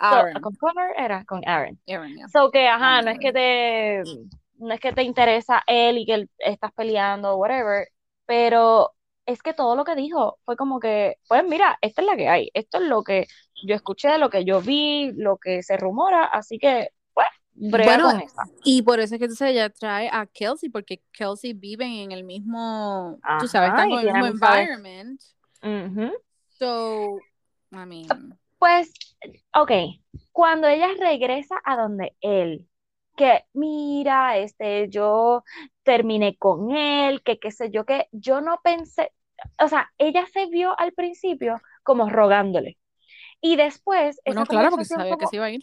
So, 0.01 0.07
Aaron. 0.07 0.41
¿con 0.43 0.55
Connor 0.57 0.91
era? 0.97 1.25
Con 1.27 1.47
Aaron. 1.47 1.79
Aaron, 1.89 2.17
yeah. 2.17 2.29
So 2.29 2.51
que, 2.51 2.67
ajá, 2.67 2.99
Aaron, 2.99 3.05
no 3.05 3.11
es 3.13 3.19
que 3.19 3.33
te, 3.33 4.03
no 4.59 4.73
es 4.75 4.81
que 4.81 4.93
te 4.93 5.03
interesa 5.03 5.63
él 5.67 5.99
y 5.99 6.07
que 6.07 6.15
él- 6.15 6.31
estás 6.39 6.73
peleando 6.73 7.33
o 7.33 7.37
whatever, 7.37 7.89
pero 8.27 8.93
es 9.27 9.43
que 9.43 9.53
todo 9.53 9.77
lo 9.77 9.85
que 9.85 9.95
dijo 9.95 10.39
fue 10.45 10.57
como 10.57 10.81
que, 10.81 11.17
pues 11.29 11.45
mira, 11.45 11.79
esta 11.83 12.01
es 12.03 12.07
la 12.07 12.17
que 12.17 12.29
hay, 12.29 12.51
esto 12.55 12.79
es 12.79 12.85
lo 12.85 13.03
que 13.05 13.27
yo 13.63 13.75
escuché, 13.75 14.17
lo 14.19 14.31
que 14.31 14.45
yo 14.45 14.61
vi, 14.63 15.13
lo 15.13 15.37
que 15.37 15.63
se 15.63 15.77
rumora, 15.77 16.25
así 16.25 16.59
que, 16.59 16.89
pues, 17.13 17.27
Bueno. 17.53 18.09
Y 18.65 18.81
por 18.83 19.01
eso 19.01 19.15
es 19.15 19.19
que 19.19 19.27
entonces 19.27 19.51
ella 19.51 19.69
trae 19.69 20.09
a 20.11 20.25
Kelsey, 20.27 20.71
porque 20.71 21.03
Kelsey 21.13 21.53
viven 21.53 21.93
en 21.93 22.13
el 22.13 22.25
mismo, 22.25 23.19
tú 23.39 23.47
sabes, 23.49 23.69
están 23.71 23.91
en 23.91 23.99
el 23.99 24.05
mismo 24.07 24.27
environment. 24.27 25.21
Ujú. 25.63 26.13
So, 26.59 27.19
I 27.73 27.85
mean, 27.87 28.39
Pues, 28.61 28.93
ok, 29.55 29.73
cuando 30.33 30.69
ella 30.69 30.89
regresa 31.01 31.57
a 31.65 31.77
donde 31.79 32.17
él, 32.23 32.69
que 33.17 33.45
mira, 33.55 34.39
este, 34.39 34.91
yo 34.91 35.45
terminé 35.85 36.39
con 36.39 36.73
él, 36.73 37.23
que 37.25 37.41
qué 37.41 37.53
sé 37.53 37.71
yo, 37.73 37.87
que 37.87 38.09
yo 38.13 38.43
no 38.43 38.61
pensé, 38.65 39.13
o 39.61 39.69
sea, 39.69 39.93
ella 39.99 40.27
se 40.33 40.47
vio 40.49 40.79
al 40.81 40.95
principio 40.95 41.63
como 41.85 42.11
rogándole. 42.11 42.79
Y 43.43 43.57
después, 43.57 44.21
bueno, 44.27 44.47
claro, 44.47 44.71
porque 44.71 44.87
sabía 44.87 45.17
que 45.19 45.27
se 45.27 45.37
iba 45.37 45.47
a 45.47 45.51
ir. 45.51 45.63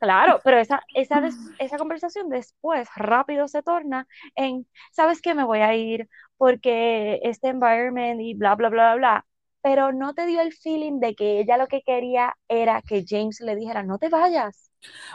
Claro, 0.00 0.40
pero 0.44 0.58
esa, 0.58 0.84
esa, 0.94 1.20
des- 1.22 1.40
esa 1.58 1.78
conversación 1.78 2.28
después 2.28 2.88
rápido 2.96 3.48
se 3.48 3.62
torna 3.62 4.06
en, 4.36 4.68
¿sabes 4.92 5.22
qué? 5.22 5.34
Me 5.34 5.44
voy 5.44 5.60
a 5.60 5.74
ir 5.76 6.08
porque 6.36 7.20
este 7.24 7.48
environment 7.48 8.20
y 8.20 8.34
bla, 8.34 8.54
bla, 8.56 8.68
bla, 8.70 8.94
bla, 8.94 8.96
bla. 8.96 9.26
Pero 9.64 9.92
no 9.92 10.14
te 10.14 10.26
dio 10.26 10.42
el 10.42 10.54
feeling 10.54 11.00
de 11.00 11.16
que 11.16 11.40
ella 11.40 11.58
lo 11.58 11.68
que 11.68 11.82
quería 11.82 12.36
era 12.48 12.82
que 12.82 13.04
James 13.08 13.40
le 13.40 13.56
dijera, 13.56 13.82
no 13.84 13.98
te 13.98 14.10
vayas. 14.10 14.70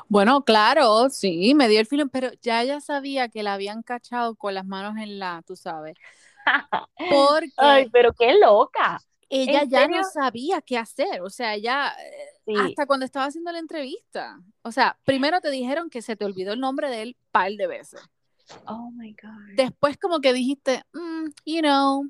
Bueno, 0.08 0.43
claro, 0.43 1.10
sí, 1.10 1.54
me 1.56 1.68
dio 1.68 1.80
el 1.80 1.86
feeling, 1.88 2.10
pero 2.10 2.30
ya 2.41 2.62
ella 2.62 2.82
sabía 2.82 3.30
que 3.30 3.43
la 3.43 3.54
habían 3.54 3.84
cachado 3.84 4.36
con 4.36 4.54
las 4.54 4.66
manos 4.66 4.97
en 4.97 5.20
la, 5.20 5.43
tú 5.45 5.56
sabes, 5.56 5.97
porque 7.08 7.50
Ay, 7.58 7.89
pero 7.91 8.14
qué 8.14 8.38
loca. 8.39 9.00
ella 9.30 9.64
¿en 9.64 9.70
ya 9.70 9.88
serio? 9.88 9.97
no 9.97 10.04
sabía 10.04 10.62
qué 10.62 10.78
hacer, 10.78 11.22
o 11.22 11.30
sea, 11.30 11.58
ya 11.58 11.89
eh, 11.89 12.30
Sí, 12.45 12.54
hasta 12.54 12.86
cuando 12.88 13.06
estaba 13.06 13.26
haciendo 13.28 13.52
la 13.52 13.60
entrevista, 13.60 14.41
o 14.64 14.72
sea, 14.72 14.97
primero 15.06 15.39
te 15.41 15.50
dijeron 15.52 15.89
que 15.89 16.02
se 16.02 16.16
te 16.16 16.26
olvidó 16.26 16.54
el 16.54 16.60
nombre 16.60 16.89
de 16.89 17.02
él 17.04 17.18
par 17.32 17.52
de 17.54 17.68
veces, 17.68 18.02
oh 18.68 18.91
my 18.91 19.14
God. 19.22 19.58
después 19.58 19.97
como 19.97 20.20
que 20.22 20.34
dijiste, 20.34 20.84
"Mm, 20.93 21.26
you 21.45 21.62
know, 21.62 22.06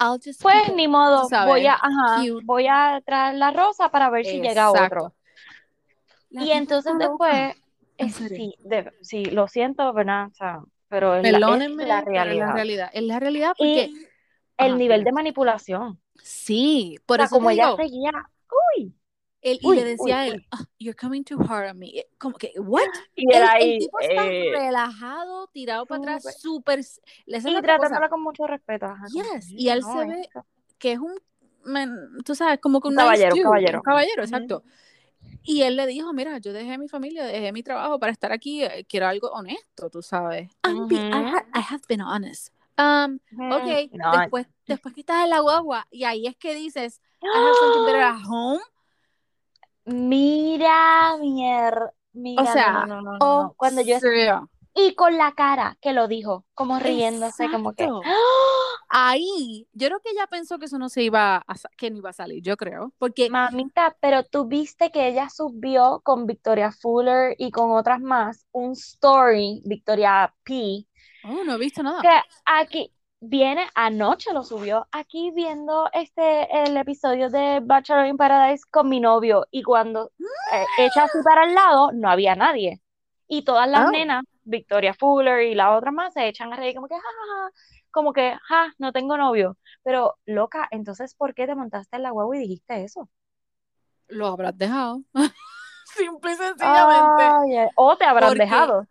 I'll 0.00 0.18
just 0.18 0.40
Pues 0.40 0.52
keep 0.52 0.68
it", 0.68 0.74
ni 0.74 0.88
modo, 0.88 1.28
sabes, 1.28 1.44
voy 1.44 1.66
a, 1.66 1.74
ajá, 1.74 2.26
voy 2.44 2.66
a 2.68 3.00
traer 3.04 3.36
la 3.36 3.50
rosa 3.52 3.90
para 3.90 4.10
ver 4.10 4.26
si 4.26 4.40
llega 4.40 4.72
otro. 4.72 5.14
La 6.30 6.42
Y 6.44 6.50
entonces 6.52 6.94
después, 6.98 7.54
es- 7.98 8.14
sí, 8.16 8.54
de- 8.60 8.92
sí, 9.02 9.24
lo 9.26 9.48
siento, 9.48 9.92
¿verdad? 9.92 10.28
O 10.28 10.34
sea, 10.34 10.60
pero 10.88 11.14
es 11.16 11.24
la, 11.26 11.38
es 11.46 11.60
Perdónenme, 11.62 11.84
la 11.86 12.00
pero 12.14 12.30
es 12.30 12.38
la 12.38 12.46
realidad. 12.46 12.52
realidad, 12.52 12.90
es 12.92 13.02
la 13.04 13.20
realidad 13.20 13.54
Y 13.58 13.74
porque 13.74 13.90
el 14.58 14.72
Ajá, 14.72 14.78
nivel 14.78 15.04
de 15.04 15.12
manipulación. 15.12 16.00
sí, 16.22 16.98
O 17.06 17.06
por 17.06 17.20
sea, 17.20 17.28
eso 17.28 17.30
como 17.30 17.50
ella 17.50 17.68
digo, 17.68 17.76
seguía, 17.76 18.10
uy, 18.76 18.94
él, 19.42 19.58
y 19.62 19.66
uy, 19.66 19.76
le 19.76 19.82
uy, 19.84 19.88
decía 19.90 20.18
a 20.20 20.26
él, 20.26 20.34
uy. 20.34 20.46
"Ah, 20.50 20.64
you're 20.78 20.96
coming 20.96 21.22
too 21.24 21.38
hard 21.42 21.70
on 21.70 21.78
me. 21.78 21.88
Eh, 21.88 22.08
Como 22.18 22.36
que, 22.36 22.52
what? 22.58 22.82
Y 23.16 23.24
El, 23.30 23.36
él 23.36 23.42
el 23.42 23.48
ahí, 23.48 23.78
tipo 23.78 23.98
está 24.00 24.26
eh, 24.26 24.52
relajado, 24.52 25.46
tirado 25.48 25.86
para 25.86 26.00
atrás, 26.02 26.24
súper- 26.40 26.84
súper. 26.84 27.50
Y 27.58 27.62
tratándola 27.62 28.08
con 28.08 28.22
mucho 28.22 28.46
respeto. 28.46 28.86
Ajá, 28.86 29.06
Yes, 29.12 29.50
y 29.50 29.68
él 29.70 29.80
no, 29.80 29.92
se 30.00 30.06
ve 30.06 30.20
esto- 30.22 30.44
que 30.78 30.92
es 30.92 30.98
un, 30.98 31.14
man, 31.64 31.96
tú 32.24 32.34
sabes, 32.34 32.58
como 32.60 32.80
que 32.80 32.88
Un 32.88 32.94
un 32.94 32.96
nice 32.98 33.04
caballero, 33.06 33.34
un 33.36 33.42
caballero. 33.42 33.82
caballero, 33.82 34.22
exacto. 34.22 34.62
Y 35.42 35.62
él 35.62 35.76
le 35.76 35.86
dijo, 35.86 36.12
mira, 36.12 36.38
yo 36.38 36.52
dejé 36.52 36.76
mi 36.78 36.88
familia, 36.88 37.24
dejé 37.24 37.52
mi 37.52 37.62
trabajo 37.62 37.98
para 37.98 38.12
estar 38.12 38.32
aquí, 38.32 38.62
eh, 38.62 38.84
quiero 38.88 39.06
algo 39.06 39.28
honesto, 39.30 39.88
tú 39.90 40.02
sabes. 40.02 40.50
I'm 40.66 40.86
be- 40.88 40.96
I, 40.96 41.10
ha- 41.12 41.46
I 41.54 41.60
have 41.70 41.82
been 41.88 42.00
honest. 42.02 42.48
Um, 42.78 43.18
ok, 43.52 43.90
Mm, 43.92 43.96
no, 43.98 44.18
después, 44.18 44.46
después 44.66 44.94
que 44.94 45.00
estás 45.00 45.24
en 45.24 45.30
la 45.30 45.40
guagua, 45.40 45.86
y 45.90 46.04
ahí 46.04 46.26
es 46.26 46.36
que 46.36 46.54
dices, 46.54 47.00
I 47.22 47.26
have 47.26 47.54
something 47.58 47.84
better 47.84 48.00
at 48.02 48.20
home. 48.26 48.60
Mira, 49.92 51.16
mier, 51.18 51.92
mira, 52.12 52.42
O 52.42 52.46
sea, 52.46 52.72
no, 52.72 52.86
no, 52.86 53.02
no, 53.02 53.18
no, 53.18 53.18
no. 53.18 53.54
Cuando 53.56 53.82
yo 53.82 53.98
sea, 53.98 54.42
y 54.74 54.94
con 54.94 55.16
la 55.16 55.32
cara 55.32 55.76
que 55.80 55.92
lo 55.92 56.06
dijo, 56.06 56.46
como 56.54 56.78
riéndose, 56.78 57.50
como 57.50 57.74
que. 57.74 57.84
¡Ah! 57.84 58.70
ahí, 58.90 59.68
yo 59.72 59.86
creo 59.86 60.00
que 60.00 60.10
ella 60.10 60.26
pensó 60.26 60.58
que 60.58 60.66
eso 60.66 60.78
no 60.78 60.88
se 60.88 61.02
iba 61.02 61.36
a, 61.36 61.54
que 61.76 61.90
no 61.90 61.98
iba 61.98 62.10
a 62.10 62.14
salir, 62.14 62.42
yo 62.42 62.56
creo, 62.56 62.92
porque 62.98 63.30
mamita, 63.30 63.96
pero 64.00 64.24
tú 64.24 64.46
viste 64.46 64.90
que 64.90 65.08
ella 65.08 65.28
subió 65.30 66.00
con 66.04 66.26
Victoria 66.26 66.72
Fuller 66.72 67.34
y 67.38 67.52
con 67.52 67.70
otras 67.70 68.00
más 68.00 68.46
un 68.52 68.72
story, 68.72 69.62
Victoria 69.64 70.34
P, 70.42 70.86
oh, 71.24 71.44
no 71.44 71.54
he 71.54 71.58
visto 71.58 71.82
nada. 71.82 72.02
que 72.02 72.20
aquí 72.44 72.92
viene, 73.20 73.66
anoche 73.74 74.32
lo 74.32 74.42
subió, 74.42 74.86
aquí 74.92 75.30
viendo 75.30 75.88
este, 75.92 76.62
el 76.64 76.76
episodio 76.76 77.28
de 77.28 77.60
Bachelor 77.62 78.06
in 78.06 78.16
Paradise 78.16 78.64
con 78.70 78.88
mi 78.88 78.98
novio 79.00 79.46
y 79.50 79.62
cuando 79.62 80.10
eh, 80.52 80.64
echa 80.78 81.04
así 81.04 81.18
para 81.22 81.44
el 81.44 81.54
lado, 81.54 81.92
no 81.92 82.08
había 82.10 82.34
nadie. 82.34 82.80
Y 83.28 83.42
todas 83.44 83.68
las 83.68 83.86
Oh. 83.88 83.90
nenas, 83.90 84.24
Victoria 84.42 84.94
Fuller 84.94 85.42
y 85.42 85.54
la 85.54 85.76
otra 85.76 85.90
más, 85.92 86.14
se 86.14 86.26
echan 86.26 86.52
a 86.52 86.56
reír 86.56 86.74
como 86.74 86.88
que, 86.88 86.94
"Ja, 86.96 87.00
ja, 87.00 87.44
ja". 87.44 87.50
como 87.92 88.12
que, 88.12 88.36
ja, 88.48 88.72
no 88.78 88.92
tengo 88.92 89.16
novio. 89.16 89.56
Pero, 89.82 90.16
loca, 90.24 90.66
entonces, 90.70 91.14
¿por 91.14 91.34
qué 91.34 91.46
te 91.46 91.54
montaste 91.54 91.96
en 91.96 92.02
la 92.04 92.10
guagua 92.10 92.36
y 92.36 92.40
dijiste 92.40 92.82
eso? 92.84 93.08
Lo 94.08 94.26
habrás 94.28 94.56
dejado. 94.56 95.02
Simple 95.84 96.32
y 96.32 96.36
sencillamente. 96.36 97.22
Ay, 97.22 97.68
o 97.76 97.96
te 97.96 98.04
habrán 98.04 98.30
Porque- 98.30 98.42
dejado. 98.44 98.86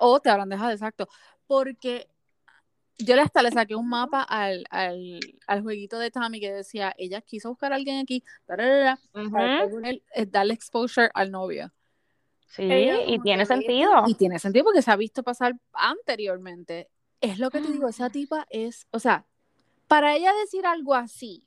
O 0.00 0.20
te 0.20 0.30
habrán 0.30 0.48
dejado, 0.48 0.70
exacto. 0.70 1.06
Porque 1.46 2.08
yo 3.04 3.16
le 3.16 3.22
hasta 3.22 3.42
le 3.42 3.50
saqué 3.50 3.74
un 3.74 3.88
mapa 3.88 4.22
al, 4.22 4.64
al, 4.70 5.20
al 5.46 5.62
jueguito 5.62 5.98
de 5.98 6.10
Tommy 6.10 6.40
que 6.40 6.52
decía, 6.52 6.94
ella 6.98 7.20
quiso 7.20 7.48
buscar 7.50 7.72
a 7.72 7.76
alguien 7.76 7.98
aquí, 7.98 8.22
eh, 8.58 10.26
darle 10.26 10.54
exposure 10.54 11.10
al 11.14 11.30
novio. 11.30 11.72
Sí, 12.46 12.62
Ella 12.64 13.02
y 13.06 13.18
tiene 13.20 13.46
sentido. 13.46 13.90
Y 14.06 14.14
tiene 14.14 14.38
sentido 14.38 14.64
porque 14.66 14.82
se 14.82 14.90
ha 14.90 14.96
visto 14.96 15.22
pasar 15.22 15.54
anteriormente. 15.72 16.90
Es 17.20 17.38
lo 17.38 17.50
que 17.50 17.60
te 17.60 17.70
digo, 17.70 17.88
esa 17.88 18.10
tipa 18.10 18.46
es, 18.50 18.86
o 18.90 18.98
sea, 18.98 19.24
para 19.88 20.14
ella 20.16 20.32
decir 20.34 20.66
algo 20.66 20.94
así, 20.94 21.44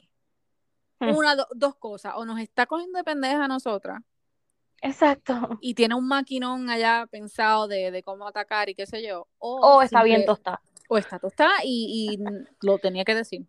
Hmm. 0.97 1.09
una, 1.13 1.35
do- 1.35 1.47
dos 1.53 1.75
cosas, 1.75 2.13
o 2.15 2.23
nos 2.23 2.39
está 2.39 2.65
cogiendo 2.65 2.97
de 2.97 3.03
pendeja 3.03 3.43
a 3.43 3.47
nosotras, 3.49 4.01
Exacto. 4.81 5.57
y 5.59 5.73
tiene 5.73 5.93
un 5.93 6.07
maquinón 6.07 6.69
allá 6.69 7.05
pensado 7.11 7.67
de, 7.67 7.91
de 7.91 8.01
cómo 8.01 8.25
atacar 8.25 8.69
y 8.69 8.75
qué 8.75 8.85
sé 8.85 9.05
yo, 9.05 9.27
o, 9.37 9.59
O 9.59 9.81
está 9.81 10.03
bien 10.03 10.25
tostada. 10.25 10.61
O 10.87 10.97
está 10.97 11.19
tostada 11.19 11.53
y, 11.63 12.17
y 12.19 12.19
lo 12.61 12.77
tenía 12.77 13.03
que 13.05 13.15
decir. 13.15 13.45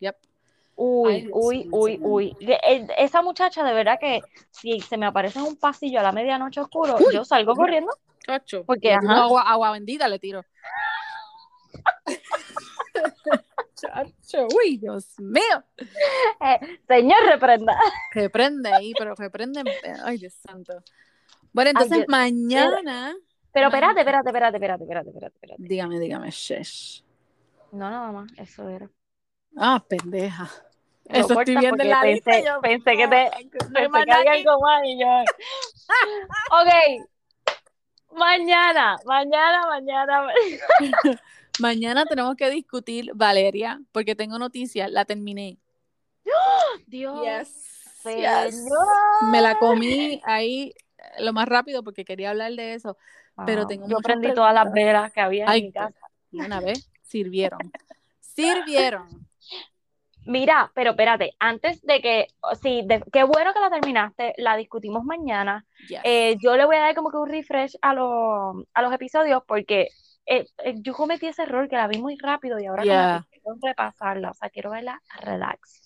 Uy, 0.78 1.12
Ay, 1.14 1.28
uy, 1.32 1.68
uy, 1.72 1.98
uy. 2.02 2.36
Eh, 2.40 2.86
Esa 2.98 3.22
muchacha, 3.22 3.64
de 3.64 3.72
verdad 3.72 3.98
que 3.98 4.20
si 4.50 4.80
se 4.80 4.98
me 4.98 5.06
aparece 5.06 5.38
en 5.38 5.46
un 5.46 5.56
pasillo 5.56 6.00
a 6.00 6.02
la 6.02 6.12
medianoche 6.12 6.60
oscuro, 6.60 6.96
Uy. 6.98 7.14
yo 7.14 7.24
salgo 7.24 7.54
corriendo. 7.54 7.90
Chacho, 8.26 8.64
Porque, 8.64 8.92
ajá. 8.92 9.22
agua, 9.22 9.42
agua 9.42 9.70
bendita 9.72 10.06
le 10.08 10.18
tiro. 10.18 10.44
Chacho, 13.74 14.48
uy, 14.56 14.76
Dios 14.78 15.18
mío. 15.18 15.64
Señor, 16.88 17.18
reprenda. 17.26 17.78
Reprende 18.12 18.72
ahí, 18.72 18.92
pero 18.98 19.14
reprende. 19.14 19.62
Ay, 20.04 20.18
Dios 20.18 20.34
santo. 20.34 20.74
Bueno, 21.52 21.70
Ay, 21.74 21.84
entonces 21.84 22.06
mañana. 22.08 23.14
Pero 23.52 23.68
espérate, 23.68 24.00
espérate, 24.00 24.28
espérate, 24.28 24.56
espérate, 24.56 24.84
espérate, 24.84 25.08
espérate, 25.08 25.34
espérate. 25.36 25.62
Dígame, 25.62 25.98
dígame, 25.98 26.30
shesh. 26.30 27.02
No, 27.72 27.90
nada 27.90 28.12
más, 28.12 28.30
eso 28.36 28.68
era. 28.68 28.88
Ah, 29.56 29.82
pendeja. 29.88 30.50
Lo 31.08 31.18
Eso 31.18 31.40
estoy 31.40 31.56
viendo 31.56 31.82
en 31.82 31.90
la 31.90 32.00
pensé, 32.00 32.30
lista. 32.32 32.54
Yo, 32.54 32.60
pensé 32.60 32.96
que 32.96 33.08
te 33.08 33.30
pensé 33.72 34.04
que 34.04 34.12
había 34.12 34.32
algo 34.32 34.60
más 34.60 34.82
y 34.84 34.98
yo. 35.00 35.06
Ok. 36.50 37.06
Mañana, 38.12 38.96
mañana, 39.04 39.66
mañana. 39.66 40.26
Mañana 41.58 42.04
tenemos 42.04 42.36
que 42.36 42.50
discutir 42.50 43.12
Valeria, 43.14 43.80
porque 43.92 44.14
tengo 44.14 44.38
noticias. 44.38 44.90
La 44.90 45.04
terminé. 45.04 45.58
Dios. 46.86 47.48
Yes. 48.04 48.64
Me 49.32 49.40
la 49.40 49.58
comí 49.58 50.20
ahí 50.24 50.72
eh, 50.98 51.02
lo 51.22 51.32
más 51.32 51.48
rápido 51.48 51.82
porque 51.82 52.04
quería 52.04 52.30
hablar 52.30 52.52
de 52.52 52.74
eso. 52.74 52.96
pero 53.44 53.62
Wow. 53.62 53.68
tengo 53.68 53.88
Yo 53.88 53.98
prendí 53.98 54.32
todas 54.32 54.54
las 54.54 54.72
velas 54.72 55.12
que 55.12 55.20
había 55.20 55.48
Ay, 55.48 55.60
en 55.60 55.66
mi 55.66 55.72
casa. 55.72 55.98
Una 56.32 56.60
vez 56.60 56.88
sirvieron. 57.06 57.60
Sirvieron. 58.20 59.26
Mira, 60.26 60.72
pero 60.74 60.90
espérate, 60.90 61.34
antes 61.38 61.80
de 61.82 62.00
que, 62.00 62.26
sí, 62.60 62.82
de- 62.84 63.04
qué 63.12 63.22
bueno 63.22 63.52
que 63.54 63.60
la 63.60 63.70
terminaste, 63.70 64.34
la 64.38 64.56
discutimos 64.56 65.04
mañana. 65.04 65.64
Yes. 65.88 66.00
Eh, 66.02 66.36
yo 66.42 66.56
le 66.56 66.64
voy 66.64 66.74
a 66.76 66.80
dar 66.80 66.94
como 66.96 67.10
que 67.12 67.16
un 67.16 67.28
refresh 67.30 67.76
a, 67.80 67.94
los 67.94 68.64
a 68.74 68.82
los 68.82 68.92
episodios 68.92 69.42
porque 69.46 69.88
eh, 70.26 70.46
eh, 70.64 70.74
yo 70.78 70.94
cometí 70.94 71.26
ese 71.26 71.44
error 71.44 71.68
que 71.68 71.76
la 71.76 71.86
vi 71.86 71.98
muy 71.98 72.16
rápido 72.18 72.58
y 72.58 72.66
ahora 72.66 72.82
Yeah. 72.82 73.26
quiero 73.30 73.56
repasarla, 73.62 74.30
o 74.32 74.34
sea, 74.34 74.50
quiero 74.50 74.70
verla 74.70 75.00
relax. 75.20 75.80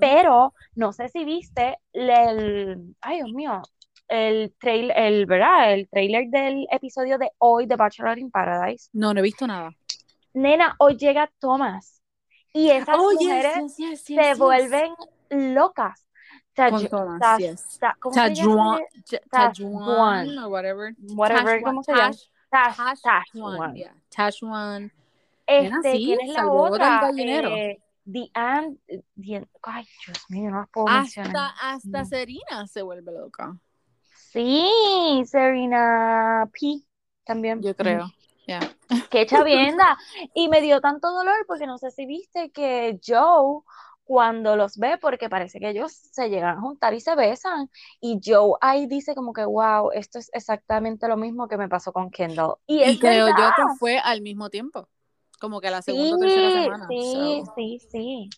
Pero 0.00 0.54
no 0.74 0.94
sé 0.94 1.10
si 1.10 1.26
viste 1.26 1.76
el, 1.92 2.94
ay 3.02 3.16
Dios 3.16 3.32
mío, 3.32 3.60
el 4.08 4.54
trail, 4.58 4.90
el, 4.96 5.26
¿verdad? 5.26 5.74
El 5.74 5.86
trailer 5.90 6.28
del 6.28 6.66
episodio 6.70 7.18
de 7.18 7.30
hoy 7.36 7.66
de 7.66 7.76
Bachelor 7.76 8.18
in 8.18 8.30
Paradise. 8.30 8.88
No, 8.94 9.12
no 9.12 9.20
he 9.20 9.22
visto 9.22 9.46
nada. 9.46 9.70
Nena, 10.36 10.76
hoy 10.78 10.96
llega 10.98 11.30
Thomas 11.38 12.02
y 12.52 12.68
esas 12.70 12.96
Oh, 12.98 13.10
mujeres 13.12 13.54
yes, 13.56 13.76
yes, 13.78 14.00
se 14.02 14.12
yes, 14.14 14.26
yes. 14.28 14.38
vuelven 14.38 14.92
locas. 15.30 16.06
Ta- 16.52 16.70
Con 16.70 16.82
yo- 16.82 16.88
todas, 16.90 17.18
ta- 17.20 17.36
yes. 17.38 17.78
ta- 17.78 17.96
¿cómo 17.98 18.14
se 18.14 18.20
Tajuan, 18.20 18.80
Tajuan. 19.30 19.52
Tajuan 19.54 20.38
or 20.38 20.48
whatever. 20.50 20.94
Whatever, 21.14 21.44
Tajuan, 21.44 21.62
¿cómo 21.62 21.82
se 21.82 21.92
llama? 21.94 22.14
Tajuan, 22.50 22.96
Tajuan. 23.02 23.74
yeah. 23.74 23.94
Tajuan. 24.14 24.92
Nena, 25.48 25.76
Este, 25.76 25.92
¿quién 25.92 26.20
es 26.20 26.34
la 26.34 26.50
otra? 26.50 27.00
Eh, 27.16 27.80
Diane, 28.04 28.76
Diane- 29.14 29.48
ay, 29.62 29.86
Dios 30.06 30.24
mío, 30.28 30.50
no 30.50 30.58
las 30.60 30.68
puedo 30.68 30.86
mencionar. 30.86 31.34
Hasta, 31.34 31.70
hasta 31.72 31.98
No. 32.00 32.04
Serena 32.04 32.66
se 32.66 32.82
vuelve 32.82 33.10
loca. 33.12 33.56
Sí, 34.32 35.22
Serena 35.24 36.48
P 36.52 36.82
también. 37.24 37.62
Yo 37.62 37.74
creo. 37.74 38.06
Yeah. 38.46 38.60
Qué 39.10 39.26
chavienda. 39.26 39.96
Y 40.34 40.48
me 40.48 40.60
dio 40.60 40.80
tanto 40.80 41.10
dolor 41.10 41.44
porque 41.46 41.66
no 41.66 41.78
sé 41.78 41.90
si 41.90 42.06
viste 42.06 42.50
que 42.50 42.98
Joe, 43.04 43.62
cuando 44.04 44.54
los 44.56 44.76
ve, 44.78 44.98
porque 44.98 45.28
parece 45.28 45.58
que 45.58 45.70
ellos 45.70 45.92
se 45.92 46.28
llegan 46.30 46.58
a 46.58 46.60
juntar 46.60 46.94
y 46.94 47.00
se 47.00 47.16
besan, 47.16 47.68
y 48.00 48.20
Joe 48.24 48.52
ahí 48.60 48.86
dice 48.86 49.14
como 49.16 49.32
que, 49.32 49.44
wow, 49.44 49.90
esto 49.92 50.18
es 50.20 50.30
exactamente 50.32 51.08
lo 51.08 51.16
mismo 51.16 51.48
que 51.48 51.56
me 51.56 51.68
pasó 51.68 51.92
con 51.92 52.10
Kendall. 52.10 52.54
Y 52.66 52.82
Y 52.84 52.98
creo 52.98 53.26
verdad. 53.26 53.52
yo 53.58 53.64
que 53.68 53.74
fue 53.78 53.98
al 53.98 54.20
mismo 54.22 54.48
tiempo. 54.48 54.88
Como 55.40 55.60
que 55.60 55.70
la 55.70 55.82
segunda 55.82 56.16
o 56.16 56.18
Sí, 56.18 56.24
tercera 56.24 56.50
semana. 56.50 56.86
sí, 56.88 57.42
so. 57.44 57.52
sí, 57.56 57.78
sí. 57.90 58.30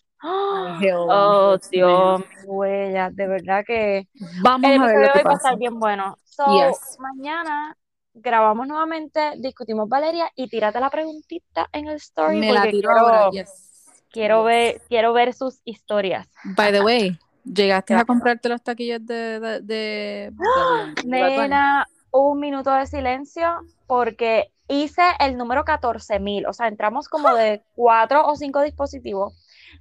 Hell, 0.81 0.95
Oh, 1.07 1.57
Dios 1.57 1.71
mío. 1.71 1.87
Dios, 1.87 2.19
mi 2.19 2.47
huella, 2.47 3.09
de 3.09 3.27
verdad 3.27 3.63
que 3.65 4.07
Vamos 4.41 4.69
el 4.71 4.81
a 4.81 4.85
ver 4.87 4.95
lo 4.95 5.01
que 5.13 5.19
hoy 5.19 5.23
va 5.23 5.31
a 5.31 5.33
pasa. 5.35 5.35
estar 5.37 5.57
bien 5.57 5.79
bueno. 5.79 6.17
So, 6.25 6.45
Yes. 6.45 6.97
mañana 6.99 7.77
grabamos 8.21 8.67
nuevamente, 8.67 9.33
discutimos 9.37 9.87
Valeria 9.89 10.29
y 10.35 10.47
tírate 10.47 10.79
la 10.79 10.89
preguntita 10.89 11.67
en 11.71 11.87
el 11.87 11.95
story 11.95 12.39
Me 12.39 12.51
la 12.51 12.69
tiro 12.69 12.89
quiero, 12.89 12.99
ahora. 12.99 13.29
Yes. 13.31 14.03
quiero 14.11 14.37
Yes. 14.39 14.45
ver, 14.45 14.81
quiero 14.87 15.13
ver 15.13 15.33
sus 15.33 15.61
historias. 15.65 16.27
By 16.55 16.71
the 16.71 16.81
way, 16.81 17.17
¿llegaste 17.43 17.93
a 17.95 18.05
comprarte 18.05 18.49
los 18.49 18.61
taquillos 18.63 19.05
de, 19.05 19.39
de, 19.39 19.61
de, 19.61 20.31
Bunny? 20.31 20.95
Nena, 21.05 21.87
un 22.11 22.39
minuto 22.39 22.71
de 22.73 22.85
silencio 22.85 23.61
porque 23.87 24.51
hice 24.67 25.01
el 25.19 25.35
número 25.37 25.63
14.000, 25.65 26.45
o 26.47 26.53
sea, 26.53 26.67
entramos 26.67 27.07
como 27.09 27.33
de 27.33 27.63
cuatro 27.75 28.25
o 28.27 28.35
cinco 28.35 28.61
dispositivos. 28.61 29.33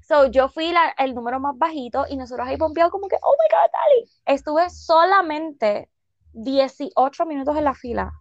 So, 0.07 0.27
yo 0.31 0.49
fui 0.49 0.73
la- 0.73 0.95
el 0.99 1.15
número 1.15 1.41
más 1.41 1.57
bajito 1.59 2.07
y 2.09 2.17
nosotros 2.17 2.47
ahí 2.49 2.57
pompeados 2.57 2.91
como 2.93 3.09
que, 3.09 3.17
oh 3.21 3.33
my 3.39 3.47
God, 3.55 3.71
Dali. 3.73 4.11
Estuve 4.27 4.71
solamente 4.71 5.91
18 6.33 7.27
minutos 7.27 7.57
en 7.57 7.65
la 7.65 7.75
fila 7.75 8.13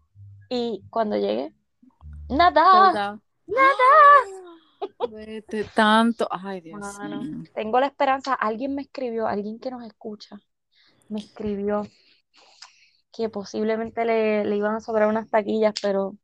y 0.50 0.84
cuando 0.89 1.18
llegué, 1.18 1.54
nada, 2.30 2.89
out. 2.89 3.22
nada. 3.48 4.10
Vete 5.10 5.64
tanto. 5.66 6.28
Ay, 6.30 6.62
Dios 6.62 7.00
mío. 7.00 7.43
tengo 7.54 7.80
la 7.80 7.88
esperanza, 7.88 8.34
alguien 8.34 8.76
me 8.76 8.84
escribió, 8.84 9.28
alguien 9.28 9.60
que 9.60 9.72
nos 9.72 9.84
escucha, 9.84 10.39
me 11.10 11.20
escribió 11.20 11.84
que 13.12 13.30
posiblemente 13.30 14.06
le, 14.06 14.45
le 14.45 14.56
iban 14.58 14.76
a 14.76 14.80
sobrar 14.80 15.08
unas 15.08 15.30
taquillas, 15.30 15.74
pero 15.82 16.16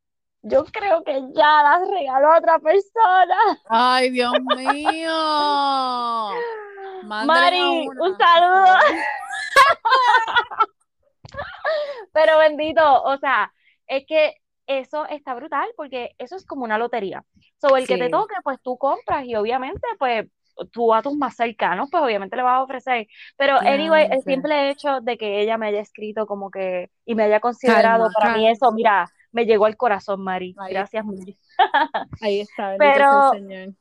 yo 0.43 0.65
creo 0.65 1.03
que 1.03 1.21
ya 1.34 1.63
las 1.63 1.89
regaló 1.89 2.34
a 2.34 2.38
otra 2.38 2.59
persona. 2.59 3.38
Ay, 3.69 4.09
Dios 4.11 4.34
mío. 4.57 5.11
Mari, 7.05 7.88
un 7.88 8.17
saludo. 8.17 8.76
Pero 12.13 12.38
bendito, 12.38 13.03
o 13.03 13.17
sea, 13.17 13.51
es 13.97 14.05
que 14.05 14.33
eso 14.67 15.05
está 15.07 15.33
brutal 15.33 15.67
porque 15.75 16.15
eso 16.17 16.35
es 16.35 16.45
como 16.45 16.63
una 16.63 16.77
lotería. 16.77 17.23
Sobre 17.59 17.81
el 17.81 17.87
que 17.87 17.97
te 17.97 18.09
toque, 18.09 18.35
pues 18.43 18.59
tú 18.61 18.77
compras 18.77 19.25
y 19.25 19.35
obviamente, 19.35 19.85
pues 19.99 20.27
tú 20.71 20.93
a 20.93 21.01
tus 21.01 21.15
más 21.17 21.35
cercanos, 21.35 21.89
pues 21.91 22.03
obviamente 22.03 22.35
le 22.35 22.43
vas 22.43 22.57
a 22.59 22.63
ofrecer. 22.63 23.07
Pero 23.37 23.57
anyway, 23.59 24.07
el 24.11 24.21
simple 24.21 24.69
hecho 24.69 25.01
de 25.01 25.17
que 25.17 25.41
ella 25.41 25.57
me 25.57 25.67
haya 25.67 25.79
escrito 25.79 26.25
como 26.27 26.51
que 26.51 26.89
y 27.05 27.15
me 27.15 27.23
haya 27.23 27.39
considerado, 27.39 28.05
Calma, 28.05 28.13
para 28.19 28.37
mí 28.37 28.47
eso, 28.47 28.71
mira, 28.71 29.09
me 29.31 29.45
llegó 29.45 29.65
al 29.65 29.75
corazón, 29.77 30.23
Mari. 30.23 30.55
Ahí 30.59 30.73
Gracias, 30.73 31.03
Mari. 31.05 31.37
Ahí 32.21 32.39
está, 32.41 32.75
Pero- 32.77 33.31
Señor. 33.31 33.73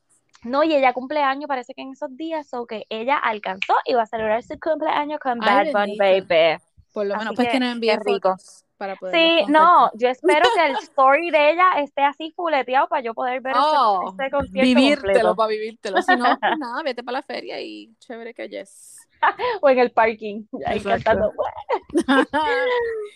No, 0.44 0.64
y 0.64 0.74
ella 0.74 0.92
cumpleaños, 0.92 1.46
parece 1.46 1.72
que 1.72 1.82
en 1.82 1.92
esos 1.92 2.16
días, 2.16 2.52
o 2.52 2.66
que 2.66 2.84
ella 2.88 3.16
alcanzó 3.16 3.74
y 3.84 3.94
va 3.94 4.02
a 4.02 4.06
celebrar 4.06 4.42
su 4.42 4.58
cumpleaños 4.58 5.20
con 5.20 5.38
Ay, 5.40 5.70
Bad 5.70 5.80
Bunny, 5.80 5.96
baby. 5.96 6.60
Por 6.92 7.06
lo 7.06 7.16
menos, 7.16 7.34
pues 7.36 7.46
que, 7.46 7.52
que 7.52 7.60
nos 7.60 7.72
envíe 7.72 7.96
fotos 8.04 8.64
para 8.82 8.96
poder 8.96 9.14
Sí, 9.14 9.44
no, 9.46 9.92
yo 9.94 10.08
espero 10.08 10.48
que 10.56 10.66
el 10.66 10.72
story 10.82 11.30
de 11.30 11.50
ella 11.52 11.68
esté 11.78 12.02
así 12.02 12.32
fuleteado 12.34 12.88
para 12.88 13.00
yo 13.00 13.14
poder 13.14 13.40
ver 13.40 13.54
Oh, 13.56 14.08
este, 14.10 14.28
concierto 14.28 14.60
vivírtelo 14.60 15.02
completo. 15.12 15.36
para 15.36 15.48
vivírtelo. 15.50 16.02
Si 16.02 16.16
no, 16.16 16.24
pues 16.40 16.58
nada, 16.58 16.82
vete 16.82 17.04
para 17.04 17.18
la 17.18 17.22
feria 17.22 17.60
y 17.60 17.94
chévere 18.00 18.34
que 18.34 18.48
yes. 18.48 19.06
O 19.62 19.68
en 19.68 19.78
el 19.78 19.92
parking, 19.92 20.42
ahí 20.66 20.80
cantando. 20.80 21.32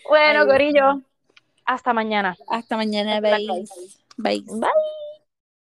Bueno, 0.07 0.45
Corillo, 0.45 1.01
hasta 1.65 1.91
mañana. 1.91 2.37
Hasta 2.47 2.77
mañana, 2.77 3.15
Hasta 3.17 3.29
la 3.29 3.37
bye. 3.37 3.65
Bye. 4.15 4.43
Bye. 4.47 5.06